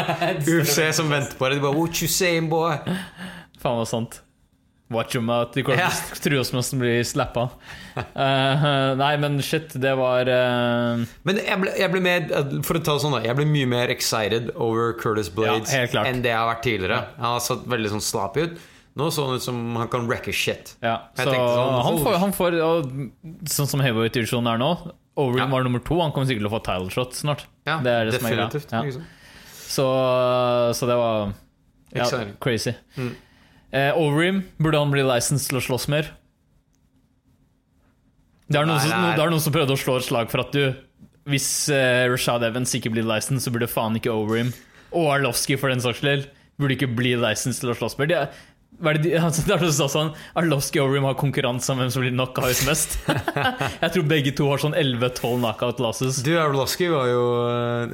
[0.48, 1.60] UFC som venter på deg.
[1.60, 2.74] De bare What you saying, boy?
[3.60, 4.22] Faen, meg sant.
[4.90, 5.52] Watch your mouth.
[5.52, 7.48] De kommer til å true oss med å bli slappa.
[7.98, 11.02] Uh, nei, men shit, det var uh...
[11.28, 12.28] Men jeg ble, jeg ble mer
[12.64, 16.04] For å ta det sånn da Jeg ble mye mer excited over Curtis Blades Ja,
[16.06, 17.00] enn det jeg har vært tidligere.
[17.18, 18.56] Han har sett veldig sånn slappy ut.
[18.98, 20.72] Nå så han ut som han kan wrecke shit.
[20.82, 22.88] Ja, så sånn, han får, han får og,
[23.50, 24.72] Sånn som heavyweight-divisjonen er nå
[25.18, 25.52] Overeem Ja.
[25.52, 26.00] var nummer to.
[26.00, 27.44] Han kommer sikkert til å få title shot snart.
[27.66, 28.48] Ja, det er det som er greia.
[28.54, 28.72] definitivt.
[28.72, 29.06] Ja.
[29.68, 29.86] Så,
[30.78, 31.32] så det var
[31.92, 32.06] ja,
[32.40, 32.72] crazy.
[32.96, 33.16] Mm.
[33.74, 36.12] Eh, Overeem, burde han bli licensed til å slåss mer?
[38.48, 39.16] Det er, noen Nei, som, nei.
[39.16, 40.62] det er noen som prøvde å slå et slag for at du
[41.28, 44.54] Hvis eh, Rashad Evans ikke blir licensed, så burde faen ikke Overeem
[44.96, 48.08] og Arlovsky for den saks skyld burde ikke bli licensed til å slåss mer.
[48.10, 48.30] De er,
[48.78, 51.82] hva er det, de, altså, det er sa sånn Arlovsky og Overeem har konkurranse om
[51.82, 52.96] hvem som blir knocka ut mest.
[53.84, 56.22] Jeg tror begge to har sånn 11-12 knockout losses.
[56.26, 57.26] Du, Arlovsky var jo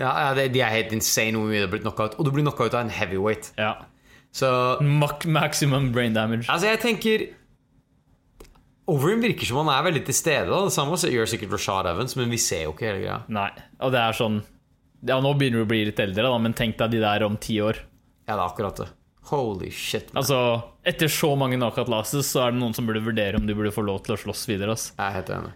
[0.01, 2.17] Ja, ja De er helt insane hvor mye det har blitt knockout.
[2.19, 3.53] Og du blir knockout av en heavyweight.
[3.61, 3.75] Ja.
[4.35, 4.49] Så
[4.83, 6.49] maximum brain damage.
[6.51, 7.27] Altså, jeg tenker
[8.91, 10.51] Overeem virker som han er veldig til stede.
[10.51, 10.59] Da.
[10.67, 13.21] Det samme gjør sikkert Rashad Evans, men vi ser jo ikke hele greia.
[13.33, 13.47] Nei,
[13.81, 14.43] og det er sånn
[15.05, 17.39] Ja, nå begynner du å bli litt eldre, da, men tenk deg de der om
[17.41, 17.81] ti år.
[18.27, 18.91] Ja, det er akkurat det.
[19.31, 20.11] Holy shit.
[20.13, 20.21] Man.
[20.21, 20.39] Altså,
[20.85, 23.73] Etter så mange knockout losses, så er det noen som burde vurdere om de burde
[23.73, 24.77] få lov til å slåss videre.
[24.77, 24.91] ass.
[24.99, 25.53] Jeg er helt enig.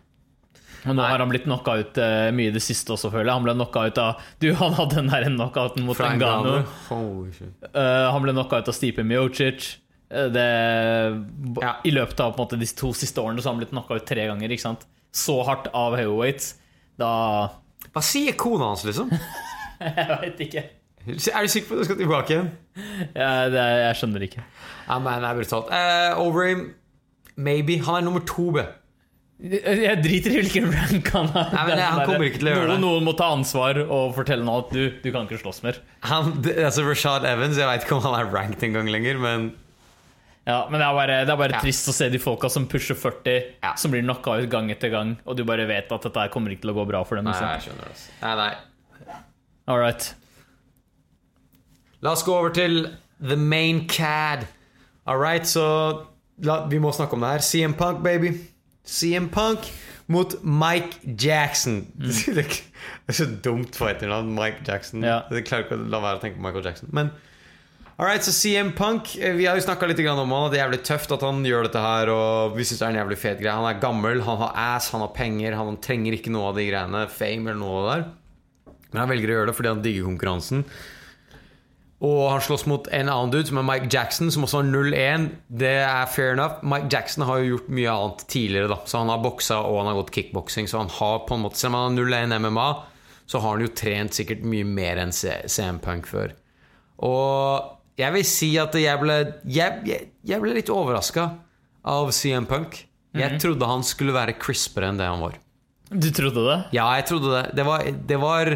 [0.89, 1.09] Og nå Nei.
[1.13, 3.35] har han blitt knocka ut uh, mye i det siste også, føler jeg.
[3.37, 5.99] Han ble knocka ut av Du, han hadde den der knockouten mot.
[6.89, 7.69] Holy shit.
[7.69, 9.69] Eh, han ble knocka ut av Stipe Miocic.
[10.09, 10.47] Uh, det,
[11.61, 11.75] Ja.
[11.85, 14.25] I løpet av måte, de to siste årene så har han blitt knocka ut tre
[14.31, 14.57] ganger.
[15.13, 16.55] Så hardt av heavyweights.
[16.99, 17.13] Da
[17.93, 19.13] Hva sier kona hans, liksom?
[19.85, 20.65] Jeg veit ikke.
[21.09, 22.49] Er du sikker på at du skal tilbake igjen?
[23.15, 24.43] Ja, det, jeg skjønner ikke.
[24.89, 25.71] Ja, men det er brutalt.
[25.71, 26.65] Uh, Overeem,
[27.37, 27.79] maybe.
[27.87, 28.65] Han er nummer to, B.
[29.39, 31.53] Jeg driter i hvilken rank han er.
[31.55, 32.83] Nei, men Det han kommer ikke til å gjøre noen, det.
[32.83, 35.79] Noen må ta ansvar og fortelle nå at du, du kan ikke slåss mer.
[36.11, 36.33] Han,
[36.65, 39.49] altså Rashad Evans, jeg veit ikke om han er ranked engang lenger, men
[40.49, 41.61] Ja, Men det er bare, det er bare Ja.
[41.61, 43.75] trist å se de folka som pusher 40, Ja.
[43.77, 46.63] som blir knocka ut gang etter gang, og du bare vet at dette kommer ikke
[46.63, 47.27] til å gå bra for dem.
[47.27, 47.49] Nei, Liksom.
[47.53, 47.93] jeg skjønner det.
[47.95, 48.11] altså.
[48.23, 49.17] Nei, nei.
[49.69, 50.15] All right.
[52.03, 52.89] La oss gå over til
[53.21, 54.47] the main cad.
[55.07, 56.07] All right, så
[56.41, 57.39] la, vi må snakke om det her.
[57.45, 58.33] CM Punk, baby.
[58.89, 59.69] CM Punk
[60.09, 61.83] mot Mike Jackson.
[61.99, 62.45] det
[63.07, 65.05] er så dumt fighternavn, Mike Jackson.
[65.05, 65.21] Ja.
[65.35, 66.93] Jeg klarer ikke å la være å tenke på Michael Jackson.
[66.97, 67.13] Men
[67.99, 70.53] Alright, så CM Punk eh, Vi har jo snakka litt om han.
[70.53, 72.13] Det er jævlig tøft at han gjør dette her.
[72.15, 74.93] Og vi synes det er en jævlig fet greie Han er gammel, han har ass,
[74.95, 75.57] han har penger.
[75.59, 77.03] Han trenger ikke noe av de greiene.
[77.11, 78.77] Fame eller noe av det der.
[78.93, 80.63] Men han velger å gjøre det fordi han digger konkurransen.
[81.99, 85.25] Og han slåss mot en annen dude som er Mike Jackson, som også har 0-1.
[85.51, 86.61] Det er fair enough.
[86.63, 88.79] Mike Jackson har jo gjort mye annet tidligere, da.
[88.87, 90.71] Så han har boksa og han har gått kickboksing.
[90.71, 92.69] Så han har på en måte Selv om han har 0-1 MMA,
[93.27, 96.37] så har han jo trent sikkert mye mer enn CM Punk før.
[97.03, 99.19] Og jeg vil si at jeg ble
[99.51, 101.33] Jeg, jeg, jeg ble litt overraska
[101.89, 102.85] av CM Punk.
[103.19, 105.39] Jeg trodde han skulle være crispere enn det han var.
[105.89, 106.59] Du trodde det?
[106.77, 107.45] Ja, jeg trodde det.
[107.59, 108.51] Det var, det var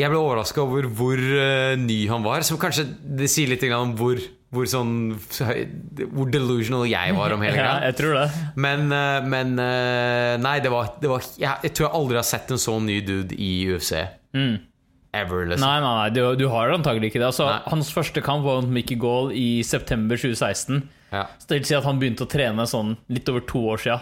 [0.00, 2.44] Jeg ble overraska over hvor uh, ny han var.
[2.46, 4.20] Som kanskje det sier litt om hvor,
[4.54, 8.24] hvor sånn Hvor delusional jeg var om hele Ja, jeg tror det.
[8.60, 12.28] Men, uh, men uh, Nei, det var, det var jeg, jeg tror jeg aldri har
[12.30, 13.94] sett en sånn ny dude i UFC.
[15.10, 15.66] Ever, liksom.
[15.66, 17.32] Nei, nei, nei, du, du har antagelig ikke det.
[17.32, 20.84] Altså, hans første kamp var mot Mickey Gall i september 2016.
[21.10, 21.24] Ja.
[21.40, 23.98] Så det vil si at han begynte å trene sånn litt over to år sia.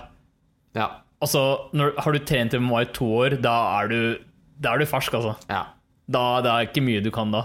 [0.77, 0.91] Ja.
[1.25, 1.41] Altså,
[1.73, 4.01] når, har du trent MMA i to år, da er du,
[4.61, 5.35] da er du fersk, altså.
[5.49, 5.65] ja.
[6.09, 7.43] Da, det er ikke mye du kan da.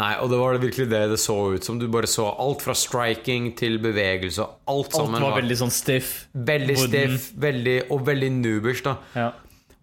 [0.00, 1.76] Nei, og det var virkelig det det så ut som.
[1.78, 4.46] Du bare så alt fra striking til bevegelse.
[4.72, 6.14] Alt Alt var, var veldig sånn stiff.
[6.32, 8.80] veldig stiff veldig, og veldig noobers.
[8.86, 9.28] da Ja.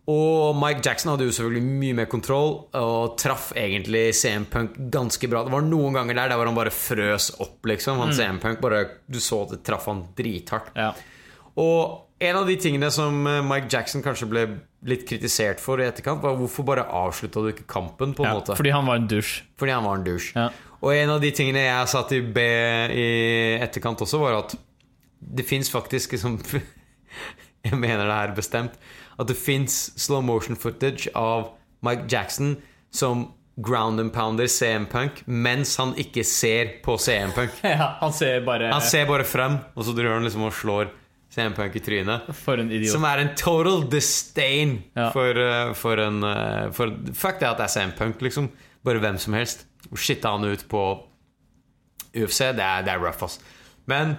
[0.08, 5.28] Og Mike Jackson hadde jo selvfølgelig mye mer kontroll og traff egentlig CM Punk ganske
[5.28, 5.42] bra.
[5.44, 8.00] Det var noen ganger der, der hvor han bare frøs opp, liksom.
[8.00, 10.72] Han CM Punk bare, Du så at det traff han drithardt.
[10.80, 10.94] Ja.
[11.60, 14.46] Og en av de tingene som eh, Mike Jackson kanskje ble
[14.88, 18.38] litt kritisert for i etterkant, var hvorfor bare avslutta du ikke kampen, på en ja.
[18.40, 18.56] måte?
[18.60, 19.34] Fordi han var en dusj.
[19.60, 20.32] Fordi han var en dusj.
[20.38, 20.48] Ja.
[20.78, 22.44] Og en av de tingene jeg sa til B
[22.94, 23.08] i
[23.58, 24.58] etterkant også, var at
[25.18, 26.38] det fins faktisk liksom
[27.68, 28.76] Jeg mener det her bestemt.
[29.20, 31.50] At det fins slow motion footage av
[31.84, 32.56] Mike Jackson
[32.94, 37.58] som ground and pounder CM Punk mens han ikke ser på CM Punk.
[37.66, 40.94] Ja, han ser bare Han ser bare frem, og så driver han liksom og slår
[41.34, 42.30] CM Punk i trynet.
[42.34, 42.92] For en idiot.
[42.96, 45.10] Som er en total disdain Ja.
[45.12, 48.50] for, eh, for en eh, for, Fuck det at det er CM Punk, liksom.
[48.86, 49.66] Bare hvem som helst.
[49.96, 50.86] Shitta han ut på
[52.16, 53.40] UFC, det er, det er rough, ass.
[53.88, 54.16] Men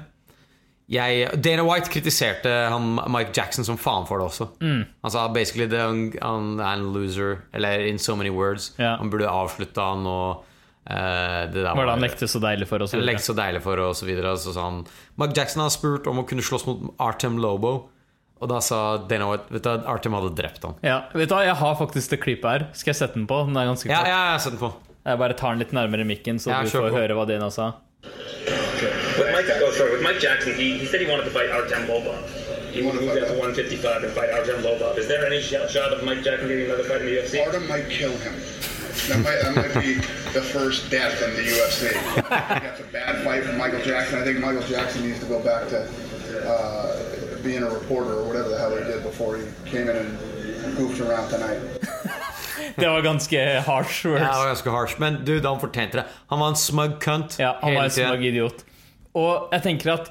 [0.88, 4.46] jeg, Dana White kritiserte han Mike Jackson som faen for det også.
[4.62, 4.84] Mm.
[5.04, 8.70] Han sa basically det, han, han er en loser, eller in so many words.
[8.78, 8.94] Ja.
[9.00, 10.44] Han burde avslutta han og
[10.89, 12.95] det der Var det han lekte så deilig for oss?
[12.97, 14.32] lekte så deilig for og så videre.
[14.41, 14.84] Så sa han
[15.20, 17.89] Mike Jackson har spurt om å kunne slåss mot Artem Lobo.
[18.41, 20.76] Og da sa Dana White Vet du, Artem hadde drept ham.
[20.86, 22.66] Ja, vet du Jeg har faktisk det klippet her.
[22.72, 23.41] Skal jeg sette den på?
[23.49, 24.07] Den er ganske Ja, kort.
[24.09, 24.72] ja, jeg har den på.
[25.09, 26.97] Jeg bare tar den litt nærmere mikken, så Ja, du får på.
[26.97, 27.72] høre hva Dina sa.
[28.05, 31.82] With Mike, oh, sorry, with Mike Jackson, he, he said he wanted to fight Artem
[31.91, 32.14] Lobov.
[32.70, 34.97] He wanted to move down to 155 and fight Artem Lobov.
[34.99, 37.45] Is there any shot of Mike Jackson getting another fight in the UFC?
[37.45, 38.34] Artem might kill him.
[39.09, 39.94] That might, that might be
[40.38, 41.80] the first death in the UFC.
[42.28, 44.18] That's a bad fight for Michael Jackson.
[44.20, 45.78] I think Michael Jackson needs to go back to
[46.46, 50.76] uh, being a reporter or whatever the hell he did before he came in and
[50.76, 51.61] goofed around tonight.
[52.76, 54.20] Det var ganske harsh Ja, words.
[54.22, 54.94] det var ganske harsh.
[55.00, 56.04] Men dude, han fortjente det.
[56.28, 58.64] Han var en smug cunt Ja, han var en smug idiot.
[59.14, 60.11] Og jeg tenker at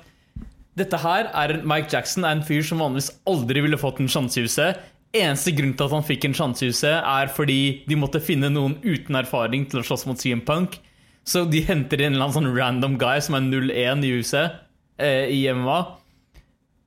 [0.77, 4.39] dette her er Mike Jackson er en fyr som vanligvis aldri ville fått en sjanse
[4.39, 4.79] i huset.
[5.15, 8.49] Eneste grunn til at han fikk en sjanse i huset, er fordi de måtte finne
[8.51, 10.79] noen uten erfaring til å slåss mot CM Punk.
[11.27, 14.59] Så de henter inn en eller annen sånn random guy som er 0-1 i huset,
[14.99, 15.79] eh, i MMA.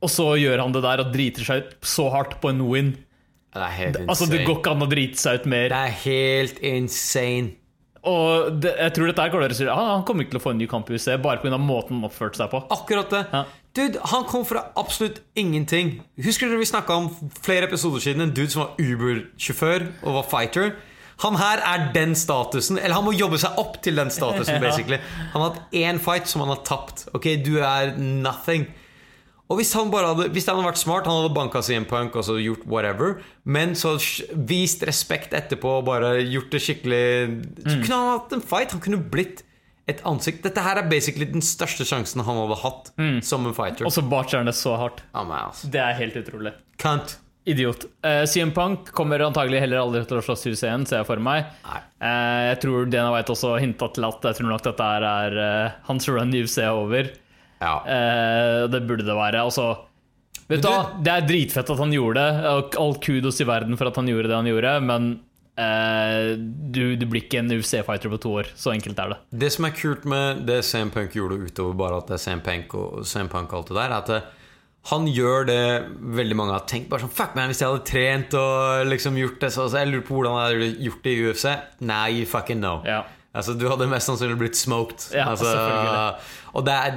[0.01, 2.95] Og så gjør han det der og driter seg ut så hardt på en win.
[3.51, 4.12] Det er helt insane.
[4.14, 5.73] Altså, Det går ikke an å drite seg ut mer.
[5.73, 7.57] Det er helt insane.
[8.09, 10.45] Og det, jeg tror dette her går dere sier ah, Han kommer ikke til å
[10.47, 11.59] få en ny kamp i UC, bare pga.
[11.61, 12.62] måten han oppførte seg på.
[12.73, 13.27] Akkurat det.
[13.29, 13.43] Ja.
[13.77, 16.01] Dude, han kom fra absolutt ingenting.
[16.25, 17.11] Husker dere vi snakka om
[17.43, 20.73] flere episoder siden en dude som var Uber-sjåfør og var fighter?
[21.23, 22.79] Han her er den statusen.
[22.81, 24.99] Eller han må jobbe seg opp til den statusen, basically.
[25.35, 27.07] Han har hatt én fight som han har tapt.
[27.14, 28.66] Ok, du er nothing.
[29.51, 32.14] Og hvis han bare hadde Hvis han hadde vært smart, han hadde banka CM Punk
[32.14, 33.97] og så gjort whatever, men så
[34.47, 37.07] vist respekt etterpå og bare gjort det skikkelig
[37.64, 38.76] Så kunne han hatt en fight.
[38.76, 39.42] Han kunne blitt
[39.95, 40.45] et ansikt.
[40.46, 42.92] Dette her er basically den største sjansen han hadde hatt
[43.26, 43.88] som en fighter.
[43.88, 45.03] Og så batcher han det så hardt.
[45.17, 45.50] Oh.
[45.71, 46.54] Det er helt utrolig.
[46.80, 47.18] Cunt.
[47.45, 47.84] Idiot.
[48.04, 51.22] Uh, CM Punk kommer antagelig heller aldri til å slåss i UC-en ser jeg for
[51.25, 51.49] meg.
[51.64, 55.79] Eh, jeg tror Dana White også hinta til at jeg tror nok dette er uh,
[55.88, 57.08] hans run i UC er over.
[57.61, 57.72] Ja.
[57.84, 59.41] Uh, det burde det være.
[59.42, 59.71] Altså,
[60.50, 60.68] vet du
[61.00, 64.30] Det er dritfett at han gjorde det, all kudos i verden for at han gjorde
[64.30, 65.11] det han gjorde, men
[65.59, 68.51] eh, du, du blir ikke en UFC-fighter på to år.
[68.59, 69.18] Så enkelt er det.
[69.45, 72.45] Det som er kult med det CM Punk gjorde, utover bare at det er CM
[72.47, 74.21] Punk og CM Punk alt det der, er at det,
[74.91, 75.63] han gjør det
[76.21, 76.89] veldig mange har tenkt.
[76.93, 79.91] Bare sånn, fuck man, Hvis jeg hadde trent og liksom gjort det, så, så jeg
[79.93, 81.49] lurer på hvordan jeg hadde gjort det i UFC.
[81.91, 82.79] Nei, fucking no.
[82.89, 83.03] Ja.
[83.31, 85.05] Altså, du hadde mest sannsynlig blitt smoked.
[85.14, 85.53] Ja, altså,
[86.51, 86.97] og det, er,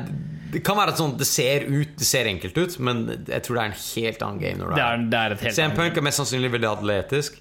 [0.56, 3.62] det kan være sånn Det ser ut Det ser enkelt ut, men jeg tror det
[3.62, 4.58] er en helt annen game.
[4.64, 7.38] Når Det er, det er et helt CM Punk er mest sannsynlig veldig atletisk,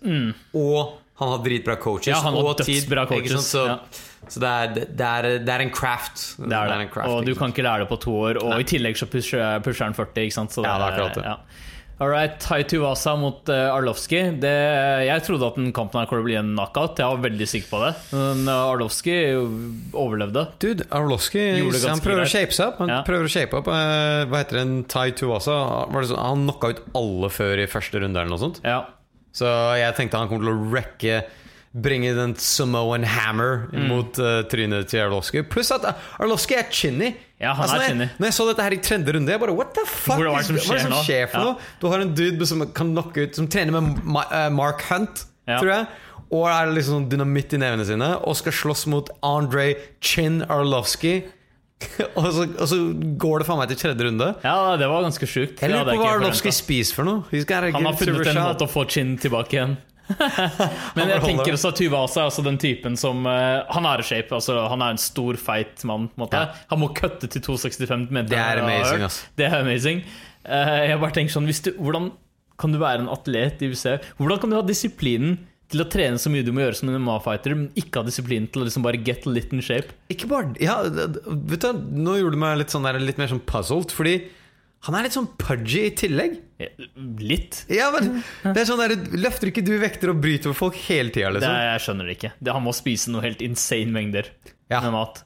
[0.60, 2.10] og han har dritbra coaches.
[2.12, 3.48] Ja, han har og tid, coaches.
[3.48, 3.78] Så, ja.
[4.26, 6.24] så det, er, det, er, det er en craft.
[6.38, 6.78] Det er det.
[6.86, 8.42] Er craft, og du kan ikke lære det på to år.
[8.44, 10.54] Og i tillegg så pusher, pusher han 40, ikke sant?
[10.54, 11.28] Så Ja, det er akkurat det.
[11.32, 11.70] Ja.
[12.02, 14.18] All right, Tai Tuivasa mot uh, Arlovski.
[14.42, 14.52] Det,
[15.06, 16.98] jeg trodde at den kampen her kunne bli en knockout.
[16.98, 17.92] Jeg var veldig sikker på det.
[18.16, 19.14] Men uh, Arlovski
[19.94, 20.42] overlevde.
[20.62, 21.44] Dude, Arlovski
[21.84, 22.80] han prøver å shape seg opp.
[22.82, 23.02] Han Ja.
[23.06, 24.74] prøver å shape opp eh, Hva heter den?
[24.90, 25.60] Tai Tuasa.
[25.94, 28.58] Var sånn, han knocka ut alle før i første runde, eller noe sånt.
[28.66, 28.80] Ja.
[29.32, 29.46] Så
[29.80, 31.22] jeg tenkte han kommer til å wrecke
[31.72, 33.86] Bringe den Samoan hammer Mm.
[33.88, 35.40] mot uh, trynet til Arlovski.
[35.48, 35.86] Pluss at
[36.20, 37.14] Arlovski er chinny.
[37.40, 38.08] Ja, han er når, jeg, chinny.
[38.20, 40.18] når jeg så dette her i tredje runde, jeg bare What the fuck?
[40.20, 41.44] Hva er det som er skjer som skjer for Ja.
[41.44, 41.56] noe?
[41.80, 45.24] Du har en dude som kan knocke ut Som trener med Ma eh, Mark Hunt,
[45.48, 45.58] Ja.
[45.62, 45.86] tror jeg.
[46.30, 48.10] Og er liksom sånn dynamitt i nevene sine.
[48.28, 51.22] Og skal slåss mot Andre Chin Arlovski.
[52.18, 52.80] og, så, og så
[53.24, 54.28] går det faen meg til tredje runde.
[54.44, 55.62] ja, det var ganske sjukt.
[55.62, 56.58] Jeg lurer på hva forventet.
[56.58, 57.42] spiser for noe.
[57.72, 59.78] Han har funnet en måte å få Chin tilbake igjen.
[60.96, 64.06] Men jeg tenker også at Tuivasa er altså den typen som uh, Han er i
[64.06, 64.34] shape.
[64.34, 66.08] Altså, han er en stor, feit mann.
[66.32, 66.48] Ja.
[66.72, 68.10] Han må kutte til 265.
[68.10, 68.32] meter.
[68.34, 69.30] Det er amazing, Altså.
[69.38, 70.02] Det er amazing.
[70.42, 72.10] Uh, jeg bare tenker sånn du, Hvordan
[72.60, 73.86] kan du være en atlet i UC?
[74.18, 75.38] Hvordan kan du ha disiplinen
[75.72, 78.46] til å trene så mye du må gjøre som en MMA-fighter, men ikke ha disiplinen
[78.52, 79.96] til å liksom bare get lit in shape?
[80.12, 83.42] Ikke bare Ja, vet du, nå gjorde du meg litt, sånn der, litt mer sånn
[83.48, 84.18] puzzled, fordi
[84.82, 86.32] han er litt sånn pudgy i tillegg.
[86.58, 86.72] Eh,
[87.22, 87.60] Litt.
[87.70, 91.12] Ja, men det er sånn der, Løfter ikke du vekter og bryter over folk hele
[91.14, 91.54] tida, Det, liksom?
[91.68, 92.30] jeg skjønner det ikke.
[92.42, 94.26] Det, han må spise noe helt insane mengder
[94.72, 94.80] Ja.
[94.82, 95.22] med mat.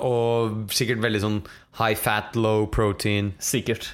[0.00, 1.38] Og sikkert veldig sånn
[1.80, 3.32] high fat, low protein.
[3.42, 3.90] Sikkert.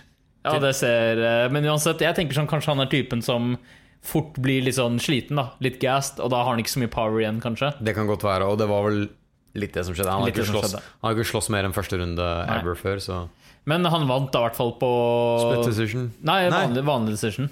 [0.47, 3.57] Ja, det ser eh, Men uansett, jeg tenker sånn kanskje han er typen som
[4.05, 5.51] fort blir litt sånn sliten, da.
[5.65, 7.73] Litt gassed, og da har han ikke så mye power igjen, kanskje.
[7.85, 9.09] Det kan godt være, og det var vel
[9.59, 10.13] litt det som skjedde.
[10.13, 13.19] Han har ikke slåss, han har ikke slåss mer enn første runde ever før, så
[13.69, 14.91] Men han vant da i hvert fall på
[15.43, 16.07] Split decision.
[16.23, 16.63] Nei, Nei.
[16.63, 17.51] vanlig, vanlig decision.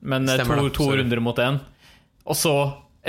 [0.00, 1.58] Men eh, Stemmer to, det, to runder mot én.
[2.28, 2.52] Og så,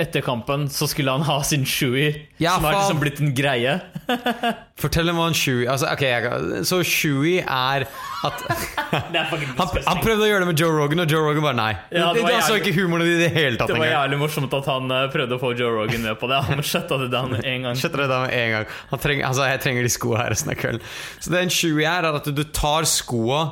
[0.00, 2.80] etter kampen, så skulle han ha sin shui, Ja, som har faen.
[2.80, 3.76] liksom blitt en greie.
[4.80, 5.36] Fortell om hva en
[5.68, 8.42] altså, okay, jeg, Så shui er at
[8.92, 11.70] er han, han prøvde å gjøre det med Joe Rogan, og Joe Rogan bare nei.
[11.92, 14.20] Ja, det var var så jævlig- ikke humoren i det hele tatt Det var jævlig
[14.22, 16.42] morsomt at han eh, prøvde å få Joe Rogan med på det.
[16.50, 17.76] Han shutta det down en gang.
[17.76, 20.84] Med en gang Han trenger, altså, Jeg trenger de skoene her resten av kvelden.
[21.20, 23.42] Så det en shui er, er at du tar skoa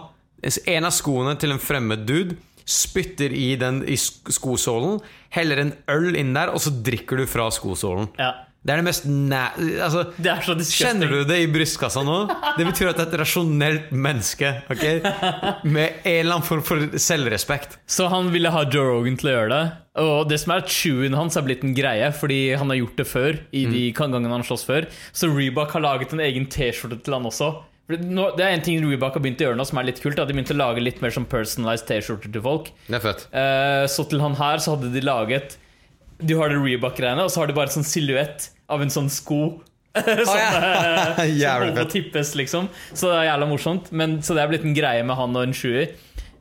[0.43, 2.37] En av skoene til en fremmed dude,
[2.69, 5.01] spytter i den i skosålen,
[5.35, 8.13] heller en øl inn der, og så drikker du fra skosålen.
[8.21, 8.35] Ja.
[8.59, 9.39] Det er det mest næ...
[9.87, 10.89] Altså, Det er så disgusting.
[10.89, 12.17] Kjenner du det i brystkassa nå?
[12.59, 14.51] Det betyr at det er et rasjonelt menneske.
[14.75, 14.99] Okay?
[15.63, 17.79] Med en eller annen form for selvrespekt.
[17.89, 19.63] Så han ville ha Joe Rogan til å gjøre det.
[20.03, 23.01] Og det som er at shoen hans er blitt en greie, fordi han har gjort
[23.01, 23.41] det før.
[23.57, 27.31] I de gangene han slåss før Så Reebok har laget en egen T-skjorte til han
[27.31, 27.55] også.
[27.89, 30.19] Nå- Det er en ting Reebok har begynt å gjøre nå som er litt kult.
[30.19, 32.71] At de begynte å lage litt mer sånn personalized T-skjorter til folk.
[32.87, 33.27] Det er fett.
[33.33, 35.57] Eh, Så til han her så hadde de laget
[36.21, 39.61] Du har det Reebok-greiene, og så har de bare sånn silhuett av en sånn sko.
[39.95, 42.69] som, eh, som holder på å tippes, liksom.
[42.93, 43.93] Så det er jævla morsomt.
[43.93, 45.95] Men, så det er blitt en greie med han og en sjuer.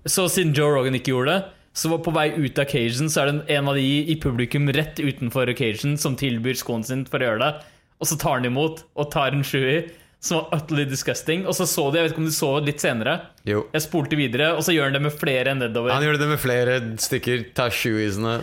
[0.07, 1.45] Så siden Joe Rogan ikke gjorde det,
[1.77, 4.67] så var på vei ut av occasion, så er det en- av de i publikum
[4.73, 7.63] rett utenfor occasion som tilbyr skoen sin for å gjøre det.
[8.01, 9.91] Og så tar han imot og tar en sjuer,
[10.27, 11.47] som var utterly disgusting.
[11.47, 13.17] Og så så de, jeg vet ikke om de så litt senere.
[13.47, 13.65] Jo.
[13.73, 15.95] Jeg spolte videre, og så gjør han det med flere nedover.
[15.95, 17.49] Han gjør det med flere stykker.
[17.57, 18.39] Ta shoeisene.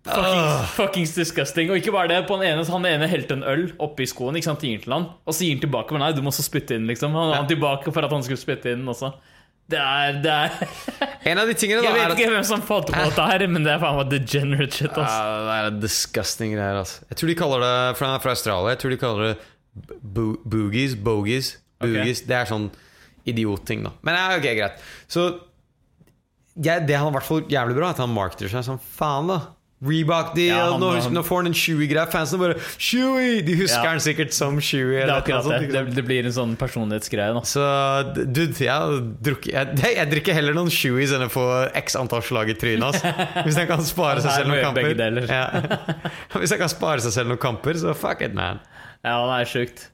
[0.00, 1.68] Fuckings, fuckings disgusting.
[1.70, 4.48] Og ikke bare det, på den ene, han ene helte en øl oppi skoen, ikke
[4.48, 5.92] sant, gir den til han, og så gir han tilbake.
[5.94, 7.12] Men nei, du må også spytte inn, liksom.
[7.18, 9.12] Han han tilbake for at han skulle spytte inn også.
[9.70, 10.54] Det er, det er
[11.30, 13.44] En av de tingene da Jeg vet at ikke hvem som fant på dette her,
[13.52, 15.12] men det er faen meg degenerate shit, ass.
[15.14, 17.04] Ja, det er disgusting greier, altså.
[17.12, 19.34] Jeg tror de kaller det fra, fra Australia Jeg tror de kaller det
[19.74, 20.96] bo boogies.
[20.96, 21.54] Bogies.
[21.80, 22.24] Boogies.
[22.28, 22.68] Det er sånn
[23.28, 23.94] idiotting, da.
[24.06, 24.84] Men ja, ok, greit.
[25.10, 25.28] Så
[26.60, 29.40] jeg, det han i hvert fall jævlig bra, at han marketer seg som faen, da.
[29.80, 32.04] Reebok-deal, Ja, nå, nå får han en Chewie-greie.
[32.12, 33.38] Fansene bare Chewie!
[33.46, 33.94] De husker Ja.
[33.94, 35.06] han sikkert som Chewie.
[35.08, 35.70] Det akkurat det.
[35.72, 37.32] Det, det blir en sånn personlighetsgreie.
[37.32, 37.40] Da.
[37.48, 37.64] Så
[38.12, 39.00] dude, jeg,
[39.48, 41.46] jeg, jeg, drikker heller noen Chewies enn å få
[41.80, 42.90] x antall slag i trynet.
[42.90, 43.14] Altså.
[43.48, 45.24] Hvis jeg kan spare seg selv noen kamper.
[45.32, 45.46] Ja.
[46.42, 48.60] Hvis jeg kan spare seg selv noen kamper, så fuck it, man.
[49.04, 49.86] Ja, det er sjukt.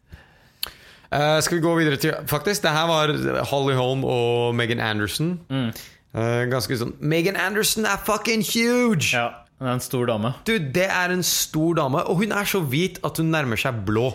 [1.06, 3.12] Uh, skal vi gå videre til Faktisk, det her var
[3.52, 5.36] Holly Holm og Megan Anderson.
[5.48, 5.70] Mm.
[6.16, 9.12] Uh, ganske sånn Megan Anderson er fucking huge!
[9.12, 9.28] Ja,
[9.60, 10.32] det er en stor dame.
[10.48, 13.84] Du, det er en stor dame, og hun er så hvit at hun nærmer seg
[13.86, 14.10] blå.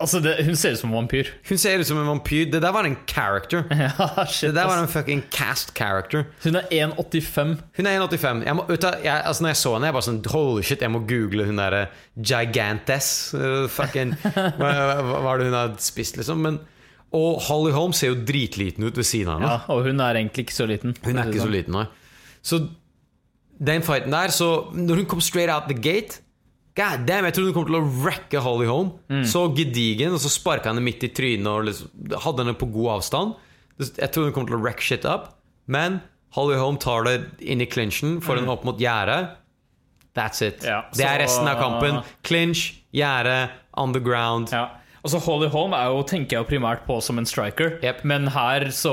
[0.00, 1.28] Altså, det, hun ser ut som en vampyr.
[1.48, 2.46] Hun ser ut som en vampyr.
[2.48, 3.64] Det der var en character.
[3.70, 6.24] ja, shit, Det der var en fucking cast character.
[6.44, 7.54] Hun er 1,85.
[7.76, 8.42] Hun er 1,85.
[8.46, 10.94] Jeg må, du, jeg, altså når jeg så henne, jeg bare sånn Holy shit, jeg
[10.94, 11.82] må google hun derre
[12.16, 13.10] Gigantes.
[13.36, 14.16] Uh, fucking
[14.60, 14.72] hva,
[15.04, 16.40] hva er det hun har spist, liksom?
[16.48, 16.58] Men,
[17.12, 19.52] og Holly Holm ser jo dritliten ut ved siden av henne.
[19.52, 20.96] Ja, og hun er egentlig ikke så liten.
[21.04, 21.86] Hun er ikke så liten, nei.
[22.40, 22.64] Så
[23.60, 26.22] den fighten der, så når hun kom straight out the gate
[26.80, 28.90] God damn, jeg trodde hun kom til å wrecke Holly Holm.
[29.28, 31.90] Så gedigen, og så sparka henne midt i trynet og liksom,
[32.24, 33.34] hadde henne på god avstand.
[33.80, 35.34] Jeg trodde hun kom til å wreck shit up,
[35.68, 36.00] men
[36.36, 39.36] Holly Holm tar det inn i clinchen, får henne opp mot gjerdet.
[40.16, 40.64] That's it.
[40.66, 42.00] Ja, det er resten av kampen.
[42.26, 42.64] Clinch,
[42.96, 44.50] gjerde, on the ground.
[44.54, 44.68] Ja.
[45.00, 48.02] Altså Holly Holm er jo, tenker jeg jo primært på som en striker, Yep.
[48.04, 48.92] men her så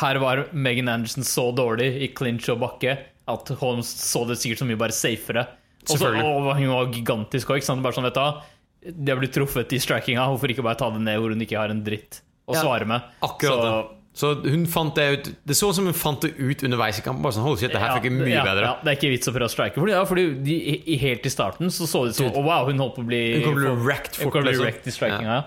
[0.00, 2.94] Her var Megan Anderson så dårlig i clinch og bakke
[3.28, 5.46] at Holmes så det sikkert så mye bare safere.
[5.92, 6.24] Selvfølgelig.
[6.24, 7.64] Og hun var gigantisk òg.
[7.82, 8.50] Bare sånn, vet du
[8.84, 11.56] de har blitt truffet i strikinga, hvorfor ikke bare ta det ned hvor hun ikke
[11.56, 13.00] har en dritt å Ja, svare med?
[13.24, 14.00] Akkurat Så- det.
[14.14, 17.02] Så hun fant det ut Det så ut som hun fant det ut underveis i
[17.02, 17.20] kampen.
[17.22, 18.62] Bare sånn, shit, det her Ja, fikk mye ja, bedre.
[18.62, 19.74] Ja, det er ikke vits å prøve å strike.
[19.74, 20.54] Fordi, ja, fordi de,
[20.86, 22.44] i, helt i starten så så det ut som Dude.
[22.44, 24.42] Wow, hun holdt på å bli Hun kommer til å bli wrecked Hun fort, å
[24.44, 24.64] bli liksom.
[24.66, 25.22] wrecked i strikinga.
[25.22, 25.42] ja.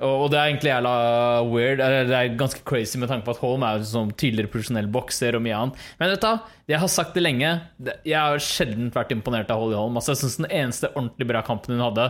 [0.00, 0.92] Og, det er egentlig jævla
[1.44, 1.82] weird.
[2.08, 5.44] Det er ganske crazy med tanke på at Holm er sånn tydeligere profesjonell bokser og
[5.44, 5.82] mye annet.
[6.00, 7.50] Men vet du, jeg har sagt det lenge.
[8.08, 9.98] Jeg har sjelden vært imponert av Holly Holm.
[10.00, 12.06] Altså, jeg synes Den eneste ordentlig bra kampen hun hadde,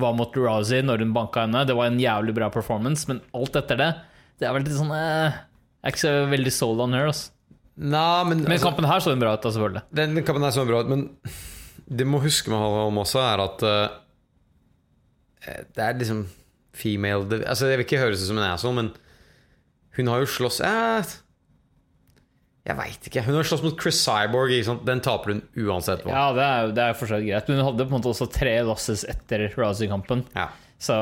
[0.00, 1.66] var mot Rousey når hun banka henne.
[1.68, 3.90] Det var en jævlig bra performance, men alt etter det
[4.40, 7.10] Det er vel litt sånn eh, Jeg er ikke så veldig sold on her.
[7.12, 7.34] Altså.
[7.74, 9.84] Nei, men, Men altså, kampen her så hun bra ut, da, selvfølgelig.
[10.00, 11.04] Den kampen her så bra ut, men
[11.84, 14.00] det må huske med Holly Holm også, er at uh,
[15.74, 16.24] Det er liksom
[16.74, 18.90] female det, Altså, Jeg vil ikke høres ut som en asshole, men
[19.94, 21.14] hun har jo slåss eh,
[22.66, 23.22] Jeg veit ikke.
[23.26, 24.54] Hun har slåss mot Chris Cyborg.
[24.88, 26.14] Den taper hun uansett hva.
[26.14, 27.50] Ja, det er, det er for greit.
[27.50, 30.24] Men hun hadde på en måte også tre losses etter Rousey-kampen.
[30.34, 30.48] Ja.
[30.82, 30.96] Så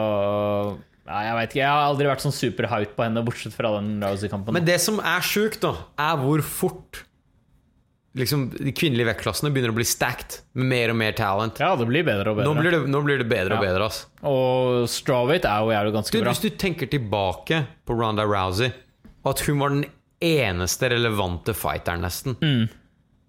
[1.02, 3.96] ja, jeg vet ikke, jeg har aldri vært sånn superhype på henne, bortsett fra den
[4.02, 4.54] Rousey-kampen.
[4.54, 5.72] Men det som er sjukt, da,
[6.02, 7.02] er hvor fort
[8.18, 11.60] liksom, de kvinnelige vektklassene begynner å bli stacked med mer og mer talent.
[11.62, 12.48] Ja, det blir bedre og bedre.
[12.50, 13.88] Nå blir det, nå blir det bedre og bedre.
[13.88, 16.34] ass Og strawweight er jo jævlig ganske du, bra.
[16.34, 18.72] Hvis du tenker tilbake på Ronda Rousey,
[19.24, 19.84] at hun var den
[20.22, 22.68] eneste relevante fighteren, nesten Mm.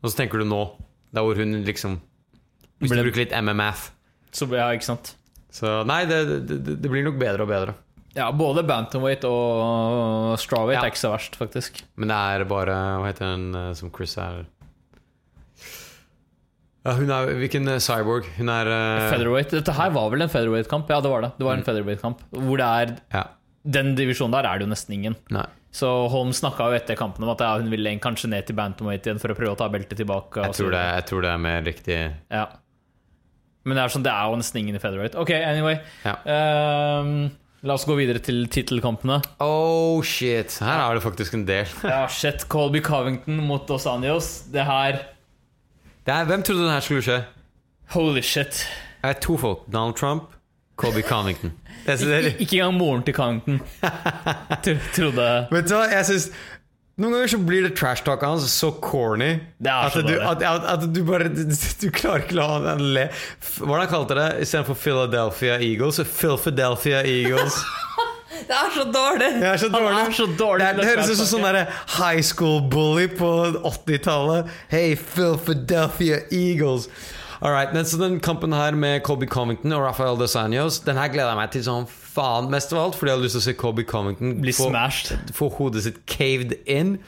[0.03, 0.60] Og så tenker du nå,
[1.15, 2.01] da hvor hun liksom
[2.84, 3.85] Hvis du bruker litt MMF
[4.35, 5.14] Så, ja, ikke sant?
[5.53, 6.19] Så nei, det,
[6.49, 7.76] det, det blir nok bedre og bedre.
[8.18, 10.84] Ja, både bantamweight og strawweight Ja.
[10.85, 11.80] er ikke så verst, faktisk.
[11.97, 14.43] Men det er bare Hva heter den eh, som Chris er
[16.84, 18.27] ja, hun er, Hvilken eh, cyborg?
[18.38, 19.07] Hun er uh...
[19.07, 19.55] Featherweight.
[19.55, 20.91] Dette her var vel en featherweight-kamp?
[20.91, 21.34] Ja, det var det.
[21.39, 22.23] Det var en featherweight-kamp.
[22.35, 23.27] Hvor det er Ja.
[23.64, 25.14] Den divisjonen der er det jo nesten ingen.
[25.31, 25.45] Nei.
[25.73, 29.07] Så Holm snakka jo etter kampen om at ja, hun ville kanskje ned til bantamweight
[29.07, 30.43] igjen for å prøve å ta beltet tilbake.
[30.43, 31.97] Jeg tror, det, jeg tror det er mer riktig
[32.27, 32.43] Ja.
[33.64, 35.15] Men det er, sånn, det er jo nesten ingen i featherweight.
[35.15, 35.77] Ok, anyway.
[36.03, 36.18] Ja.
[36.27, 37.31] Um,
[37.64, 39.22] la oss gå videre til tittelkampene.
[39.39, 40.57] Oh shit.
[40.60, 41.72] Her er det faktisk en del.
[41.88, 42.43] Ja, shit.
[42.51, 44.34] Colby Covington mot Dos Anjos.
[44.51, 44.99] Det her
[46.11, 47.19] er, hvem trodde det her skulle skje?
[47.93, 48.65] Holy shit.
[49.03, 49.59] Det er to folk.
[49.71, 50.23] Donald Trump,
[50.75, 51.51] Colby Covington.
[51.85, 53.61] Det, det, I, er- ikke engang moren til Covington
[54.63, 56.30] tro- trodde vet du hva, jeg synes
[57.01, 60.65] Noen ganger så blir det trash-talket hans så corny Det er at, du, at, at,
[60.75, 61.41] at du bare du,
[61.81, 63.07] du klarer ikke å la han le.
[63.57, 65.97] Hvordan kalte det istedenfor Philadelphia Eagles?
[66.19, 67.57] Philadelphia Eagles.
[68.48, 69.32] Det er så dårlig!
[69.40, 69.95] Det er så dårlig.
[69.95, 71.65] Han er så dårlig Det, det høres ut som sånn derre
[71.98, 73.32] high school bully på
[73.64, 74.53] 80-tallet.
[74.72, 76.90] Hey, Philadelphia Eagles.
[77.44, 81.10] Alright, men så Den kampen her med Colby Covington og Rafael Dos Anjos Den her
[81.11, 83.48] gleder jeg meg til sånn faen mest av alt, fordi jeg hadde lyst til å
[83.49, 85.34] se Colby Covington Bli få, smashed.
[85.36, 86.99] få hodet sitt caved in.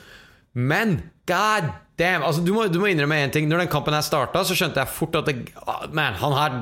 [0.57, 0.98] Men
[1.30, 2.24] god damn!
[2.26, 3.45] Altså, du, må, du må innrømme én ting.
[3.52, 6.57] Når den kampen her starta, så skjønte jeg fort at det, oh, Man, han her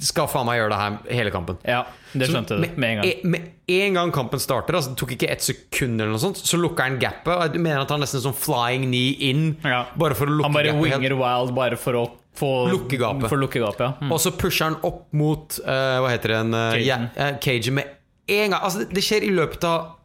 [0.00, 1.58] skal faen meg gjøre det her hele kampen.
[1.68, 1.82] Ja,
[2.14, 3.06] det skjønte du med en gang.
[3.06, 6.40] e- Med en gang kampen starter, altså det tok ikke ett sekund, eller noe sånt,
[6.40, 7.28] så lukker han gapet.
[7.34, 9.84] Og jeg mener at han nesten sånn flying knee in, Ja.
[9.96, 10.82] bare for å lukke Han bare gapet.
[10.82, 13.28] winger wild bare for å få Lukke gapet.
[13.28, 13.92] For å lukke gapet, ja.
[14.00, 14.12] Mm.
[14.12, 16.54] Og så pusher han opp mot uh, Hva heter den?
[16.54, 17.38] Uh, Cagen.
[17.40, 17.86] Cagen med
[18.28, 18.60] en gang.
[18.62, 19.96] Altså, det, det skjer i løpet av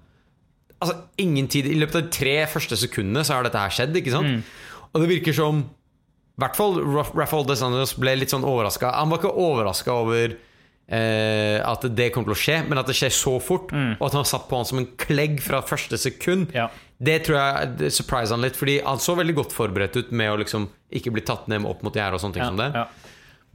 [0.81, 1.65] Altså, ingen tid.
[1.71, 4.43] I løpet av de tre første sekundene så har dette her skjedd, ikke sant?
[4.93, 5.63] Og det virker som
[6.35, 8.89] I hvert fall Raf- Rafael Dos Anjos ble litt sånn overraska.
[8.97, 10.33] Han var ikke overraska over
[10.87, 14.17] eh, at det kom til å skje, men at det skjer så fort, og at
[14.19, 16.51] han satt på han som en klegg fra første sekund.
[16.55, 16.67] Ja.
[16.99, 17.89] Det tror jeg det
[18.31, 21.47] han litt, Fordi han så veldig godt forberedt ut med å liksom ikke bli tatt
[21.51, 22.69] ned opp mot gjerdet og sånne ting Ja, som det.
[22.73, 22.85] ja.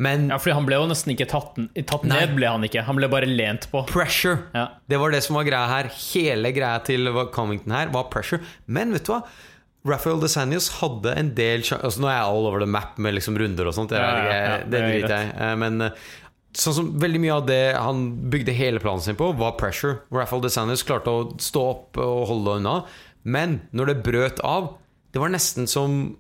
[0.01, 1.59] Men ja, fordi han ble jo nesten ikke tatt,
[1.89, 2.81] tatt ned, ble han ikke.
[2.87, 3.83] Han ble bare lent på.
[3.89, 4.39] pressure.
[4.57, 4.67] Ja.
[4.89, 5.91] Det var det som var greia her.
[5.93, 7.05] Hele greia til
[7.35, 8.41] Covington her var pressure.
[8.65, 9.19] Men vet du hva?
[9.89, 13.39] Rafael DeSanius hadde en del altså Nå er jeg all over the map med liksom
[13.41, 13.95] runder og sånt.
[13.97, 15.31] Ja, ja, ja, det er driter jeg.
[15.41, 16.03] Eh, Men eh,
[16.53, 18.03] Sånn som Veldig mye av det han
[18.33, 20.01] bygde hele planen sin på, var pressure.
[20.13, 22.75] Raphael DeSanius klarte å stå opp og holde unna.
[23.23, 24.73] Men når det brøt av
[25.15, 26.17] Det var nesten som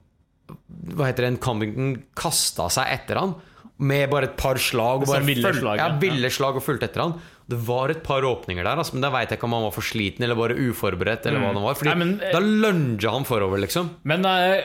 [0.95, 3.37] Hva heter det, en Covington kasta seg etter han
[3.81, 5.03] med bare et par slag.
[5.03, 5.85] Og Sånn bare ville følg- slag, ja.
[6.03, 7.15] ville slag og fulgte etter han.
[7.51, 9.75] Det var et par åpninger der, altså, men da veit jeg ikke om han var
[9.75, 11.27] for sliten eller bare uforberedt.
[11.27, 13.91] Eller hva det var Fordi Nei, men, Da lunga han forover, liksom.
[14.07, 14.61] Men uh,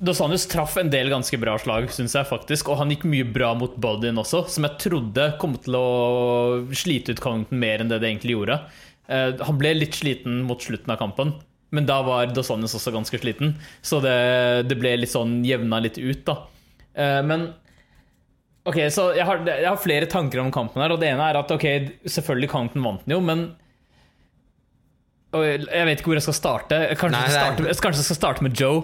[0.00, 2.72] Dos Anjos traff en del ganske bra slag, syns jeg faktisk.
[2.72, 5.86] Og han gikk mye bra mot bodyen også, som jeg trodde kom til å
[6.72, 8.58] slite ut Covington mer enn det det egentlig gjorde.
[9.10, 11.36] Uh, han ble litt sliten mot slutten av kampen,
[11.70, 13.54] men da var Dos Anjos også ganske sliten.
[13.84, 14.16] Så det,
[14.66, 16.40] det ble litt sånn jevna litt ut, da.
[16.96, 17.50] Uh, men
[18.70, 21.40] Ok, så jeg har, jeg har flere tanker om kampen her, og det ene er
[21.40, 21.66] at ok,
[22.06, 23.50] selvfølgelig kanten vant den jo, men
[25.30, 26.78] jeg vet ikke hvor jeg skal starte.
[26.98, 28.82] Kanskje, Nei, starte med, kanskje jeg skal starte med Joe.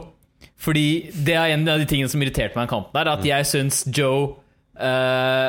[0.60, 2.94] Fordi det er en av de tingene som irriterte meg i kampen.
[2.96, 4.36] her At jeg syns Joe
[4.78, 5.48] uh,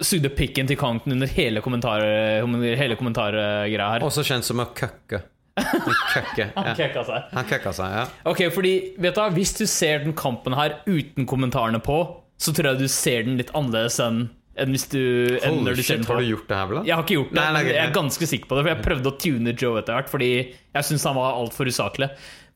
[0.00, 2.04] sugde pikken til kanten under hele, kommentar,
[2.78, 4.06] hele kommentargreia her.
[4.06, 5.24] Også kjent som å køkke.
[5.58, 6.48] Han køkke.
[6.56, 7.04] Han Ja.
[7.06, 7.26] seg.
[7.34, 8.04] Han køkka seg, ja.
[8.26, 11.98] Ok, fordi, vet du Hvis du ser den kampen her uten kommentarene på,
[12.38, 14.24] så tror jeg du ser den litt annerledes enn,
[14.58, 15.00] enn hvis du
[15.38, 16.82] enn Holy når du shit, har du gjort det her, Bla?
[16.86, 17.74] Jeg har ikke gjort det, Nei, nei, nei.
[17.74, 18.64] jeg er ganske sikker på det.
[18.66, 22.10] For jeg prøvde å tune Joe etter hvert, fordi jeg syns han var altfor usaklig.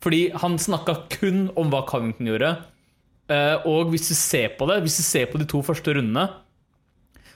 [0.05, 2.53] Fordi han snakka kun om hva Covington gjorde.
[3.29, 6.29] Eh, Og hvis du ser på det, hvis du ser på de to første rundene,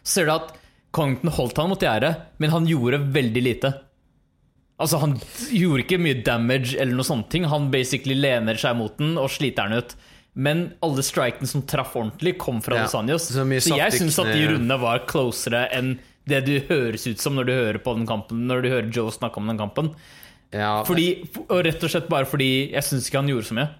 [0.02, 0.52] så ser du at
[0.94, 3.70] Covington holdt han mot gjerdet, men han gjorde veldig lite.
[4.82, 5.12] Altså Han
[5.54, 9.30] gjorde ikke mye damage, eller noe sånne ting Han basically lener seg mot den og
[9.30, 9.94] sliter den ut.
[10.34, 14.32] Men alle strikene som traff ordentlig, kom fra Ja, Los så Så jeg syns at
[14.32, 15.98] de rundene var closere enn
[16.28, 19.12] det du høres ut som når du hører på den kampen Når du hører Joe
[19.12, 19.90] snakke om den kampen.
[20.52, 23.70] Ja, Fordi, og rett og slett bare fordi jeg syns ikke han gjorde så mye.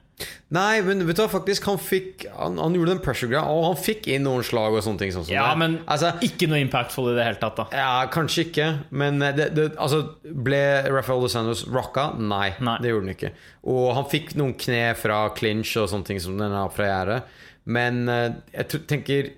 [0.52, 3.78] Nei, men vet du hva, faktisk, han fikk Han, han gjorde den pressure-greia, og han
[3.80, 5.12] fikk inn noen slag og sånne ting.
[5.14, 7.66] Sånn Ja, men altså, ikke noe impactful i det hele tatt, da.
[7.74, 10.60] Ja, kanskje ikke, men det, det, altså, ble
[10.92, 12.10] Rafael Dos Anjos rocka?
[12.20, 12.76] Nei, Nei.
[12.84, 13.32] det gjorde han ikke.
[13.72, 17.40] Og han fikk noen kne fra clinch og sånne ting som den har fra gjerdet.
[17.64, 19.28] Men eh, jeg tenker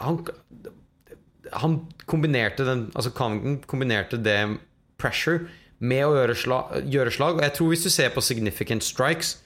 [0.00, 0.22] Han
[1.52, 1.74] Han
[2.08, 4.38] kombinerte den Altså Covington kombinerte det
[5.00, 7.38] pressure med å gjøre slag, gjøre slag.
[7.38, 9.38] Og jeg tror hvis du ser på significant strikes,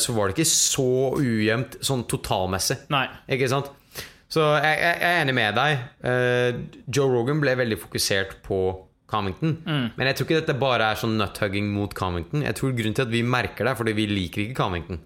[0.00, 0.86] så var det ikke så
[1.20, 2.80] ujevnt sånn totalmessig.
[2.90, 3.06] Nei.
[3.30, 3.70] Ikke sant?
[4.30, 5.84] Så jeg, jeg jeg er enig med deg.
[6.06, 6.58] Eh,
[6.94, 8.60] Joe Rogan ble veldig fokusert på
[9.10, 9.56] Covington.
[9.66, 12.44] Men jeg tror ikke dette bare er sånn nuthugging mot Covington.
[12.46, 15.00] Jeg tror grunnen til at vi merker det, er fordi vi liker ikke Covington.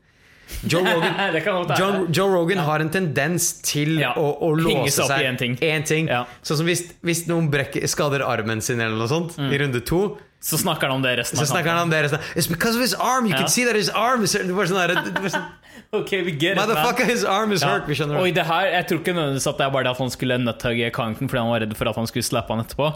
[0.69, 1.73] Joe Rogan.
[1.79, 4.11] John, Joe Rogan har en tendens til Ja.
[4.21, 5.57] å, å låse seg i én ting.
[5.89, 6.11] ting.
[6.13, 6.27] Ja.
[6.45, 10.03] Sånn som hvis, hvis noen brekker, skader armen sin eller noe sånt i runde to,
[10.45, 12.03] Så snakker han om det resten så av snakker han om det.
[12.05, 13.25] resten av It's because of his arm!
[13.27, 13.39] You Ja.
[13.41, 15.47] can see that his arm is Det var sånn der, det var sånn,
[15.95, 16.69] Ok, get it, man.
[16.69, 17.87] Motherfucker, his arm is hurt!
[17.89, 18.43] Vi skjønner Og i det.
[18.43, 20.91] det her, jeg tror ikke nødvendigvis at det er bare det at han skulle nuthugge
[20.93, 22.91] Kanken, fordi han var redd for at han skulle slappe han etterpå.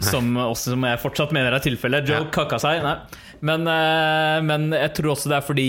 [0.00, 2.06] Som, også, som jeg fortsatt mener er tilfellet.
[2.08, 2.24] Joe Ja.
[2.30, 2.82] kakka seg.
[2.82, 2.96] Nei.
[3.42, 5.68] Men, eh, men jeg tror også det er fordi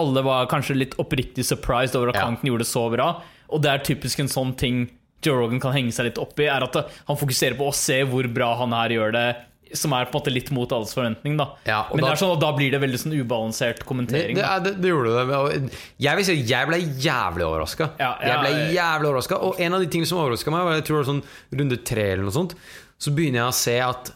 [0.00, 2.24] alle var kanskje litt oppriktig surprised over at Ja.
[2.26, 3.22] Covington gjorde det så bra.
[3.50, 4.90] Og det er typisk en sånn ting
[5.22, 8.02] Joe Rogan kan henge seg litt opp i, er at han fokuserer på å se
[8.04, 9.36] hvor bra han her gjør det.
[9.78, 11.36] Som er på en måte litt mot alles forventning.
[11.38, 11.46] Da.
[11.64, 14.34] Ja, Men da- sånn, da blir det veldig sånn ubalansert kommentering.
[14.34, 15.70] det, det, det gjorde det.
[16.02, 17.90] Jeg vil si jeg ble jævlig overraska.
[18.00, 20.74] Ja, ja, jeg ble jævlig overraska Og en av de tingene som overraska meg, var
[20.80, 21.22] jeg tror det var sånn
[21.60, 22.56] runde tre eller noe sånt,
[22.98, 24.12] så begynner jeg å se at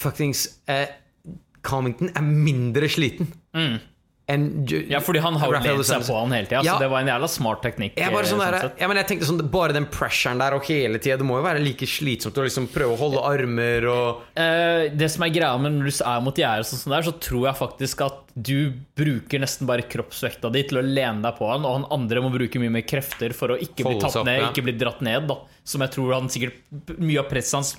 [0.00, 0.86] fuckings eh,
[1.62, 3.80] Covington er mindre sliten Mm.
[4.90, 6.76] Ja, fordi han har jo lent seg på han hele tida, Ja.
[6.76, 7.96] så det var en jævla smart teknikk.
[7.98, 10.54] Jeg bare eh, sånn der, sånn ja, men jeg tenkte sånn, Bare den pressuren der
[10.54, 13.86] og hele tida Det må jo være like slitsomt å liksom prøve å holde armer
[13.90, 17.12] og Eh, det som er greia med når du er mot gjerdet, sånn sånn så
[17.22, 21.48] tror jeg faktisk at du bruker nesten bare kroppsvekta di til å lene deg på
[21.50, 24.38] han, og han andre må bruke mye mer krefter for å ikke bli tatt ned,
[24.38, 24.50] ja.
[24.52, 25.26] ikke bli dratt ned.
[25.30, 26.56] da Som jeg tror han sikkert
[26.98, 27.74] Mye av presset hans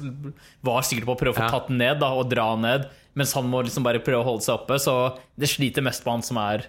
[0.66, 3.48] var sikkert på å prøve å få tatt ned da og dra ned, mens han
[3.52, 4.78] må liksom bare prøve å holde seg oppe.
[4.80, 4.94] Så
[5.40, 6.68] det sliter mest på han som er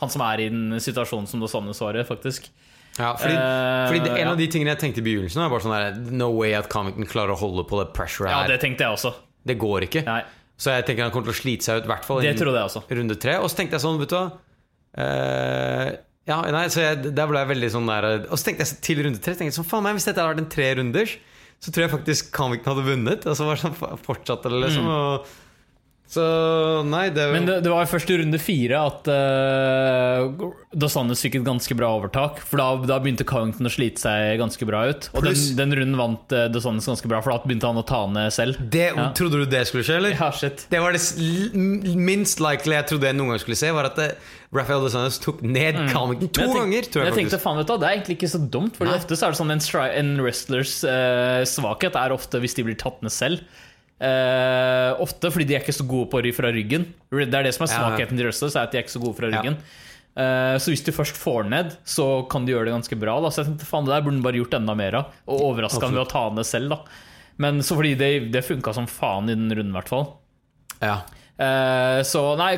[0.00, 2.46] Han som er i den situasjonen som det sånne såret, faktisk.
[2.98, 4.30] Ja, fordi, Eh, fordi det, En ja.
[4.32, 7.04] av de tingene jeg tenkte i begynnelsen, er bare sånn der No way at Covington
[7.06, 9.12] klarer å holde på det pressuret Ja, det tenkte jeg også.
[9.46, 10.02] Det går ikke.
[10.08, 10.22] Nei,
[10.58, 12.82] Så jeg tenker han kommer til å slite seg ut, i hvert fall også.
[12.90, 13.36] runde tre.
[13.38, 14.24] Og så tenkte jeg sånn, vet du hva
[14.98, 15.90] uh,
[16.28, 19.02] Ja, nei, så jeg, der ble jeg veldig sånn der Og så tenkte jeg til
[19.06, 21.14] runde tre tenkte jeg sånn, faen meg, Hvis dette hadde vært en tre runders,
[21.60, 23.26] så tror jeg faktisk Covington hadde vunnet.
[23.28, 24.94] Og så var det sånn fortsatt det liksom Mm.
[24.96, 25.26] og,
[26.10, 26.22] Så
[26.90, 31.76] nei, det, Men det, det var i runde fire at uh, Dos fikk et ganske
[31.78, 32.40] bra overtak.
[32.42, 35.06] For da, da begynte Covington å slite seg ganske bra ut.
[35.14, 38.02] Og den, den runden vant uh, Dos ganske bra, for da begynte han å ta
[38.10, 38.58] ned selv.
[38.74, 39.06] det, Ja.
[39.14, 40.18] Trodde du det skulle skje, eller?
[40.18, 40.66] Ja, shit.
[40.72, 41.04] Det var det
[41.94, 44.10] minst likely jeg trodde jeg noen gang skulle se, var at det,
[44.50, 46.90] Rafael Dos tok ned Covington to jeg ganger.
[46.90, 48.74] Tror jeg, jeg tenkte, faen vet du, Det er egentlig ikke så dumt.
[48.74, 49.66] for ofte så er det sånn En,
[50.02, 53.46] en wrestlers uh, svakhet er ofte hvis de blir tatt ned selv.
[54.00, 56.86] Eh, ofte fordi de er ikke så gode på å ry fra ryggen.
[57.12, 59.18] Det er det som er svakheten til wrestlers, er at de er ikke så gode
[59.18, 59.58] fra ryggen.
[60.16, 63.18] Eh, så hvis du først får ned, så kan du gjøre det ganske bra.
[63.20, 63.28] Da.
[63.30, 65.14] Så jeg tenkte faen det der burde du bare gjort enda mer av.
[65.28, 66.72] Og overraska han ved å ta ned selv.
[66.74, 66.80] da
[67.40, 70.06] Men så fordi det, det funka som faen i den runden, i hvert fall.
[70.80, 70.98] Ja.
[71.40, 72.50] Eh, så nei,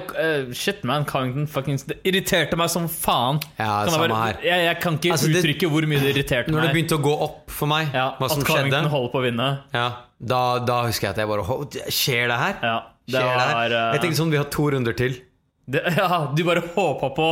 [0.58, 3.38] shit man, Covington fuckings Det irriterte meg som faen.
[3.54, 4.40] Ja, kan jeg, bare-.
[4.42, 7.02] Jeg, jeg kan ikke Altså, det- uttrykke hvor mye det irriterte Når det begynte å
[7.04, 9.48] gå opp for meg, Ja, hva som at Covington holder på å vinne.
[9.72, 9.84] ja,
[10.22, 12.58] da, da husker jeg at jeg bare Skjer det her?
[12.62, 12.76] Ja,
[13.10, 13.72] det Skjer det her?
[13.78, 15.16] eh, Jeg tenkte sånn, vi har to runder til.
[15.66, 17.28] det, ja, Du bare håpa på,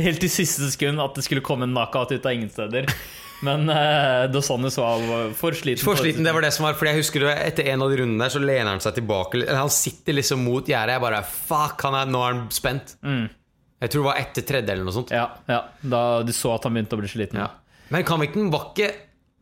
[0.00, 2.88] helt til siste sekund, at det skulle komme en knockout ut av ingen steder.
[3.46, 5.80] Men eh, Dos Anjos var for sliten.
[5.84, 7.96] For sliten, det var det som var Fordi jeg husker det, Etter en av de
[8.02, 11.22] rundene der Så lener han seg tilbake Eller Han sitter liksom mot gjerdet Jeg bare
[11.24, 14.92] Fuck, han er, nå er han spent Jeg tror det var etter tredje eller noe
[14.98, 17.40] sånt Ja, ja, Da du så at han begynte å bli sliten.
[17.40, 17.48] ja.
[17.88, 18.90] Men Kamikten var ikke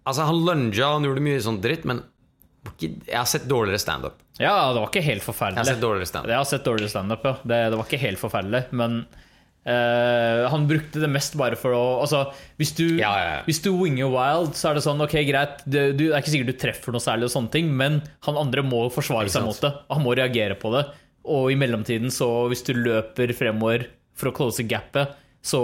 [0.06, 2.06] Altså han lunga Han gjorde mye sånn dritt Men var
[2.78, 5.56] jeg har sett dårligere stand-up Ja, det var ikke helt forferdelig.
[5.59, 7.32] Jeg har sett dårligere stand-up Jeg har sett dårligere standup, ja.
[7.43, 8.98] Det, det var ikke helt forferdelig, men
[9.68, 12.22] uh, han brukte det mest bare for å Altså,
[12.60, 13.35] hvis du, Ja, ja.
[13.48, 16.35] Hvis du winger wild, så er det sånn Ok, greit, det, du, det er ikke
[16.35, 19.59] sikkert du treffer noe særlig, og sånne ting men han andre må forsvare seg mot
[19.64, 19.72] det.
[19.93, 20.85] Han må reagere på det.
[21.28, 25.12] Og i mellomtiden, så hvis du løper fremover for å close gapet,
[25.44, 25.60] så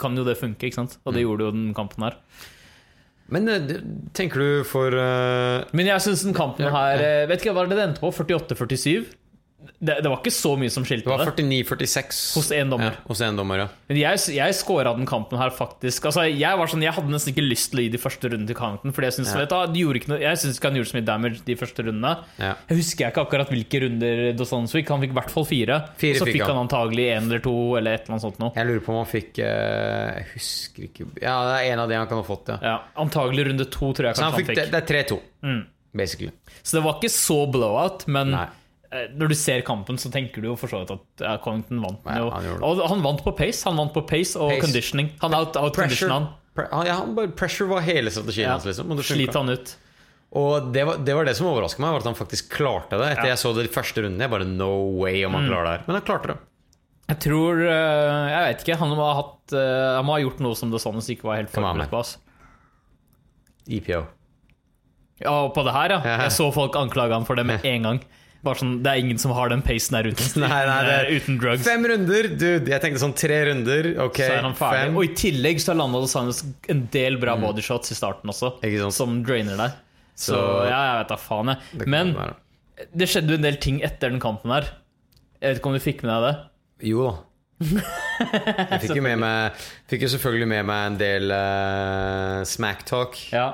[0.00, 0.96] kan jo det funke, ikke sant?
[1.04, 1.16] Og Mm.
[1.16, 2.16] det gjorde jo den kampen her.
[3.32, 3.78] Men eh,
[4.14, 5.66] tenker du for uh...
[5.76, 8.12] Men jeg syns den kampen her eh, Vet ikke hva det endte på?
[8.14, 9.08] 48-47?
[9.80, 12.94] Det, det var ikke så mye som skilte Det var 49-46 Hos en dommer.
[12.96, 16.58] ja, Hos en dommer, ja Men jeg, jeg scora den kampen her faktisk Altså Jeg
[16.60, 18.92] var sånn, jeg hadde nesten ikke lyst til å gi de første rundene til Covington.
[18.96, 19.42] Fordi jeg syns Ja.
[19.42, 19.46] ikke
[20.56, 22.12] ikke han gjorde så mye damage de første rundene.
[22.40, 22.52] Ja.
[22.70, 24.88] Jeg husker ikke akkurat hvilke runder Dos Anjos fikk.
[24.94, 25.78] Han fikk i hvert fall fire.
[26.00, 26.56] Fire så fikk han.
[26.56, 28.52] han antagelig én eller to eller et eller annet sånt noe.
[28.56, 31.88] Jeg lurer på om han fikk eh, Jeg husker ikke Ja, det er en av
[31.90, 34.46] de han kan ha fått, ja Ja, antagelig runde to, tror jeg kanskje han fikk.
[34.46, 35.60] han fikk, det, det er 3-2 Mm.
[35.96, 36.32] Basically
[36.62, 38.46] Så det var ikke så blowout, men Nei.
[38.90, 41.80] Eh, når du ser kampen, så tenker du jo for så vidt at ja, Covington
[41.84, 42.02] vant.
[42.06, 43.64] Ja, han og han vant på pace.
[43.68, 44.62] Han vant på pace og Pace.
[44.66, 45.10] conditioning.
[45.22, 46.28] Han out, out Pressure, han.
[46.56, 48.94] pre ja, han bare, pressure var hele strategien hans, liksom.
[49.02, 49.76] Sliter han ut.
[50.36, 53.12] Og det var, det var det som overrasket meg, var at han faktisk klarte det.
[53.14, 54.26] Etter jeg så det de første rundene.
[54.26, 55.84] Jeg bare No way om han klarer det her.
[55.86, 56.38] Men han klarte det.
[57.06, 58.78] Jeg tror eh, Jeg vet ikke.
[58.82, 61.38] Han må ha, hatt, eh, han må ha gjort noe som det sånn ikke var
[61.40, 62.02] helt forberedt på.
[63.78, 64.02] EPO.
[65.22, 65.94] Ja, på det her.
[65.96, 66.16] Ja.
[66.26, 68.02] Jeg så folk anklage han for det med en gang.
[68.44, 71.10] Bare sånn, Det er ingen som har den pacen der uten, Nei, nei, det er-
[71.16, 71.64] uten, drugs.
[71.66, 72.28] Fem runder!
[72.36, 73.88] Dude, jeg tenkte sånn tre runder.
[74.04, 74.20] Ok,
[74.58, 74.96] fem.
[74.96, 76.42] Og i tillegg så har landa Sandnes
[76.72, 78.52] en del bra bodyshots i starten også,
[78.94, 79.70] som drainer deg.
[80.16, 81.78] Så, Så- ja, jeg vet da faen, jeg.
[81.82, 82.34] Det Men være.
[82.94, 84.68] det skjedde jo en del ting etter den kampen her.
[85.40, 86.36] Jeg vet ikke om du fikk med deg det?
[86.92, 87.16] Jo da.
[88.70, 89.52] Jeg fikk jo, med meg,
[89.88, 93.16] fikk jo selvfølgelig med meg en del uh, smack-talk.
[93.32, 93.46] Ja.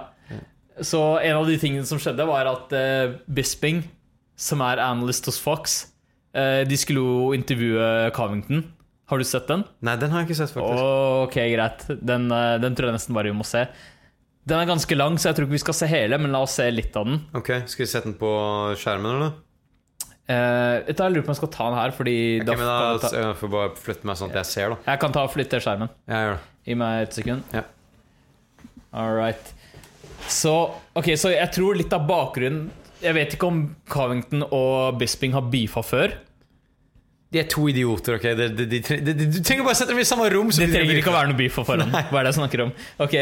[0.82, 3.82] Så en av de tingene som skjedde, var at uh, Bisping,
[4.38, 5.78] som er analyst hos Fox,
[6.34, 8.64] eh, de skulle jo intervjue Covington.
[9.12, 9.64] Har du sett den?
[9.84, 10.82] Nei, den har jeg ikke sett, faktisk.
[11.26, 11.82] Ok, greit.
[12.00, 13.66] Den, eh, den tror jeg nesten bare vi må se.
[14.48, 16.56] Den er ganske lang, så jeg tror ikke vi skal se hele, men la oss
[16.58, 17.20] se litt av den.
[17.36, 18.30] Ok, Skal vi sette den på
[18.80, 19.34] skjermen, eller?
[20.30, 22.98] Uh, jeg lurer på om jeg skal ta den her, fordi okay, da men da
[23.02, 24.78] ta, jeg får bare flytte meg sånn at jeg ser, da.
[24.86, 25.90] jeg kan ta og flytte skjermen.
[26.08, 26.44] Ja, gjør det.
[26.70, 27.56] Gi meg et sekund.
[27.58, 27.64] Ja.
[29.02, 29.52] All right.
[30.30, 30.54] Så,
[30.96, 32.70] ok, så jeg tror litt av bakgrunnen
[33.02, 36.14] Jeg vet ikke om Covington og Bisping har beefa før.
[37.32, 38.24] De er to idioter, ok?
[38.36, 40.50] De, de, de, du trenger bare å sette dem i samme rom.
[40.52, 41.88] så Det de- trenger ikke å være noe beef for dem.
[41.88, 42.72] Hva er det jeg snakker om?
[43.00, 43.14] Ok,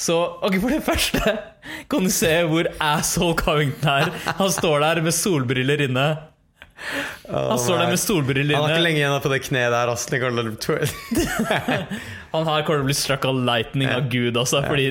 [0.00, 0.16] så
[0.48, 1.34] ok, For det første
[1.92, 4.08] kan du se hvor asshole Covington er.
[4.40, 6.06] Han står der med solbriller inne.
[7.28, 9.92] Han står der med solbriller Han har ikke lenge igjen på det kneet der.
[9.92, 10.06] ass.
[10.08, 10.88] Det kommer til å-
[12.32, 14.62] Han her kommer til å bli struck av lightning av Gud altså.
[14.64, 14.88] Fordi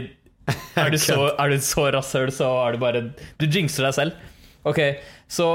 [0.85, 3.01] er du så, er du så rasshøl, så er du bare
[3.41, 4.27] Du jinxer deg selv.
[4.69, 4.79] Ok,
[5.29, 5.47] så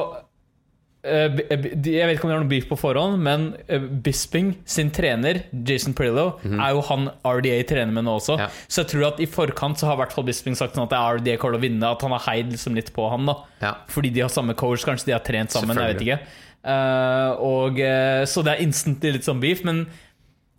[1.04, 4.52] eh, de- Jeg vet ikke om de har noe beef på forhånd, men eh, Bisping
[4.64, 8.38] sin trener, Jason Prillo, er jo han RDA trener med nå også.
[8.38, 8.46] Ja.
[8.68, 10.94] Så jeg tror at i forkant så har i hvert fall Bisping sagt sånn at
[10.94, 11.90] det er RDA kommer til å vinne.
[11.90, 13.36] At han har heid liksom litt på han, da.
[13.60, 13.74] Ja.
[13.88, 15.76] Fordi de har samme coach, kanskje de har trent sammen.
[15.76, 16.22] Jeg vet ikke
[16.62, 19.64] Uh, og, eh, Så det er instantly litt sånn beef.
[19.66, 19.80] Men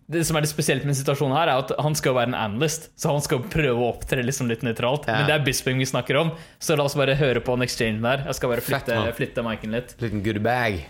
[0.06, 2.90] det som er det spesielt med situasjonen her, er at han skal være en analyst.
[3.00, 5.06] Så han skal prøve å opptre liksom litt nøytralt.
[5.08, 5.20] Ja.
[5.22, 8.02] Men det er Bisping vi snakker om, så la oss bare høre på en exchange
[8.04, 8.26] der.
[8.28, 9.94] Jeg skal bare flytte, flytte miken litt.
[10.04, 10.82] Liten good bag.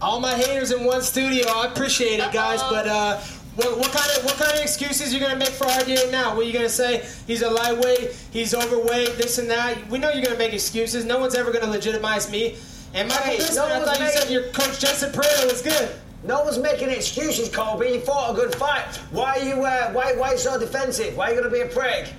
[0.00, 1.46] All my haters in one studio.
[1.46, 2.60] I appreciate it, guys.
[2.70, 3.18] But uh,
[3.54, 6.34] what, what kind of what kind of excuses you gonna make for RDA now?
[6.34, 7.06] What you gonna say?
[7.28, 8.10] He's a lightweight.
[8.32, 9.16] He's overweight.
[9.16, 9.78] This and that.
[9.88, 11.04] We know you're gonna make excuses.
[11.04, 12.56] No one's ever gonna legitimize me.
[12.94, 15.62] And my Hey, Bisping, no I thought you made- said your coach Jensen Pereira was
[15.62, 15.88] good.
[16.24, 17.88] No one's making excuses, Colby.
[17.88, 18.96] You fought a good fight.
[19.10, 19.64] Why are you?
[19.64, 20.14] Uh, why?
[20.14, 21.16] Why so defensive?
[21.16, 22.12] Why are you gonna be a prick?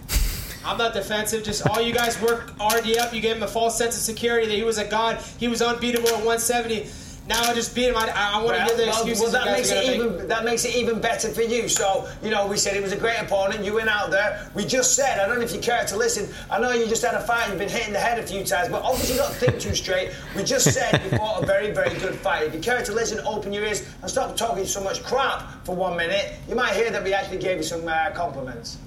[0.64, 1.42] I'm not defensive.
[1.42, 3.12] Just all you guys work RD up.
[3.12, 5.20] You gave him a false sense of security that he was a god.
[5.38, 6.88] He was unbeatable at 170.
[7.30, 7.96] Now I just beat him.
[7.96, 10.12] I, I, want to hear the well, excuses well, that you makes it gonna make.
[10.16, 11.68] even that makes it even better for you.
[11.68, 13.64] So you know, we said he was a great opponent.
[13.64, 14.50] You went out there.
[14.52, 16.28] We just said, I don't know if you care to listen.
[16.50, 17.42] I know you just had a fight.
[17.42, 19.76] And you've been hitting the head a few times, but obviously you don't think too
[19.76, 20.10] straight.
[20.34, 22.48] We just said you fought a very, very good fight.
[22.48, 25.76] If you care to listen, open your ears and stop talking so much crap for
[25.76, 26.34] one minute.
[26.48, 28.78] You might hear that we actually gave you some uh, compliments.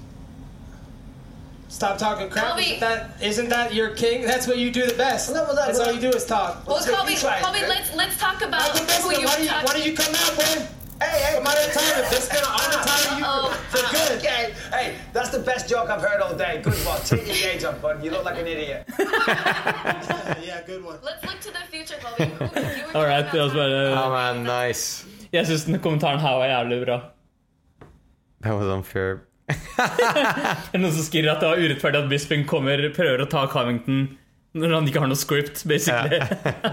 [1.74, 2.44] Stop talking crap.
[2.54, 2.62] Colby.
[2.78, 4.22] Isn't that, isn't that your king?
[4.30, 5.34] That's what you do the best.
[5.34, 6.50] No, well, that- That's well, all you do is talk.
[6.66, 9.26] Well, Let's Colby, you try it, Colby, let's let's talk about Michael who Bisping, you
[9.26, 10.58] why, do you, talk- why don't you come out, man?
[11.02, 12.04] Hey, hey, Come out and tell him.
[12.14, 13.50] Bisping, I'm gonna tell you Uh-oh.
[13.74, 14.18] for good.
[14.18, 16.60] Okay, hey, that's the best joke I've heard all day.
[16.62, 17.00] Good one.
[17.10, 18.04] Take your gauge off, bud.
[18.04, 18.80] You look like an idiot.
[20.46, 20.98] Yeah, good one.
[21.02, 22.30] Let's look to the future, Colby.
[22.30, 25.06] Who, you were Alright, talking det var about bare Ja, men nice.
[25.32, 27.00] Jeg syns den kommentaren her var jævlig bra.
[28.42, 29.16] That was unfair.
[29.52, 33.44] Det er noen som skriver at det var urettferdig at Bisping kommer prøver å ta
[33.52, 34.06] Covington
[34.54, 36.20] når han ikke har noe script, basically.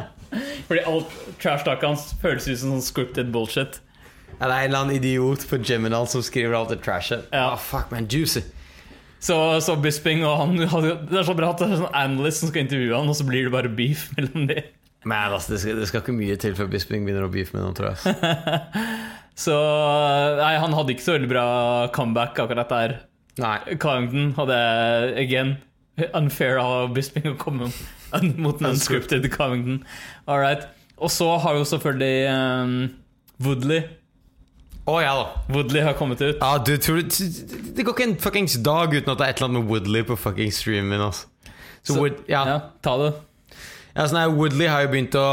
[0.67, 3.79] Fordi alt trash-talket hans føles ut som sånn scripted bullshit.
[4.37, 7.25] Ja, det er en eller annen idiot på Geminal som skriver alt det trashet.
[7.33, 7.51] Ja.
[7.55, 8.43] Oh, fuck, man, juicy.
[9.21, 10.55] Så, så Bisping og han
[11.09, 13.25] Det er så bra at det er sånn analyst som skal intervjue han, og så
[13.27, 14.69] blir det bare beef mellom dem.
[15.01, 17.65] Men altså, det skal, det skal ikke mye til før Bisping begynner å beefe med
[17.65, 19.17] noen, tror jeg.
[19.37, 19.55] Så
[20.41, 21.45] Nei, han hadde ikke så veldig bra
[21.95, 22.95] comeback akkurat der.
[23.41, 23.57] Nei.
[23.81, 24.57] Carrington hadde
[25.21, 25.55] again
[26.17, 27.69] unfair av Bisping å komme
[28.43, 29.81] mot en unscripted Carrington.
[30.27, 30.67] All right.
[31.01, 32.75] Og så har jo selvfølgelig um,
[33.41, 33.81] Woodley.
[34.89, 35.25] Å ja da.
[35.53, 36.37] Woodley har kommet ut.
[36.41, 39.51] Ja, du tror Det går ikke en fuckings dag uten at det er et eller
[39.51, 41.01] annet med Woodley på fucking streamen.
[41.01, 41.27] Altså.
[41.81, 42.43] Så, Så- Wood, ja.
[42.49, 43.11] Ja, ta det.
[43.95, 45.27] Ja, sånn her, Woodley har jo begynt å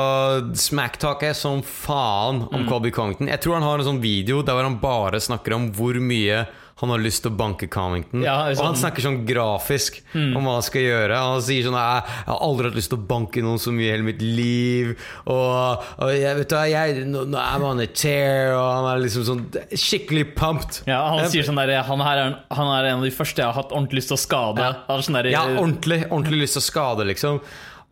[0.58, 3.30] smacktalke som faen om Colby Covington.
[3.30, 6.46] Jeg tror han har en sånn video der han bare snakker om hvor mye
[6.78, 8.22] han har lyst til å banke Covington.
[8.22, 11.16] Ja, er og han sånn- snakker sånn grafisk om hva han skal gjøre.
[11.18, 13.90] Han sier sånn Jeg, har aldri hatt lyst til å banke noen så mye i
[13.90, 14.92] hele mitt liv.
[15.26, 18.86] Og, og jeg vet du hva, jeg, nå, nå er man a tear, og han
[18.92, 19.42] er liksom sånn
[19.74, 20.82] skikkelig pumped.
[20.86, 23.50] Ja, han sier sånn der han, her er, han er en av de første jeg
[23.50, 24.70] har hatt ordentlig lyst til å skade.
[24.86, 25.00] Ja.
[25.02, 27.42] Sånn der, Ja, ordentlig, ordentlig lyst til å skade, liksom.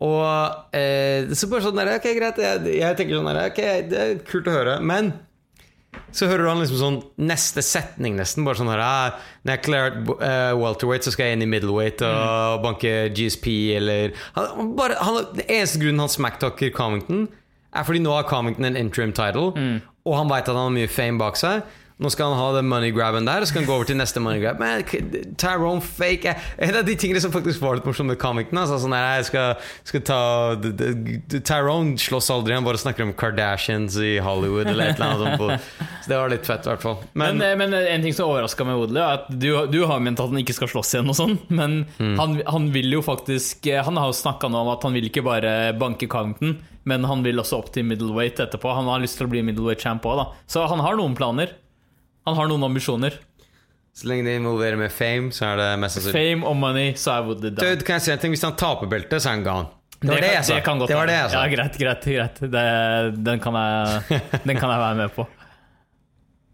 [0.03, 2.41] Og eh, så bare sånn der, Ok, greit.
[2.41, 4.75] Jeg, jeg tenker sånn der, Ok, det er kult å høre.
[4.85, 5.15] Men
[6.13, 6.99] så hører du han liksom sånn
[7.29, 8.45] neste setning, nesten.
[8.45, 12.03] Bare sånn her ah, Når jeg klarer uh, welterweight, så skal jeg inn i middleweight
[12.05, 13.49] og banke GSP,
[13.79, 17.25] eller han, bare, han, Den eneste grunnen han smacktalker Comington,
[17.73, 19.51] er fordi nå har Comington en interim title,
[20.07, 21.65] og han veit at han har mye fame bak seg.
[21.99, 23.97] Nå skal han ha den money grabben der, og så skal han gå over til
[23.97, 24.59] neste money grab.
[24.61, 24.83] Men
[25.41, 28.59] Tyrone fake En av de tingene som faktisk var litt morsomt med comicen.
[28.61, 29.55] altså, sånn der, Jeg skal,
[29.89, 30.19] skal ta
[31.41, 35.67] Tyrone slåss aldri, han bare snakker om Kardashians i Hollywood eller et eller annet sånt.
[36.05, 36.97] Så det var litt fett, i hvert fall.
[37.13, 39.99] Men, Men, eh, men en ting som overraska meg, Odle, er at du, du har
[40.03, 42.15] ment at han ikke skal slåss igjen, og sånn men Mm.
[42.19, 45.23] han, han vil jo faktisk eh, Han har jo snakka om at han vil ikke
[45.25, 46.57] bare banke Covington,
[46.89, 48.69] men han vil også opp til middleweight etterpå.
[48.75, 50.25] Han har lyst til å bli middleweight champ òg, da.
[50.49, 51.53] Så han har noen planer.
[52.27, 53.15] Han har noen ambisjoner.
[53.97, 57.15] så lenge det involverer med fame, så er det mest sannsynlig Fame og money, så
[57.15, 57.63] er Woody down.
[57.63, 58.35] Dude, kan jeg si en ting?
[58.35, 59.71] Hvis han taper beltet, så er han gone.
[59.97, 60.57] Det var det, jeg sa.
[60.61, 61.39] Det, det var det jeg sa.
[61.39, 62.03] Ja, greit, greit.
[62.05, 62.65] greit det,
[63.25, 65.25] den, kan jeg, den kan jeg være med på.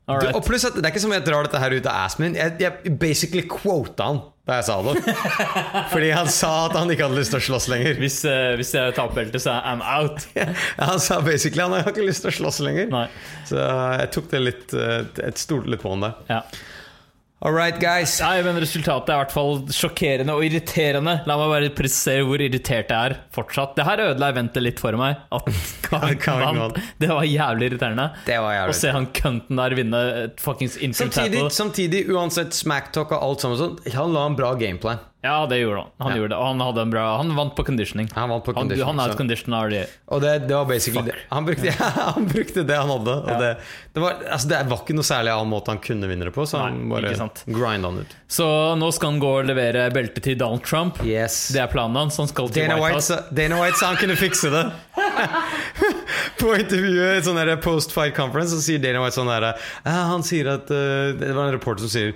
[0.04, 2.26] Du, og pluss at Det er ikke som jeg drar dette her ut av assen
[2.26, 2.34] min.
[2.40, 5.15] Jeg, jeg basically quota han da jeg sa det.
[5.94, 7.95] Fordi han sa at han ikke hadde lyst til å slåss lenger.
[8.02, 10.26] Hvis, uh, hvis jeg taper beltet, så er I'm out.
[10.90, 12.90] Han sa basically han har ikke lyst til å slåss lenger.
[12.91, 13.06] Nei.
[13.48, 16.18] Så jeg tok det litt eh, Jeg stolte litt på han der.
[16.28, 16.41] Ja.
[17.44, 18.22] All right, guys.
[18.24, 21.18] Nei, men Resultatet er i hvert fall sjokkerende og irriterende.
[21.28, 23.74] La meg bare presisere hvor irritert jeg er fortsatt.
[23.76, 25.20] Det her ødela eventet litt for meg.
[25.28, 25.49] At
[25.90, 26.80] Kavik vant.
[27.03, 28.07] Det var jævlig irriterende.
[28.24, 33.11] Det var jævlig Å se han kønten der vinne et fuckings Samtidig, samtidig, uansett smacktalk
[33.11, 35.03] og alt sammen sånn, han la en bra gameplan.
[35.24, 35.91] Ja, det gjorde han.
[36.04, 36.18] Han Ja.
[36.20, 38.10] gjorde han hadde en bra Han vant på conditioning.
[38.14, 39.76] Han vant på conditioning, han et conditioner.
[40.12, 41.16] Og det, det var basically det.
[41.30, 41.72] Han, brukte,
[42.16, 43.16] han brukte det han hadde.
[43.24, 43.52] Og det,
[43.94, 46.44] det, var, altså, det var ikke noe særlig annen måte han kunne vinne det på,
[46.50, 47.44] så han Nei, bare ikke sant.
[47.48, 48.18] grinda han ut.
[48.34, 48.46] Så
[48.80, 50.98] nå skal han gå og levere beltet til Donald Trump.
[51.06, 51.52] Yes.
[51.54, 52.16] Det er planen hans.
[52.18, 53.18] Han skal til Dana White House.
[53.30, 54.64] Dana White sa han kunne fikse det.
[56.42, 60.50] På intervjuet sånn der post-fight conference så sier Dana White sånn der ja, Han sier
[60.52, 62.14] at eh, Det var en reporter som sier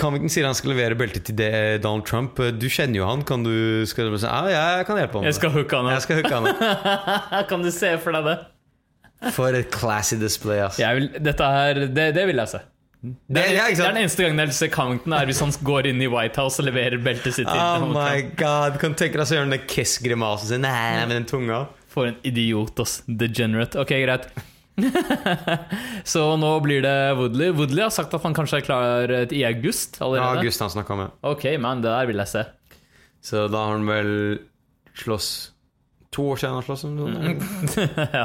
[0.00, 1.40] Covington sier han skal levere beltet til
[1.82, 2.40] Donald Trump.
[2.58, 3.24] Du kjenner jo han.
[3.24, 5.28] Kan du skal du Ja, jeg kan hjelpe ham.
[5.30, 7.48] Jeg skal det." hooke han opp.
[7.50, 8.36] Kan du se for deg det?
[9.32, 10.82] For et classy display, ass.
[10.82, 12.62] Vil, dette her, det, det vil jeg se.
[13.02, 15.40] Det, Det- ja, ikke det er den eneste gangen jeg ser se Covington, er hvis
[15.42, 17.48] han går inn i White House og leverer beltet sitt.
[17.50, 21.10] Oh my god, kan du tenke deg så gjør han den kiss-grimasen sin Nei, med
[21.16, 21.64] den tunga.
[21.90, 23.00] For en idiot, ass.
[23.08, 23.76] Degenerate.
[23.82, 24.30] Ok, greit.
[26.08, 27.50] så nå blir det Woodley.
[27.52, 30.30] Woodley har sagt at han kanskje er klar eh, i august Ja.
[30.38, 31.10] August han snakka med.
[31.26, 32.44] Ok, man, det der vil jeg se.
[33.22, 34.14] Så da har han vel
[34.98, 35.51] slåss
[36.12, 36.82] To år siden han sloss.
[36.84, 37.30] noe
[38.12, 38.24] ja.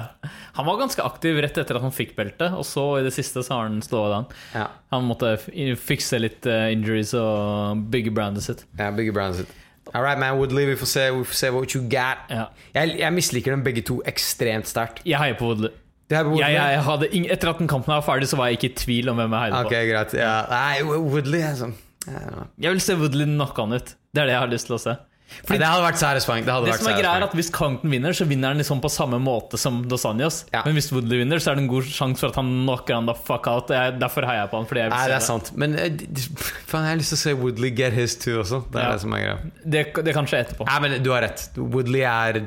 [0.57, 3.39] Han var ganske aktiv rett etter at han fikk beltet, og så i det siste
[3.45, 4.26] så har han slået an.
[4.53, 4.65] Ja.
[4.91, 5.35] Han måtte
[5.80, 8.65] fikse litt eh, injuries og bygge brandet sitt.
[8.80, 9.55] ja, bygge brandet sitt.
[9.95, 12.26] All right, man, Woodley, vi får se, vi får se what you got.
[12.27, 12.49] Ja.
[12.76, 14.99] Jeg, jeg misliker dem begge to ekstremt sterkt.
[15.07, 15.72] Jeg heier på Woodley.
[16.11, 16.41] Woodley.
[16.43, 18.77] Jeg, jeg hadde ing etter at den kampen var ferdig, så var jeg ikke i
[18.84, 19.85] tvil om hvem jeg heide Ok, på.
[19.93, 20.18] greit.
[20.19, 20.34] Ja.
[20.51, 21.69] Nei, Woodley altså.
[21.69, 21.77] sånn.
[22.59, 23.95] Jeg vil se Woodley knocke han ut.
[24.11, 24.93] Det er det jeg har lyst til å se.
[25.49, 26.45] Nei, Det hadde vært satisfying.
[26.48, 28.90] Det, Det som er greia er at Hvis Covington vinner, så vinner han liksom på
[28.91, 30.45] samme måte som Dos Anjos.
[30.54, 30.62] Ja.
[30.66, 33.10] Men hvis Woodley vinner, så er det en god sjanse for at han knocker han
[33.12, 33.70] the fuck out.
[33.76, 34.68] Jeg, derfor heier jeg på han.
[34.72, 35.52] Fordi Nei, det er sant.
[35.60, 35.91] Men eh,
[36.72, 38.64] faen, jeg har lyst til å se Woodley get his too også.
[38.72, 38.91] Det er Ja.
[38.95, 39.38] det som er greia.
[39.76, 40.68] Det, det kan skje etterpå.
[40.72, 41.49] Nei, men du har rett.
[41.58, 42.41] Woodley er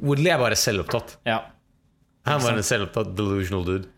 [0.00, 1.16] Woodley er bare selvopptatt.
[1.28, 1.42] Ja.
[2.30, 3.88] Han var en selvopptatt delusional dude.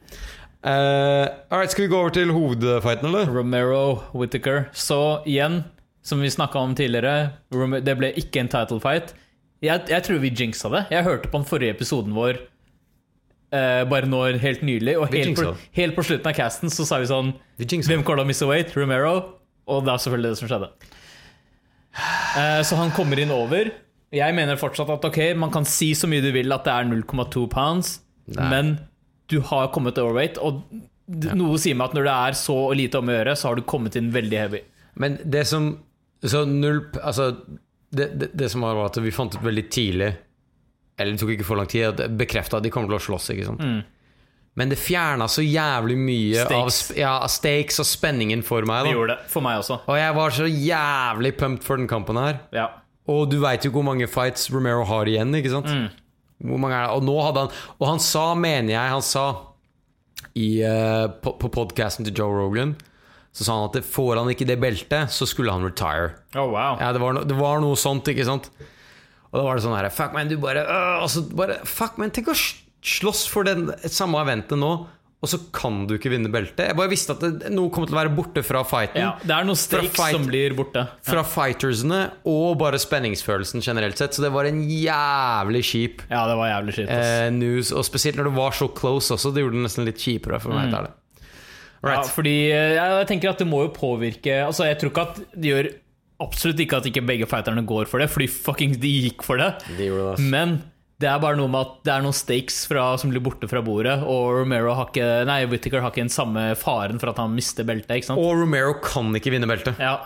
[0.65, 3.27] Uh, all right, skal vi gå over til hovedfighten, eller?
[3.35, 4.69] Romero, Whittaker.
[4.73, 5.65] Så igjen,
[6.03, 7.33] som vi snakka om tidligere,
[7.83, 9.13] det ble ikke en title fight.
[9.63, 10.87] Jeg, jeg tror vi jinxa det.
[10.91, 12.41] Jeg hørte på den forrige episoden vår
[13.55, 16.99] eh, bare nå helt nylig, og helt på, helt på slutten av casten så sa
[17.03, 18.75] vi sånn Hvem kommer til å miste weight?
[18.75, 19.15] Romero.
[19.71, 20.71] Og det er selvfølgelig det som skjedde.
[22.41, 23.71] Eh, så han kommer inn over.
[24.13, 26.89] Jeg mener fortsatt at ok, man kan si så mye du vil at det er
[26.91, 27.95] 0,2 pounds,
[28.35, 28.49] Nei.
[28.51, 28.73] men
[29.33, 30.65] du har kommet overweight, og
[31.09, 33.65] noe sier meg at når det er så lite om å gjøre, så har du
[33.69, 34.61] kommet inn veldig heavy.
[35.01, 35.71] Men det som
[36.23, 37.31] Så null Altså,
[37.91, 40.13] det, det, det som var, var at vi fant ut veldig tidlig
[40.99, 43.31] Eller det tok ikke for lang tid, at bekrefta at de kommer til å slåss.
[43.35, 43.65] ikke sant?
[44.55, 46.81] Men det fjerna så jævlig mye Stakes.
[46.93, 48.85] av ja, stakes og spenningen for meg.
[48.85, 49.31] Det gjorde det.
[49.33, 49.79] For meg også.
[49.89, 52.37] Og jeg var så jævlig pumped for den kampen her.
[52.53, 52.67] Ja.
[53.09, 55.73] Og du veit jo hvor mange fights Romero har igjen, ikke sant?
[56.45, 56.99] Hvor mange er det?
[56.99, 59.25] Og nå hadde han Og han sa, mener jeg, han sa
[60.37, 62.77] i, uh, på, på podkasten til Joe Rogan
[63.33, 66.11] Så sa han at får han ikke det beltet, så skulle han retire.
[66.37, 66.77] Oh, wow.
[66.81, 68.51] Ja, det var, no, det var noe sånt, ikke sant?
[69.33, 72.13] Og da var det sånn her Fuck, man, du bare, øh, altså, bare Fuck, man,
[72.13, 74.73] tenk å slåss for den samme eventet nå,
[75.23, 76.65] og så kan du ikke vinne beltet.
[76.67, 78.99] Jeg bare visste at det, noe kom til å være borte fra fighten.
[79.05, 80.83] Ja, det er noen stakes fight- som blir borte.
[81.07, 84.19] Fra fightersene og bare spenningsfølelsen generelt sett.
[84.19, 87.71] Så det var en jævlig kjip Ja, det var jævlig kjip eh, news.
[87.71, 89.31] Og spesielt når det var så close også.
[89.33, 90.43] Det gjorde det nesten litt kjipere.
[90.43, 90.75] For meg,
[91.91, 91.97] det.
[91.99, 95.17] Ja, fordi eh, jeg tenker at det må jo påvirke Altså Jeg tror ikke at
[95.35, 95.69] det gjør
[96.23, 99.49] absolutt ikke at ikke begge fighterne går for det, fordi fucking de gikk for det.
[99.75, 100.23] De det.
[100.23, 100.61] Men
[101.03, 103.59] det er bare noe med at det er noen stakes fra, som blir borte fra
[103.67, 107.35] bordet, og Romero har ikke Nei, Whittaker har ikke den samme faren for at han
[107.35, 107.97] mister beltet.
[107.99, 108.23] Ikke sant?
[108.23, 109.81] Og Romero kan ikke vinne beltet.
[109.83, 109.97] ja,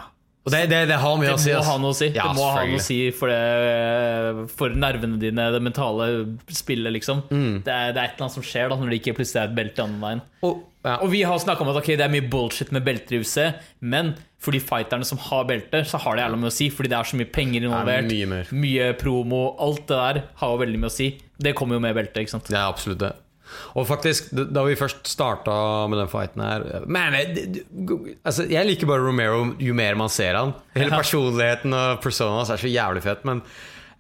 [0.47, 1.51] Og det, det, det har mye å si.
[1.53, 2.09] Det må ha noe å si.
[2.15, 6.09] Ja, det må ha noe å si for, det, for nervene dine, det mentale
[6.49, 7.27] spillet, liksom.
[7.29, 7.61] Mm.
[7.67, 9.51] Det, er, det er et eller annet som skjer da når det ikke plutselig er
[9.51, 10.25] et belte andre veien.
[10.49, 10.97] Og, ja.
[11.03, 13.43] Og vi har snakka om at okay, det er mye bullshit med belter i UFC,
[13.83, 16.93] men for de fighterne som har belter, så har det jævla mye å si, fordi
[16.93, 18.07] det er så mye penger involvert.
[18.13, 18.51] mye mer.
[18.55, 21.09] mye promo, alt det der har jo veldig mye å si.
[21.43, 22.51] Det kommer jo med beltet, ikke sant.
[22.55, 23.13] Er absolutt det.
[23.79, 25.55] Og faktisk, da vi først starta
[25.91, 27.63] med den fighten her Man, det-
[28.27, 30.53] altså, jeg liker bare Romero jo mer man ser han.
[30.75, 33.23] Hele personligheten og personaen hans er så jævlig fett.
[33.29, 33.43] Men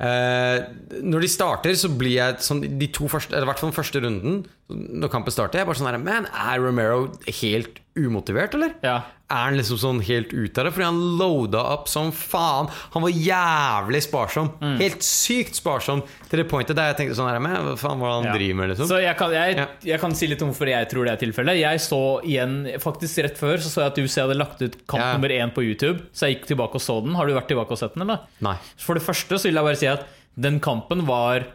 [0.02, 0.66] uh,
[1.02, 3.78] når de starter, så blir jeg sånn De to første, eller i hvert fall den
[3.78, 7.04] første runden, når kampen starter, jeg bare sånn her Man, er Romero
[7.40, 8.72] helt umotivert, eller?
[8.82, 8.96] Ja.
[9.30, 10.72] Er han liksom sånn helt ut av det?
[10.74, 12.68] Fordi han loada opp som faen.
[12.94, 14.50] Han var jævlig sparsom.
[14.60, 14.74] Mm.
[14.82, 18.10] Helt sykt sparsom til det pointet der jeg tenkte sånn her Men hva faen det
[18.12, 18.34] han Ja.
[18.36, 18.86] driver med, liksom?
[18.90, 19.66] Så jeg kan, jeg, Ja.
[19.82, 21.58] jeg kan si litt om hvorfor jeg tror det er tilfellet.
[21.62, 25.02] Jeg så igjen, faktisk rett før Så så jeg at UC hadde lagt ut kamp
[25.14, 26.02] nummer én på YouTube.
[26.12, 27.14] Så jeg gikk tilbake og så den.
[27.14, 28.20] Har du vært tilbake og sett den, eller?
[28.42, 28.56] Nei.
[28.76, 30.06] For det første så vil jeg bare si at
[30.38, 31.46] den kampen var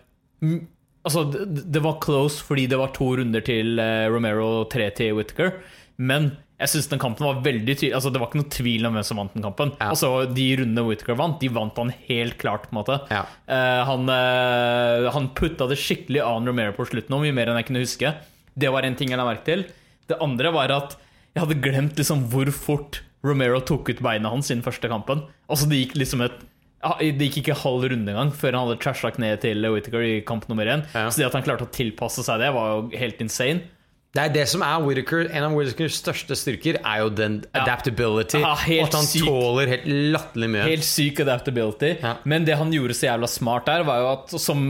[1.07, 5.15] Altså, det, var close fordi det var to runder til eh, Romero og tre til
[5.18, 5.56] Whittaker.
[6.02, 8.98] Men jeg synes den kampen var veldig tydelig Altså, det var ikke noe tvil om
[8.98, 9.73] hvem som vant den kampen.
[9.80, 9.90] Ja.
[9.90, 12.68] Altså, De rundene Whittaker vant, de vant han helt klart.
[12.69, 13.23] på en måte Ja.
[13.49, 17.61] Eh, han, eh, han putta det skikkelig an Romero på slutten, og mye mer enn
[17.61, 18.14] jeg kunne huske.
[18.53, 19.65] Det var en ting jeg la merke til.
[20.07, 20.98] Det andre var at
[21.34, 25.23] jeg hadde glemt liksom hvor fort Romero tok ut beina hans i den første kampen.
[25.49, 26.38] Altså Det gikk liksom et
[26.81, 30.47] Det gikk ikke halv runde engang før han hadde trasha kneet til Whittaker i kamp
[30.49, 30.85] nummer én.
[30.95, 31.07] Ja.
[31.09, 33.61] Så det at han klarte å tilpasse seg det, var jo helt insane.
[34.11, 38.41] Det er det som er Whittaker En av Whittakers største styrker er jo den adaptability.
[38.43, 39.23] Ja, og at han syk.
[39.23, 39.85] tåler helt
[40.17, 40.65] latterlig mye.
[40.67, 41.93] Helt syk adaptability.
[42.01, 42.17] Ja.
[42.27, 44.65] Men det han gjorde så jævla smart der, var jo at som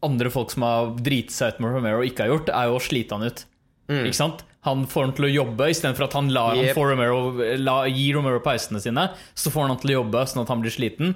[0.00, 2.84] andre folk som har driti seg ut med Romero, ikke har gjort, er jo å
[2.86, 3.44] slite han ut.
[3.92, 4.40] Ikke sant?
[4.66, 6.66] Han får han til å jobbe istedenfor at han, lar, han Mm.
[6.70, 6.74] Yep.
[6.76, 7.18] får Romero,
[7.60, 9.04] la, gir Romero pausene sine.
[9.36, 11.12] Så får han han til å jobbe sånn at han blir sliten.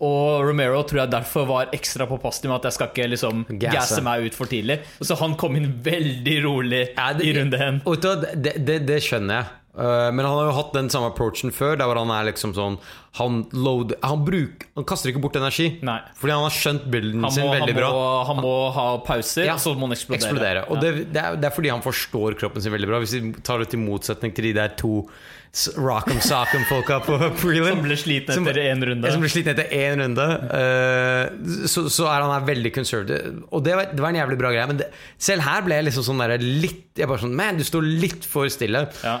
[0.00, 4.00] Og Romero tror jeg derfor var ekstra påpasselig med at jeg skal ikke liksom Gasse.
[4.06, 4.76] meg ut for tidlig.
[5.02, 7.80] Så han kom inn veldig rolig Ja, det- i runde én.
[8.42, 9.46] Det, det, det skjønner jeg.
[9.78, 11.76] Uh, men han har jo hatt den samme approachen før.
[11.78, 12.80] Der hvor han er liksom sånn
[13.18, 15.68] Han, load, han, bruk, han kaster ikke bort energi.
[15.86, 15.96] Nei.
[16.18, 18.02] Fordi han har skjønt builden må, sin veldig han, veldig bra.
[18.28, 20.20] han må ha pauser, Ja, og så må han eksplodere.
[20.28, 20.66] Eksplodere.
[20.68, 20.82] Og Ja.
[20.84, 23.00] det, det, er, det er fordi han forstår kroppen sin veldig bra.
[23.02, 24.92] Hvis vi tar det til motsetning til de der to
[25.80, 29.10] rock'em sock'em-folka på prelim Som ble sliten etter én runde.
[29.14, 30.26] Som ble sliten etter én runde.
[30.52, 33.32] uh, så, så er han her veldig conservative.
[33.50, 34.68] Og det var, det var en jævlig bra greie.
[34.70, 34.84] Men
[35.16, 38.28] selv her ble jeg liksom sånn der litt Jeg bare sånn Man, du står litt
[38.28, 38.86] for stille.
[39.02, 39.16] Ja.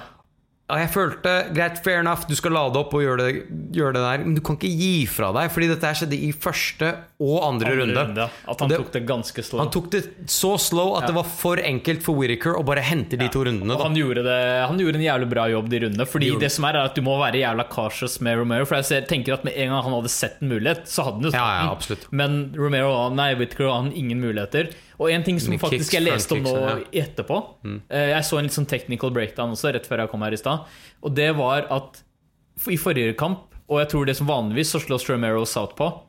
[0.68, 4.24] Jeg følte greit, fair enough, du skal lade opp og gjøre det, gjøre det der,
[4.26, 6.90] men du kan ikke gi fra deg, fordi dette her skjedde i første
[7.20, 8.02] og andre, Andre runde.
[8.06, 9.58] runde, At han det- tok det ganske slow.
[9.58, 13.18] han tok det så slow at det var for enkelt for Whittaker å bare hente
[13.18, 13.74] de to rundene.
[13.82, 14.36] Han gjorde, det,
[14.68, 16.06] han gjorde en jævlig bra jobb de rundene.
[16.06, 18.64] Fordi de det som er, er at du må være jævla cautious med Romero.
[18.64, 21.14] For jeg ser, tenker at med en gang han hadde sett en mulighet, så hadde
[21.14, 21.98] han jo tatt Ja, ja, den.
[22.12, 24.70] Men Romero Nei, Whittaker han ingen muligheter.
[25.00, 27.36] Og en ting som Med faktisk kicks, jeg leste om nå etterpå
[27.90, 30.36] eh, Jeg så en litt sånn technical breakdown også rett før jeg kom her i
[30.36, 30.60] stad.
[31.02, 32.02] Og det var at
[32.68, 36.04] i forrige kamp, og jeg tror det som vanligvis, så slåss Romero southpaw.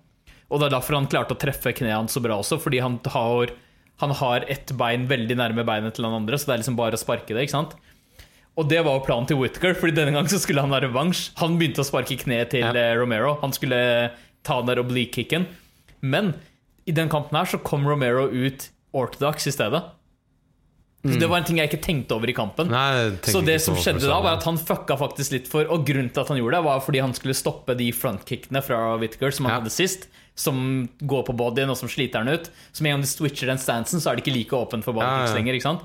[0.50, 2.98] Og det er derfor han klarte å treffe kneet hans så bra også, fordi han
[3.14, 3.52] har,
[4.02, 6.98] han har ett bein veldig nærme beinet til den andre, så det er liksom bare
[6.98, 7.44] å sparke det.
[7.46, 7.76] ikke sant?
[8.58, 11.30] Og det var jo planen til Whittaker, Fordi denne gang så skulle han ha revansj.
[11.40, 12.74] Han begynte å sparke kneet til Ja.
[12.74, 13.38] eh, Romero.
[13.42, 14.12] Han skulle
[14.44, 15.46] ta den der oblique-kicken.
[16.02, 16.34] Men
[16.88, 19.84] i den kampen her så kom Romero ut orthodox i stedet.
[21.06, 22.68] Så Det var en ting jeg ikke tenkte over i kampen.
[22.68, 22.72] Mm.
[22.76, 26.12] Nei, så det som skjedde da, var at han fucka faktisk litt for Og grunnen
[26.12, 29.46] til at han gjorde det, var fordi han skulle stoppe de frontkickene fra Whittaker som
[29.46, 29.60] han Ja.
[29.62, 30.10] hadde sist.
[30.40, 32.48] Som går på bodyen og som sliter den ut.
[32.72, 34.96] Så med en gang de switcher den stansen, så er det ikke like åpent for
[34.96, 35.26] ja.
[35.36, 35.58] lenger.
[35.58, 35.84] ikke sant?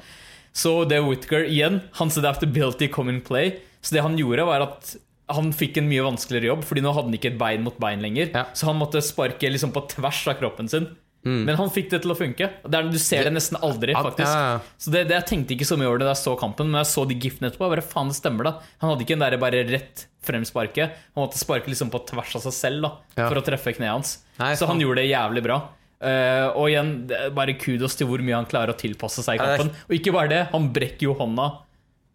[0.55, 3.57] Så det Whittaker igjen, hans adaptability come in play.
[3.83, 4.95] Så det han gjorde, var at
[5.35, 8.03] han fikk en mye vanskeligere jobb, Fordi nå hadde han ikke et bein mot bein
[8.05, 8.31] lenger.
[8.31, 8.45] Ja.
[8.55, 10.91] Så han måtte sparke liksom på tvers av kroppen sin.
[11.25, 12.51] Men han fikk det til å funke.
[12.69, 14.29] Det er, du ser det nesten aldri, faktisk.
[14.29, 14.59] ja.
[14.77, 16.83] Så det, det Jeg tenkte ikke så mye over det da jeg så kampen, men
[16.83, 17.71] jeg så de giftene etterpå.
[17.73, 18.53] Bare faen, det stemmer da
[18.83, 22.37] Han hadde ikke en der bare rett frem sparke Han måtte sparke liksom på tvers
[22.37, 23.31] av seg selv da Ja.
[23.31, 24.13] for å treffe kneet hans.
[24.41, 25.61] Nei, så han gjorde det jævlig bra.
[26.05, 26.91] Uh, og igjen,
[27.37, 29.71] bare kudos til hvor mye han klarer å tilpasse seg i kampen.
[29.89, 31.49] Og ikke bare det, han brekker jo hånda.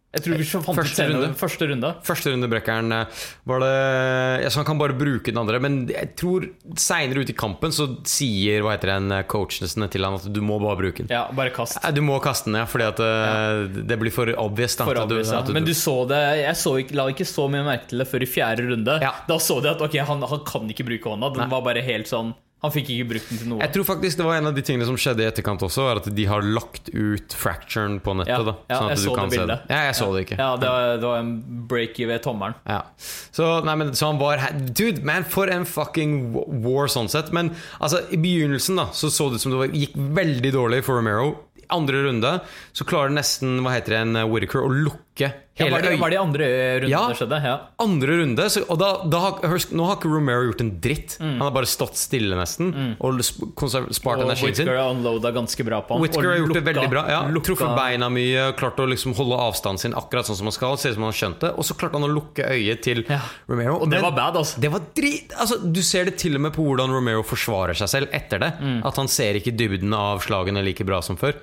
[0.09, 1.27] Jeg tror vi fant Første runde.
[1.37, 1.89] første runde.
[2.07, 3.73] Første runde brekkeren eh, var det
[4.41, 5.59] ja, Så han kan bare bruke den andre.
[5.61, 6.47] Men jeg tror
[6.81, 10.41] seinere ute i kampen så sier hva heter den eh, coachene til han at du
[10.41, 11.13] må bare bruke den.
[11.13, 11.77] Ja, bare kast.
[11.83, 13.85] Nei, Du må kaste den, ja, fordi at ja.
[13.93, 14.79] det blir for obvious.
[14.79, 15.43] Da, For at du- obvious, ja.
[15.53, 18.25] Men du så det Jeg så ikke, la ikke så mye merke til det før
[18.25, 18.97] i fjerde runde.
[19.29, 21.35] Da så de at ok, han, han kan ikke bruke hånda.
[21.37, 23.61] Den var bare helt sånn Han fikk ikke brukt den til noe.
[23.63, 26.01] Jeg tror faktisk det var en av de tingene som skjedde i etterkant også, var
[26.01, 28.33] at de har lagt ut fracturen på nettet.
[28.35, 29.69] Ja, da, ja, sånn at jeg du så kan det se bildet.
[29.71, 30.39] Ja, jeg så det ikke.
[30.41, 31.31] Ja, det var, det var en
[31.71, 32.57] breaky ved tommelen.
[32.67, 32.81] Ja.
[33.31, 36.17] Så, nei, men, så han var Dude, man, for en fucking
[36.65, 37.31] war sånn sett.
[37.35, 40.83] Men altså, i begynnelsen da så så det ut som det var, gikk veldig dårlig
[40.87, 41.31] for Romero.
[41.63, 42.33] I andre runde
[42.75, 45.99] så klarer nesten hva heter det, en uh, Whittaker å lukke Ja, hele var, det,
[45.99, 46.47] var det andre
[46.83, 47.01] runde Ja.
[47.09, 47.39] det skjedde?
[47.43, 47.55] Ja.
[47.83, 49.21] Andre runde, så, og da, da
[49.75, 51.17] nå har ikke Romero gjort en dritt.
[51.19, 51.35] Mm.
[51.37, 54.65] Han har bare stått stille nesten og sp- konser- spart Og energien sin.
[54.67, 56.01] Whittaker unloada ganske bra på ham.
[56.03, 57.03] Whittaker og har gjort det veldig bra.
[57.09, 60.55] Ja, lukka- Truffet beina mye, klart å liksom holde avstanden sin akkurat sånn som han
[60.55, 60.77] skal.
[60.77, 63.05] Ser ut som han har skjønt det Og så klarte han å lukke øyet til
[63.09, 63.19] Ja.
[63.49, 63.75] Romero.
[63.81, 64.59] Og det Men var bad, altså.
[64.59, 67.87] Det var drit altså, Du ser det til og med på hvordan Romero forsvarer seg
[67.89, 68.53] selv etter det.
[68.61, 68.85] Mm.
[68.85, 71.33] At han ser ikke dybden av slagene like bra som før.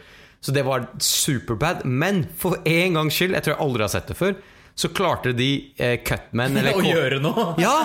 [0.44, 1.84] Så det var superbad.
[1.84, 4.36] Men for en gangs skyld, jeg tror jeg aldri har sett det før,
[4.76, 5.48] så klarte de
[5.80, 7.46] eh, Cutman eller Å gjøre noe!
[7.64, 7.76] Ja!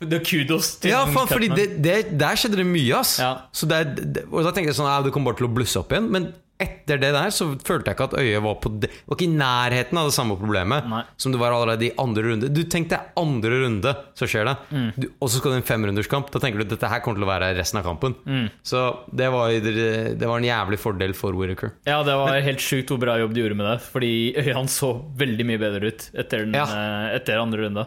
[0.00, 1.56] Det er kudos til Ja, faen, Cutman.
[1.58, 3.18] det, det, der skjedde det mye, ass.
[3.20, 3.34] Ja.
[3.52, 5.78] Så det, det, og da tenkte jeg sånn ja, Det kommer bare til å blusse
[5.82, 6.08] opp igjen.
[6.14, 9.26] Men etter det der så følte jeg ikke at øyet var på det, var ikke
[9.28, 11.02] i nærheten av det samme problemet Nei.
[11.20, 12.48] som det var allerede i andre runde.
[12.50, 14.54] Du tenkte andre runde, så skjer det.
[14.74, 14.88] Mm.
[14.98, 16.32] Du, og så skal det en femrunderskamp.
[16.34, 18.16] Da tenker du at dette her kommer til å være resten av kampen.
[18.26, 18.48] Mm.
[18.66, 18.82] Så
[19.14, 21.76] det var, det var en jævlig fordel for Whittaker.
[21.86, 23.78] Ja, det var helt sjukt hvor bra jobb de gjorde med det.
[23.94, 26.66] Fordi øyet hans så veldig mye bedre ut etter, den, Ja.
[26.66, 27.86] eh, etter andre runde.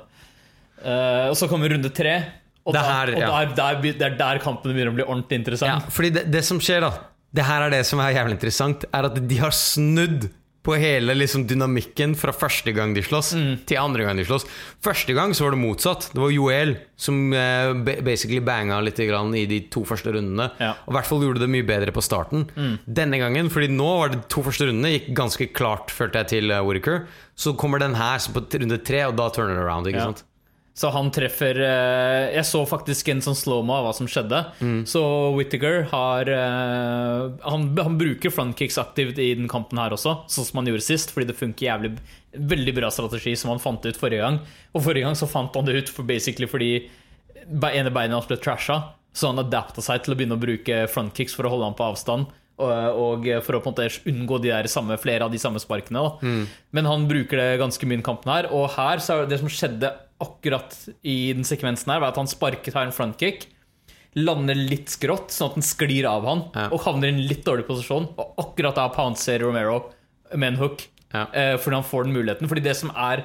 [0.82, 2.16] Uh, og så kommer runde tre.
[2.62, 3.28] Og, Det da, og ja.
[3.28, 5.88] der, der, be- det er der kampen begynner å bli ordentlig Ja, interessant.
[5.94, 6.92] fordi det, det som skjer, da
[7.34, 10.30] Det her er det som er jævlig interessant, er at de har snudd
[10.62, 13.66] på hele liksom dynamikken fra første gang de slåss Mm.
[13.66, 14.44] til andre gang de slåss.
[14.84, 16.12] Første gang så var det motsatt.
[16.14, 17.74] Det var Joel som eh,
[18.06, 20.52] basically banga litt grann i de to første rundene.
[20.60, 20.76] Ja.
[20.76, 20.84] Mm.
[20.86, 22.46] Og i hvert fall gjorde det mye bedre på starten.
[22.86, 26.52] Denne gangen, fordi nå var det to første rundene gikk ganske klart, følte jeg, til
[26.54, 27.08] uh, Whittaker.
[27.36, 29.88] Så kommer den her så på runde tre, og da turner det around.
[29.90, 30.12] ikke Ja.
[30.12, 30.24] sant?
[30.74, 34.40] Så han treffer eh, Jeg så faktisk en sånn slow-mo av hva som skjedde.
[34.88, 35.02] Så
[35.36, 40.62] Whittaker har eh, han, han bruker frontkicks aktivt i den kampen her også, sånn som
[40.62, 41.96] han gjorde sist, fordi det funker jævlig
[42.32, 44.38] Veldig bra strategi som han fant ut forrige gang.
[44.72, 46.70] Og forrige gang så fant han det ut for basically fordi
[47.44, 48.78] ene beinet hans ble trasha,
[49.12, 51.90] så han adapta seg til å begynne å bruke frontkicks for å holde han på
[51.90, 52.32] avstand.
[52.62, 56.00] Og, for å på en måte unngå de der samme, flere av de samme sparkene.
[56.06, 56.32] Da.
[56.78, 58.48] Men han bruker det ganske mye i kampen her.
[58.54, 59.90] Og her så er det som skjedde
[60.22, 63.48] akkurat i den sekvensen her, var at han sparket her en frontkick.
[64.20, 66.68] Lander litt skrått, sånn at den sklir av han, Ja.
[66.72, 68.10] og havner i en litt dårlig posisjon.
[68.20, 69.92] Og akkurat da pouncer Romero
[70.36, 71.28] med en hook, Ja.
[71.34, 72.48] eh, fordi han får den muligheten.
[72.48, 73.24] Fordi det som er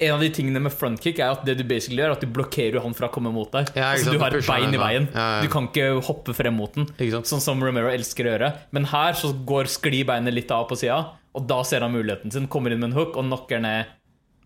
[0.00, 2.26] en av de tingene med frontkick er at det du basically gjør, er at du
[2.26, 3.68] blokkerer han fra å komme mot deg.
[3.76, 5.08] Ja, altså, du har et bein i veien.
[5.14, 5.42] Ja, ja.
[5.42, 6.86] Du kan ikke hoppe frem mot den,
[7.22, 8.52] sånn som Romero elsker å gjøre.
[8.72, 12.32] Men her så går sklir beinet litt av på sida, og da ser han muligheten
[12.32, 12.48] sin.
[12.48, 13.86] Kommer inn med en hook og knocker ned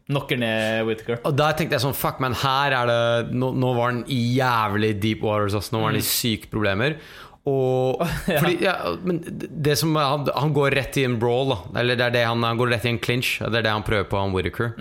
[0.07, 1.21] Knocker ned Whittaker.
[1.27, 4.21] Og der tenkte jeg sånn, fuck, men her er det Nå, nå var han i
[4.37, 5.75] jævlig deep waters, altså.
[5.75, 7.01] Nå var han i syke problemer.
[7.47, 11.83] Og fordi, ja, Men det som han, han går rett i en brawl, da.
[11.83, 13.37] Eller det er det han, han går rett i en clinch.
[13.43, 14.75] Det er det han prøver på, han Whittaker.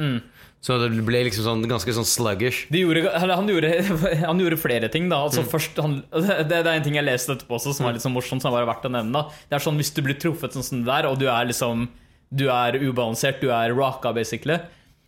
[0.65, 2.63] Så det ble liksom sånn ganske sånn sluggish.
[2.73, 3.69] De gjorde, eller han, gjorde,
[4.31, 5.11] han gjorde flere ting.
[5.11, 7.93] da altså først han, det, det er en ting jeg leste etterpå også, som var
[7.97, 8.41] litt sånn morsomt.
[8.41, 10.81] Som var verdt å nevne da Det er sånn Hvis du blir truffet sånn som
[10.81, 11.85] det der, og du er liksom
[12.33, 14.57] Du er ubalansert, du er rocka, basically,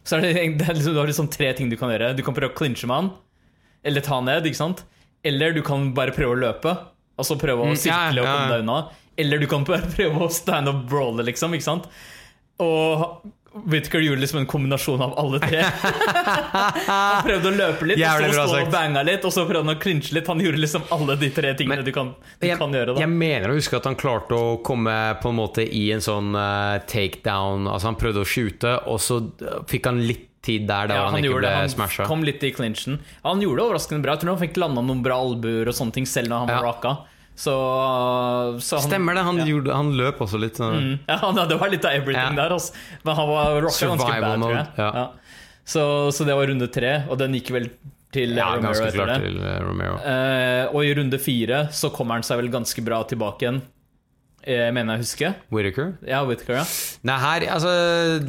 [0.07, 2.13] så er det, det er liksom, du har liksom tre ting du kan gjøre.
[2.15, 3.09] Du kan prøve å clinche med han,
[3.87, 4.85] eller ta han ned, ikke sant?
[5.27, 6.71] Eller du kan bare prøve å løpe,
[7.19, 8.77] altså prøve å Mm, sirkle og komme deg unna.
[9.19, 11.89] Eller du kan bare prøve å stand up brawle, liksom, ikke sant?
[12.63, 13.03] Og
[13.65, 15.63] Whittaker gjorde liksom en kombinasjon av alle tre.
[16.87, 19.63] Han prøvde å løpe litt, Jævlig og så stå og banga litt, og så prøvde
[19.65, 20.27] han å clinche litt.
[20.31, 22.95] Han gjorde liksom alle de tre tingene Men- du, kan, du Jeg, kan gjøre.
[22.95, 26.03] da jeg mener å huske at han klarte å komme på en måte i en
[26.03, 27.67] sånn uh, takedown.
[27.67, 31.05] Altså Han prøvde å skyte, og så eh, fikk han litt tid der, der Ja,
[31.09, 32.05] han, han ikke ble det, han smasha.
[32.07, 32.99] kom litt i clinchen.
[33.25, 34.13] Han gjorde det overraskende bra.
[34.15, 36.63] Jeg tror han fikk landa noen bra albuer og sånne ting selv når han var
[36.69, 36.91] rocka.
[37.37, 37.53] Så,
[38.65, 39.45] så han, Stemmer det, han, ja.
[39.45, 40.57] gjorde, han løp også litt.
[40.57, 40.73] sånn.
[40.73, 40.95] Mm.
[41.11, 42.73] Ja, det var litt av everything der, altså.
[43.05, 44.63] Men han var rocka ganske bad, mode.
[44.73, 45.37] tror jeg.
[45.67, 45.83] Så,
[46.15, 47.69] så det var runde tre, og den gikk vel
[48.15, 49.27] til Romero ganske etter klart det.
[49.27, 49.97] til eh, Romero.
[49.99, 53.59] Eh, og i runde fire så kommer han seg vel ganske bra tilbake igjen.
[54.47, 55.33] Jeg mener jeg husker.
[55.35, 55.51] huske.
[55.57, 55.89] Whittaker?
[56.07, 56.63] Ja, Whittaker, ja.
[57.09, 57.71] Nei, her altså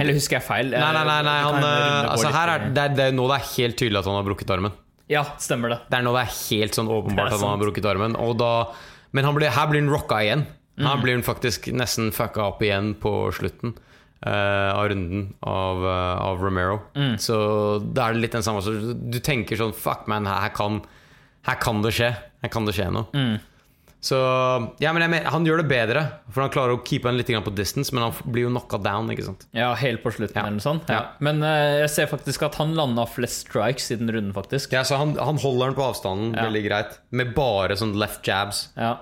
[0.03, 0.73] Eller husker jeg feil?
[0.75, 3.39] Nei, nei, nei, nei han, eh, altså, her er, det, er, det er nå det
[3.39, 4.75] er helt tydelig at han har brukket armen.
[5.09, 5.79] Ja, stemmer det.
[5.89, 8.19] Det er nå det er helt sånn åpenbart at han har brukket armen.
[8.21, 8.51] Og da,
[9.11, 10.47] men han blir, her blir han rocka igjen.
[10.79, 10.87] Mm.
[10.87, 13.75] Her blir han faktisk nesten fucka opp igjen på slutten
[14.27, 16.81] uh, av runden av, uh, av Romero.
[16.95, 17.17] Mm.
[17.19, 17.37] Så
[17.83, 18.63] da er det litt den samme
[19.11, 20.83] Du tenker sånn Fuck, man, her kan,
[21.49, 22.13] her kan det skje.
[22.45, 23.11] Her kan det skje noe.
[23.17, 23.39] Mm.
[24.01, 24.19] Så
[24.79, 26.05] Ja, men mener, han gjør det bedre.
[26.31, 29.11] For han klarer å keepe han litt på distance, men han blir jo knocka down,
[29.11, 29.47] ikke sant.
[29.57, 30.47] Ja, helt på slutten Ja.
[30.47, 30.89] eller noe sånt.
[30.89, 30.95] Ja.
[30.95, 31.03] Ja.
[31.25, 34.73] Men uh, jeg ser faktisk at han landa flest strikes i den runden, faktisk.
[34.73, 38.69] Ja, så han, han holder den på avstanden veldig greit, med bare sånn left jabs.
[38.79, 38.99] Ja,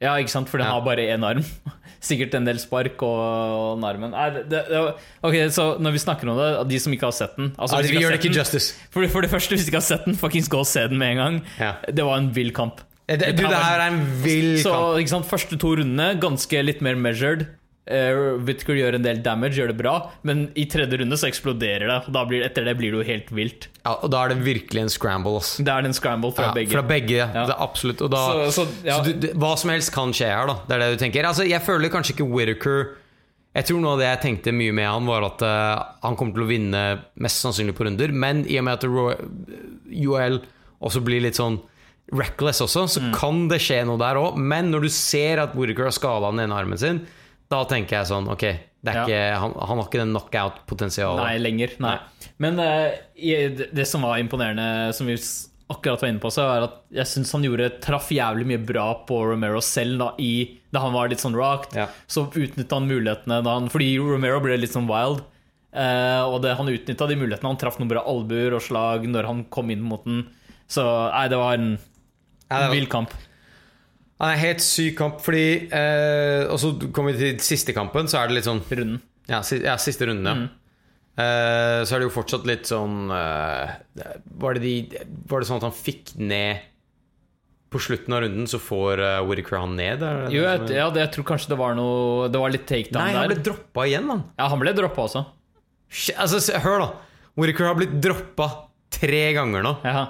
[0.00, 0.50] ja ikke sant?
[0.52, 1.42] For den har bare én arm.
[2.00, 4.14] Sikkert en del spark og, og den armen.
[4.14, 4.84] Nei, det, det,
[5.26, 7.90] ok, så når vi snakker om det, de som ikke har sett den altså, Altså,
[7.92, 8.78] vi gjør det ikke justice.
[8.94, 11.02] For, for det første, hvis du ikke har sett den, fuckings gå og se den
[11.02, 11.42] med en gang.
[11.58, 11.74] Ja.
[11.90, 12.80] Det var en vill kamp.
[13.10, 16.62] Eh, Det, du, det her er en vill Så ikke sant, første to rundene ganske
[16.62, 17.48] litt mer measured.
[17.90, 19.92] Uh, Whitker gjør en del damage, gjør det bra,
[20.28, 21.96] men i tredje runde så eksploderer det.
[22.06, 23.66] Og da blir, etter det blir det jo helt vilt.
[23.80, 25.32] Ja, og da er det virkelig en scramble.
[25.40, 25.56] Ass.
[25.58, 26.70] Det er en scramble fra Ja, begge.
[26.76, 28.04] Fra begge, det er absolutt.
[28.12, 29.00] Da, Så- så, så, ja.
[29.02, 30.58] du, det, hva som helst kan skje her, da.
[30.68, 31.26] Det er det du tenker.
[31.32, 32.92] Altså, jeg føler kanskje ikke Whitaker
[33.58, 36.36] Jeg tror noe av det jeg tenkte mye med han, var at uh, han kommer
[36.36, 36.84] til å vinne
[37.18, 38.86] mest sannsynlig på runder, men i og med at
[39.90, 40.38] Joel
[40.78, 41.58] også blir litt sånn
[42.12, 43.12] reckless også, så Mm.
[43.14, 44.36] kan det skje noe der òg.
[44.36, 47.06] Men når du ser at Whittaker har skada den ene armen sin,
[47.50, 48.40] da tenker jeg sånn Ok,
[48.84, 49.04] det Ja.
[49.04, 51.22] ikke, han, han har ikke den knockout-potensialet.
[51.24, 51.70] Nei, lenger.
[51.80, 51.98] Nei.
[52.38, 52.90] Men uh,
[53.72, 55.16] det, som var imponerende, som vi
[55.70, 58.88] akkurat var inne på, så er at jeg syns han gjorde traff jævlig mye bra
[59.06, 61.76] på Romero selv da, i, da han var litt sånn rocked.
[61.78, 61.86] Ja.
[62.10, 65.22] Så utnytta han mulighetene da han Fordi Romero ble litt sånn wild.
[65.70, 67.52] Uh, og det, han utnytta de mulighetene.
[67.52, 70.24] Han traff noen bra albuer og slag når han kom inn mot den.
[70.70, 71.78] Så nei, det var en
[72.50, 73.12] Var- vill kamp.
[74.20, 78.18] Han er helt syk kamp, fordi eh, Og så kommer vi til siste kampen, så
[78.20, 78.98] er det litt sånn Runden.
[79.30, 80.34] Ja, si, ja siste runden, ja.
[80.34, 80.48] Mm.
[81.20, 83.72] Eh, så er det jo fortsatt litt sånn eh,
[84.40, 86.66] var, det de, var det sånn at han fikk ned
[87.70, 90.02] på slutten av runden så får uh, Woody han ned?
[90.02, 92.64] Er det Jo, jeg, ja, det, jeg tror kanskje det var noe Det var litt
[92.66, 93.44] takedown Nei, han ble der.
[93.46, 94.24] droppa igjen, han.
[94.40, 95.22] Ja, han ble droppa også.
[95.86, 96.88] Shit, Altså, hør, da.
[97.38, 98.48] Whittaker har blitt droppa
[98.90, 99.76] tre ganger nå.
[99.86, 100.02] Ja.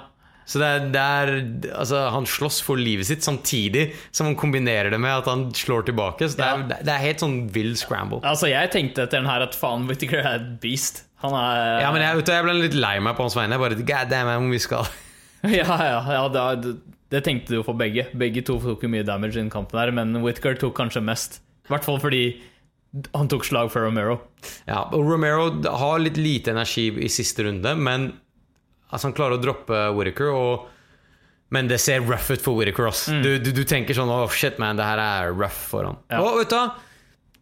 [0.49, 1.31] Så det er, det er
[1.77, 5.85] Altså, han slåss for livet sitt samtidig som han kombinerer det med at han slår
[5.87, 6.27] tilbake.
[6.27, 6.79] Så det er, Ja.
[6.81, 8.19] det er helt sånn vill scramble.
[8.27, 11.03] Altså, jeg tenkte etter den her at faen, Whittaker er et beast.
[11.21, 13.53] Han er Ja, men jeg, vet du, jeg ble litt lei meg på hans vegne.
[13.55, 14.87] Jeg bare, God damn, om vi skal
[15.43, 16.75] Ja, ja, ja det,
[17.13, 18.07] det tenkte du for begge.
[18.17, 21.39] Begge to tok jo mye damage i den kampen her, men Whittaker tok kanskje mest.
[21.69, 22.23] I hvert fall fordi
[23.15, 24.17] han tok slag for Romero.
[24.67, 25.49] Ja, og Romero
[25.79, 28.11] har litt lite energi i siste runde, men
[28.91, 30.67] altså, han klarer å droppe Whittaker, og
[31.51, 32.87] men det ser rough ut for Whittaker.
[33.11, 33.23] Mm.
[33.25, 35.97] Du, du, du tenker sånn Oh shit, man, det her er rough for han.
[36.13, 36.21] Ja.
[36.23, 36.85] Og vet du?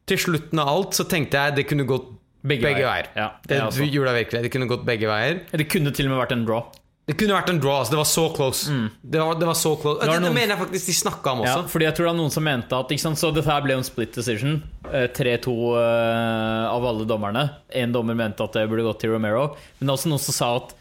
[0.10, 2.08] Til slutten av alt så tenkte jeg det kunne gått
[2.40, 2.88] Begge begge, veier.
[2.88, 3.08] veier.
[3.20, 4.42] Ja, det, det, du gjorde det virkelig.
[4.48, 5.42] Det kunne gått begge veier.
[5.52, 6.62] Det kunne til og med vært en draw.
[7.10, 7.76] Det kunne vært en draw.
[7.82, 7.92] Altså.
[7.94, 8.78] Det var så close.
[9.02, 10.00] Det, var, det var så close.
[10.00, 11.72] Det, Det, det mener jeg faktisk de snakka om Ja, også.
[11.74, 13.20] fordi jeg tror det var noen som mente at ikke sant?
[13.20, 14.56] Så dette her ble jo en split decision.
[14.88, 17.44] Eh, 3-2 eh, av alle dommerne.
[17.76, 19.50] Én dommer mente at det burde gått til Romero.
[19.78, 20.76] Men det er også noen som sa at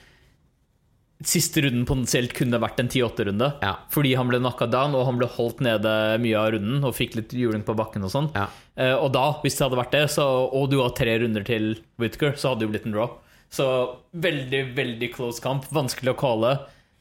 [1.26, 3.48] siste runden potensielt kunne vært en 10-8-runde.
[3.64, 3.72] Ja.
[3.90, 5.92] Fordi han ble knocka down, og han ble holdt nede
[6.22, 8.28] mye av runden og fikk litt juling på bakken og sånn.
[8.36, 8.46] Ja.
[8.78, 11.72] Eh, og da, hvis det hadde vært det, så, og du har tre runder til
[11.98, 13.16] Whitaker så hadde det jo blitt en draw.
[13.50, 13.66] Så
[14.12, 15.66] veldig, veldig close kamp.
[15.74, 16.54] Vanskelig å calle.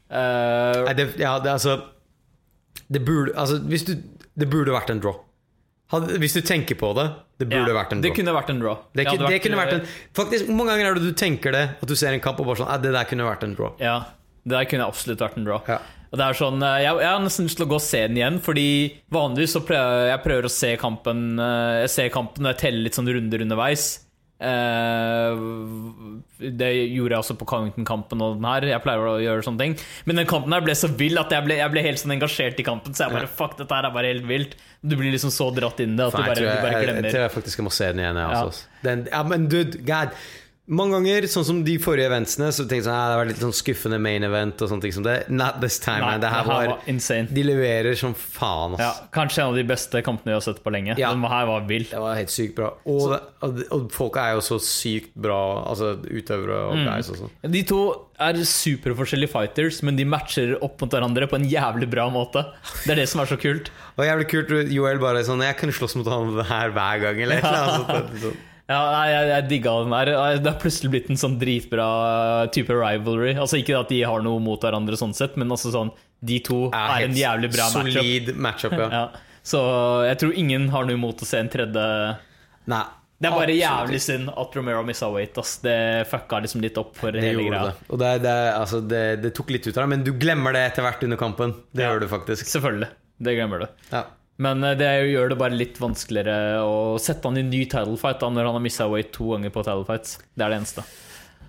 [0.10, 1.78] Eh, Nei, det, ja, det, altså,
[2.88, 3.98] det burde Altså, hvis du
[4.40, 5.18] Det burde vært en draw.
[6.22, 8.08] Hvis du tenker på det, det burde ja, vært en draw.
[8.10, 8.78] Det kunne vært en draw.
[8.98, 9.84] Det, kunne, det kunne vært en
[10.18, 11.66] Faktisk, Hvor mange ganger er det du tenker det?
[11.78, 13.76] At du ser en kamp og bare sånn «Ah, Det der kunne vært en draw.
[13.82, 14.00] Ja,
[14.42, 15.62] det der kunne absolutt vært en draw.
[15.70, 15.78] Ja.
[16.08, 18.02] Og det er sånn, eh, jeg, jeg har nesten lyst til å gå og se
[18.08, 18.68] den igjen, fordi
[19.14, 22.86] vanligvis så prøver jeg prøver å se kampen eh, Jeg ser kampen og jeg teller
[22.86, 23.88] litt sånn runder underveis.
[24.38, 25.40] Eh,
[26.58, 28.68] det gjorde jeg også på Covington-kampen og den her.
[28.70, 29.76] Jeg pleier å gjøre sånne ting.
[30.06, 32.62] Men den kampen her ble så vill at jeg ble, jeg ble helt sånn engasjert
[32.62, 32.94] i kampen.
[32.98, 34.58] Så jeg bare fuck, dette her er bare helt vilt.
[34.86, 36.84] Du blir liksom så dratt inn i det at Faen, du bare, jeg, du jeg,
[36.86, 37.02] glemmer.
[37.02, 38.22] jeg, jeg tror jeg faktisk jeg må se den igjen.
[38.22, 38.44] Jeg, Ja.
[38.44, 38.84] også, ass.
[38.86, 40.14] Den, ja, men dude, god
[40.68, 43.40] Mange ganger, sånn som de forrige eventsene, så tenkte jeg sånn, «Ah, det var litt
[43.40, 45.14] sånn skuffende main event og sånne ting som det.
[45.32, 46.24] Not this time, Nei, man.
[46.26, 47.30] Det her var, var insane.
[47.32, 48.82] De leverer som faen, ass.
[48.84, 50.98] Ja, kanskje en av de beste kampene vi har sett på lenge.
[51.00, 51.14] Ja.
[51.16, 51.86] Den her var vill.
[51.88, 52.74] Det var helt sykt bra.
[52.84, 55.40] Og, det, og, og folka er jo så sykt bra,
[55.72, 56.84] altså utøvere og Mm.
[56.92, 57.32] guys og sånn.
[57.56, 57.80] De to
[58.28, 62.44] er superforskjellige fighters, men de matcher opp mot hverandre på en jævlig bra måte.
[62.84, 63.72] Det er det som er så kult.
[63.98, 67.40] Og jævlig kult, Joel bare sånn Jeg kunne slåss mot han her hver gang, eller
[67.40, 68.38] et eller annet sånn.
[68.68, 70.10] Ja, nei, jeg, jeg digga den der.
[70.44, 71.86] Det har plutselig blitt en sånn dritbra
[72.52, 73.32] type rivalry.
[73.40, 75.94] Altså Ikke at de har noe mot hverandre, sånn sett, men altså sånn
[76.28, 77.94] de to er, er en jævlig bra matchup.
[78.02, 78.88] Solid matchup, ja.
[78.92, 79.06] Ja.
[79.48, 79.60] Så
[80.10, 81.84] jeg tror ingen har noe imot å se en tredje
[82.68, 82.84] Nei.
[83.18, 85.38] Det er bare absolutt jævlig synd at Romero missa weight.
[85.42, 85.56] Ass.
[85.64, 85.78] Det
[86.12, 87.72] fucka liksom litt opp for Det hele greia.
[87.72, 87.88] det.
[87.90, 90.66] Og det, det, altså, det, det tok litt ut av det, men du glemmer det
[90.68, 91.56] etter hvert under kampen.
[91.72, 91.94] Det Ja.
[91.96, 92.46] gjør du faktisk.
[92.52, 92.92] Selvfølgelig.
[93.18, 93.68] Det glemmer du.
[93.96, 94.04] Ja.
[94.44, 98.22] Men eh, det gjør det bare litt vanskeligere å sette han i ny title fight
[98.22, 100.18] da, når han har missa weight to ganger på title fights.
[100.34, 100.86] Det er det eneste.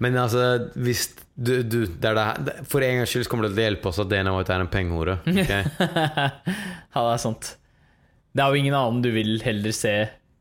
[0.02, 0.44] Men altså,
[0.78, 3.98] hvis du, du det det For en gangs skyld kommer det til å hjelpe oss
[4.02, 5.18] at Dana White er en pengehore.
[5.26, 5.64] Okay?
[6.94, 7.50] Ja, det er sant.
[8.34, 9.92] Det er jo ingen annen du vil heller se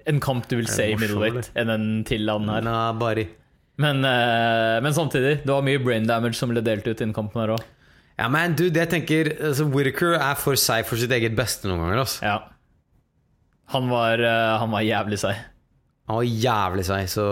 [0.08, 2.64] En kamp du vil se i middleweight enn en til han her.
[2.66, 3.24] Nah.
[3.78, 7.14] Men, eh, men samtidig, det var mye brain damage som ble delt ut i den
[7.14, 7.66] kampen her òg.
[8.18, 11.70] Ja, men du, det jeg tenker altså, Whittaker er for seg for sitt eget beste
[11.70, 12.02] noen ganger.
[12.02, 12.26] Altså.
[12.26, 12.38] Ja.
[13.76, 15.40] Han var, uh, han var jævlig seig.
[16.08, 17.26] Han var jævlig seig, så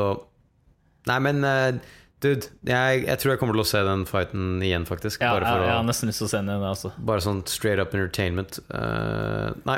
[1.06, 1.76] Nei, men uh,
[2.24, 5.22] dude, jeg, jeg tror jeg kommer til å se den fighten igjen, faktisk.
[5.22, 6.94] Ja, bare, for jeg, jeg har nesten lyst til å se den igjen, også.
[7.10, 8.58] bare sånn straight up entertainment.
[8.74, 9.78] Uh, nei.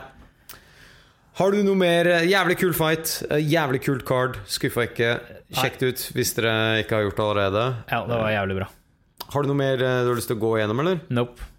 [1.38, 2.08] Har du noe mer?
[2.26, 3.12] Jævlig kul fight.
[3.44, 4.40] Jævlig kult card.
[4.50, 5.12] Skuffa ikke.
[5.54, 7.66] Sjekk det ut hvis dere ikke har gjort det allerede.
[7.92, 8.72] Ja, det var jævlig bra.
[9.34, 11.02] Har du noe mer eh, du har lyst til å gå igjennom, eller?
[11.14, 11.54] Nope.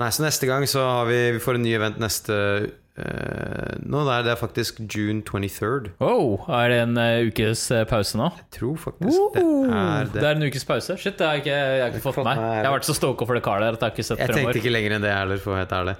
[0.00, 4.04] Nei, så neste gang så har vi Vi får en ny event neste uh, Nå
[4.08, 5.90] det er faktisk June 23rd.
[6.00, 8.30] Oh, er det en uh, ukes pause nå?
[8.38, 10.24] Jeg tror faktisk det er Det det.
[10.24, 10.96] er en ukes pause?
[11.00, 12.40] Shit, det har jeg ikke, jeg har ikke fått med meg.
[12.62, 14.38] Jeg har vært så stoka for det karet der at jeg har ikke sett Jeg
[14.38, 15.96] tenkte ikke lenger enn det heller, for å være helt ærlig.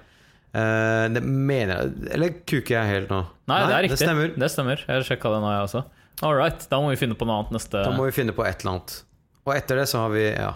[0.51, 3.21] Uh, det mener jeg Eller kuker jeg helt nå?
[3.53, 4.01] Nei, det er riktig.
[4.01, 4.33] Det stemmer.
[4.43, 4.89] Det stemmer.
[4.89, 5.85] Jeg sjekka det nå, jeg også.
[6.27, 8.45] All right, da må vi finne på noe annet neste Da må vi finne på
[8.49, 8.97] et eller annet.
[9.47, 10.55] Og etter det så har vi ja,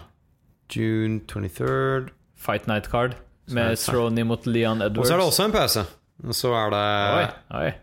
[0.73, 2.11] June 23rd.
[2.35, 3.15] Fight Night Card
[3.53, 3.77] med
[4.15, 4.99] det mot Leon Edwards.
[4.99, 5.85] Og så er det også en pause.
[6.25, 6.85] Og så er det
[7.15, 7.25] Oi,
[7.59, 7.73] oi.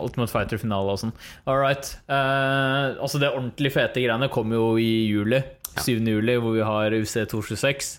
[0.00, 1.14] Ultimate Fighter-finale og sånn.
[1.50, 1.88] All right.
[2.06, 5.42] Uh, altså Det ordentlig fete greiene kommer jo i juli.
[5.80, 5.98] 7.
[5.98, 7.92] juli, hvor vi har UC 226.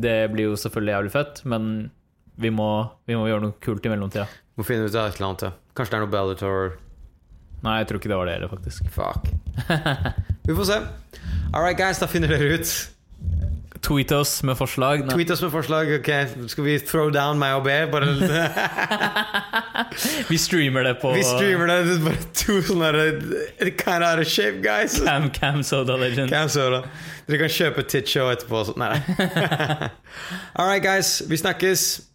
[0.00, 1.64] Det blir jo selvfølgelig jævlig fett, men
[2.40, 2.70] vi må,
[3.10, 4.26] vi må gjøre noe kult i mellomtida.
[4.58, 5.46] Må finne ut av et eller annet.
[5.48, 5.52] Ja.
[5.76, 6.72] Kanskje det er noe Bellator.
[7.64, 8.86] Nei, jeg tror ikke det var det heller, faktisk.
[8.94, 9.28] Fuck.
[10.48, 10.78] vi får se.
[11.52, 12.72] All right, guys, da finner dere ut.
[13.80, 15.00] tweet oss med forslag.
[15.04, 15.14] Nei.
[15.14, 15.92] Tweet oss med forslag.
[15.98, 16.08] Ok,
[16.52, 17.68] Skal vi throw down meg og B?
[17.92, 18.06] Bare,
[20.30, 21.84] Vi streamer det på vi streamer det.
[21.88, 22.90] Det bare to sånne
[23.60, 25.00] It kind of out of shape guys.
[25.04, 26.30] Cam Cam Soda Legend.
[26.30, 26.82] Cam Soda.
[27.26, 28.64] Dere kan kjøpe Titcho etterpå.
[28.80, 29.00] Nei.
[30.56, 31.22] All right, guys.
[31.28, 32.09] Vi snakkes.